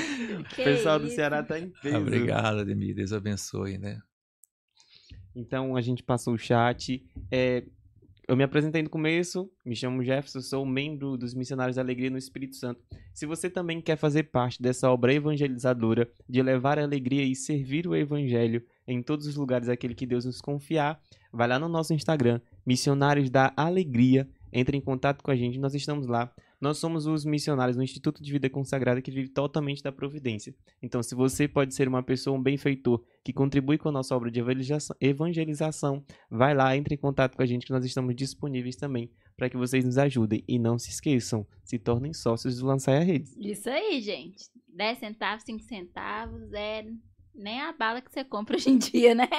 [0.52, 1.16] o pessoal do isso.
[1.16, 1.98] Ceará tá em peso.
[1.98, 2.94] Obrigado, Ademir.
[2.94, 4.00] Deus abençoe, né?
[5.36, 7.04] Então a gente passou o chat.
[7.32, 7.64] É,
[8.30, 12.18] eu me apresentei no começo, me chamo Jefferson, sou membro dos Missionários da Alegria no
[12.18, 12.80] Espírito Santo.
[13.12, 17.88] Se você também quer fazer parte dessa obra evangelizadora, de levar a alegria e servir
[17.88, 21.02] o evangelho em todos os lugares aquele que Deus nos confiar,
[21.34, 25.76] vai lá no nosso Instagram, Missionários da Alegria, entre em contato com a gente, nós
[25.76, 26.34] estamos lá.
[26.60, 30.54] Nós somos os missionários do Instituto de Vida Consagrada que vive totalmente da providência.
[30.82, 34.30] Então, se você pode ser uma pessoa, um benfeitor, que contribui com a nossa obra
[34.30, 34.42] de
[35.00, 39.50] evangelização, vai lá, entre em contato com a gente que nós estamos disponíveis também para
[39.50, 40.44] que vocês nos ajudem.
[40.48, 43.34] E não se esqueçam, se tornem sócios do Lançai a Redes.
[43.38, 44.50] Isso aí, gente.
[44.68, 46.86] 10 centavos, 5 centavos, é
[47.34, 49.30] nem a bala que você compra hoje em dia, né?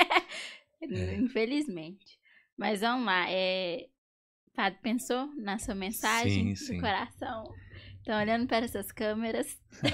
[0.81, 1.17] É.
[1.17, 2.20] Infelizmente.
[2.61, 3.25] Mas vamos lá.
[3.31, 3.89] É...
[4.55, 6.75] Padre, pensou na sua mensagem Sim, sim.
[6.75, 7.55] do coração?
[7.97, 9.59] Estão olhando para essas câmeras.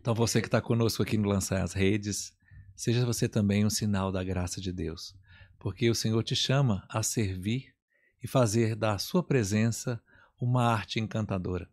[0.00, 2.32] Então, você que está conosco aqui no Lançar as Redes,
[2.74, 5.14] seja você também um sinal da graça de Deus,
[5.58, 7.74] porque o Senhor te chama a servir
[8.22, 10.02] e fazer da sua presença
[10.40, 11.68] uma arte encantadora.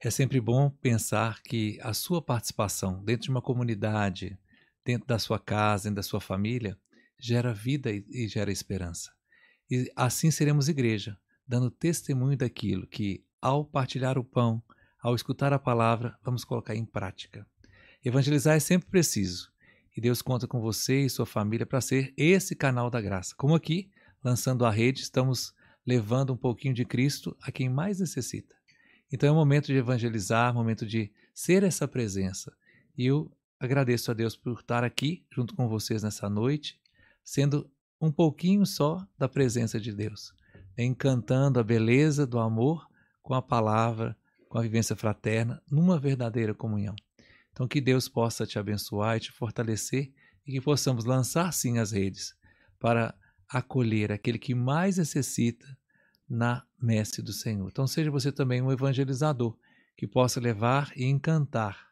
[0.00, 4.38] É sempre bom pensar que a sua participação dentro de uma comunidade,
[4.84, 6.76] dentro da sua casa, dentro da sua família,
[7.22, 9.12] gera vida e, gera esperança.
[9.70, 11.16] E assim seremos igreja,
[11.46, 14.60] dando testemunho daquilo que, ao partilhar o pão,
[15.00, 17.46] ao escutar a palavra, vamos colocar em prática.
[18.04, 19.52] Evangelizar é sempre preciso.
[19.96, 23.34] E Deus conta com você e sua família para ser esse canal da graça.
[23.36, 23.88] Como aqui,
[24.24, 25.54] lançando a rede, estamos
[25.86, 28.56] levando um pouquinho de Cristo a quem mais necessita.
[29.12, 32.52] Então é momento de evangelizar, momento de ser essa presença.
[32.96, 33.30] E eu
[33.60, 36.81] agradeço a Deus por estar aqui junto com vocês nessa noite,
[37.24, 37.70] sendo
[38.00, 40.32] um pouquinho só da presença de Deus,
[40.76, 42.86] encantando a beleza do amor
[43.22, 44.16] com a palavra,
[44.48, 46.94] com a vivência fraterna, numa verdadeira comunhão.
[47.52, 50.12] Então, que Deus possa te abençoar e te fortalecer
[50.46, 52.34] e que possamos lançar sim as redes
[52.80, 53.14] para
[53.48, 55.66] acolher aquele que mais necessita
[56.28, 57.68] na messe do Senhor.
[57.68, 59.56] Então, seja você também um evangelizador
[59.96, 61.86] que possa levar e encantar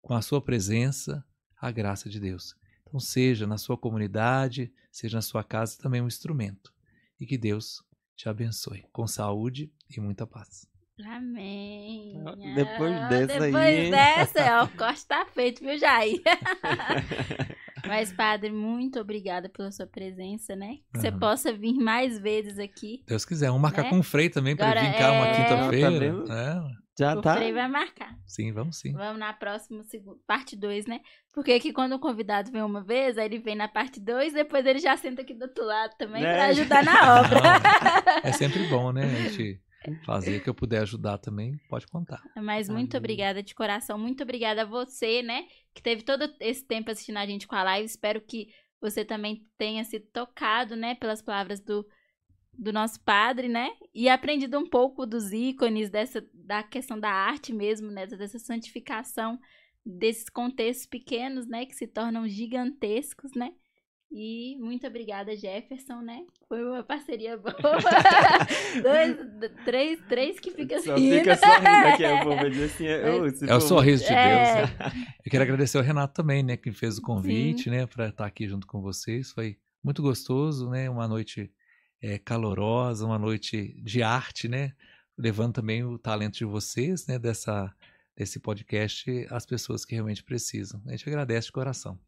[0.00, 1.24] com a sua presença
[1.58, 2.54] a graça de Deus.
[2.96, 6.72] Então, seja na sua comunidade, seja na sua casa também um instrumento.
[7.20, 7.82] E que Deus
[8.16, 10.66] te abençoe com saúde e muita paz.
[11.04, 12.14] Amém.
[12.24, 16.22] Ó, depois Ah, dessa aí, Depois dessa, ó, o corte tá feito, viu, Jair?
[17.86, 20.78] Mas, padre, muito obrigada pela sua presença, né?
[20.94, 21.18] Que você Aham.
[21.18, 23.04] possa vir mais vezes aqui.
[23.06, 23.90] Deus quiser, vamos marcar Né?
[23.90, 26.24] com o Frei também para vir cá uma é- quinta-feira.
[26.24, 26.85] Tá vendo?
[26.98, 27.36] Já o tá.
[27.36, 28.16] Frei vai marcar.
[28.26, 28.92] sim, vamos sim.
[28.92, 29.82] Vamos na próxima,
[30.26, 31.00] parte 2, né?
[31.34, 34.64] Porque aqui quando o convidado vem uma vez, aí ele vem na parte 2, depois
[34.64, 36.32] ele já senta aqui do outro lado também Né?
[36.32, 37.40] pra ajudar na obra.
[38.24, 39.04] É sempre bom, né?
[39.04, 39.60] A gente
[40.04, 42.20] fazer o que eu puder ajudar também, pode contar.
[42.36, 45.44] Mas muito obrigada de coração, muito obrigada a você, né?
[45.74, 47.86] Que teve todo esse tempo assistindo a gente com a live.
[47.86, 48.48] Espero que
[48.80, 50.94] você também tenha sido tocado, né?
[50.96, 51.86] Pelas palavras do,
[52.58, 53.68] do nosso padre, né?
[53.94, 58.06] E aprendido um pouco dos ícones, dessa, da questão da arte mesmo, né?
[58.06, 59.38] Dessa santificação
[59.84, 61.64] desses contextos pequenos, né?
[61.66, 63.52] Que se tornam gigantescos, né?
[64.10, 66.24] E muito obrigada, Jefferson, né?
[66.48, 67.54] Foi uma parceria boa.
[68.82, 69.16] Dois,
[69.64, 71.18] três, três que fica Só rindo.
[71.18, 74.54] fica sorrindo aqui, diz assim, "Ô, esse É o sorriso de É.
[74.66, 74.70] Deus.
[74.78, 74.92] né?
[75.24, 78.46] Eu quero agradecer ao Renato também, né, que fez o convite, né, para estar aqui
[78.46, 79.32] junto com vocês.
[79.32, 81.50] Foi muito gostoso, né, uma noite
[82.06, 84.72] é, calorosa, uma noite de arte, né,
[85.18, 87.74] levando também o talento de vocês, né, dessa
[88.16, 90.80] desse podcast às pessoas que realmente precisam.
[90.86, 92.00] A gente agradece de coração.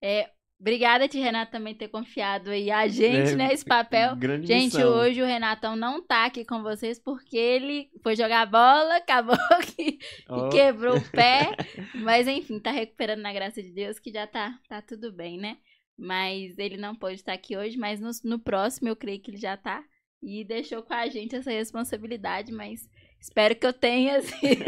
[0.00, 3.52] É, obrigada, Tia Renato, também ter confiado aí a gente, É, né?
[3.52, 4.16] Esse papel.
[4.16, 4.90] Grande Gente, missão.
[4.94, 9.36] hoje o Renatão não tá aqui com vocês porque ele foi jogar bola, acabou
[9.76, 10.00] que, que
[10.30, 11.50] Ó, quebrou o pé.
[11.94, 15.58] Mas enfim, tá recuperando na graça de Deus que já tá, tá tudo bem, né?
[15.98, 19.38] Mas ele não pôde estar aqui hoje, mas no, no próximo eu creio que ele
[19.38, 19.82] já tá.
[20.22, 22.88] E deixou com a gente essa responsabilidade, mas
[23.20, 24.64] espero que eu tenha sido.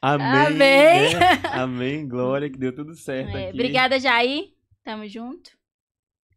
[0.00, 0.26] Amém.
[0.46, 1.14] Amém.
[1.14, 1.18] né?
[1.52, 2.08] Amém.
[2.08, 3.54] Glória, que deu tudo certo É, aqui.
[3.54, 4.52] obrigada, Jair.
[4.84, 5.50] Tamo junto.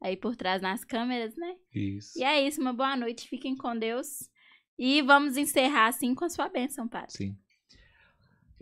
[0.01, 1.55] Aí por trás nas câmeras, né?
[1.73, 2.17] Isso.
[2.19, 3.27] E é isso, uma boa noite.
[3.27, 4.29] Fiquem com Deus.
[4.77, 7.11] E vamos encerrar assim com a sua bênção, Padre.
[7.13, 7.37] Sim.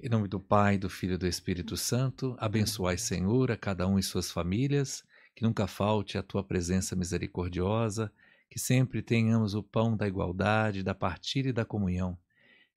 [0.01, 3.97] Em nome do Pai, do Filho e do Espírito Santo, abençoai, Senhor, a cada um
[3.97, 5.03] e suas famílias,
[5.35, 8.11] que nunca falte a tua presença misericordiosa,
[8.49, 12.17] que sempre tenhamos o pão da igualdade, da partilha e da comunhão,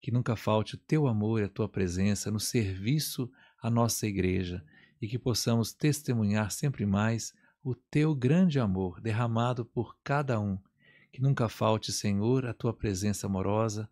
[0.02, 3.30] que nunca falte o teu amor e a tua presença no serviço
[3.61, 4.64] à nossa igreja
[5.02, 7.34] e que possamos testemunhar sempre mais
[7.64, 10.57] o teu grande amor derramado por cada um.
[11.11, 13.90] Que nunca falte, Senhor, a tua presença amorosa,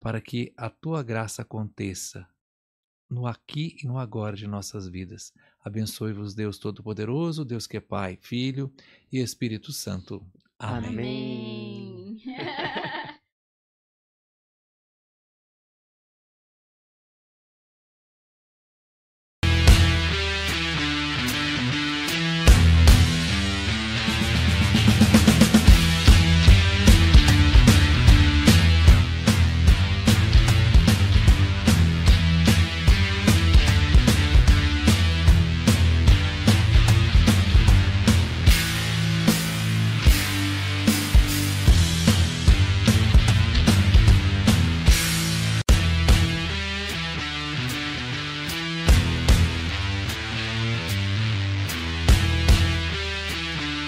[0.00, 2.26] para que a tua graça aconteça
[3.08, 5.32] no aqui e no agora de nossas vidas.
[5.64, 8.72] Abençoe-vos, Deus Todo-Poderoso, Deus que é Pai, Filho
[9.12, 10.24] e Espírito Santo.
[10.58, 10.88] Amém.
[10.88, 11.51] Amém.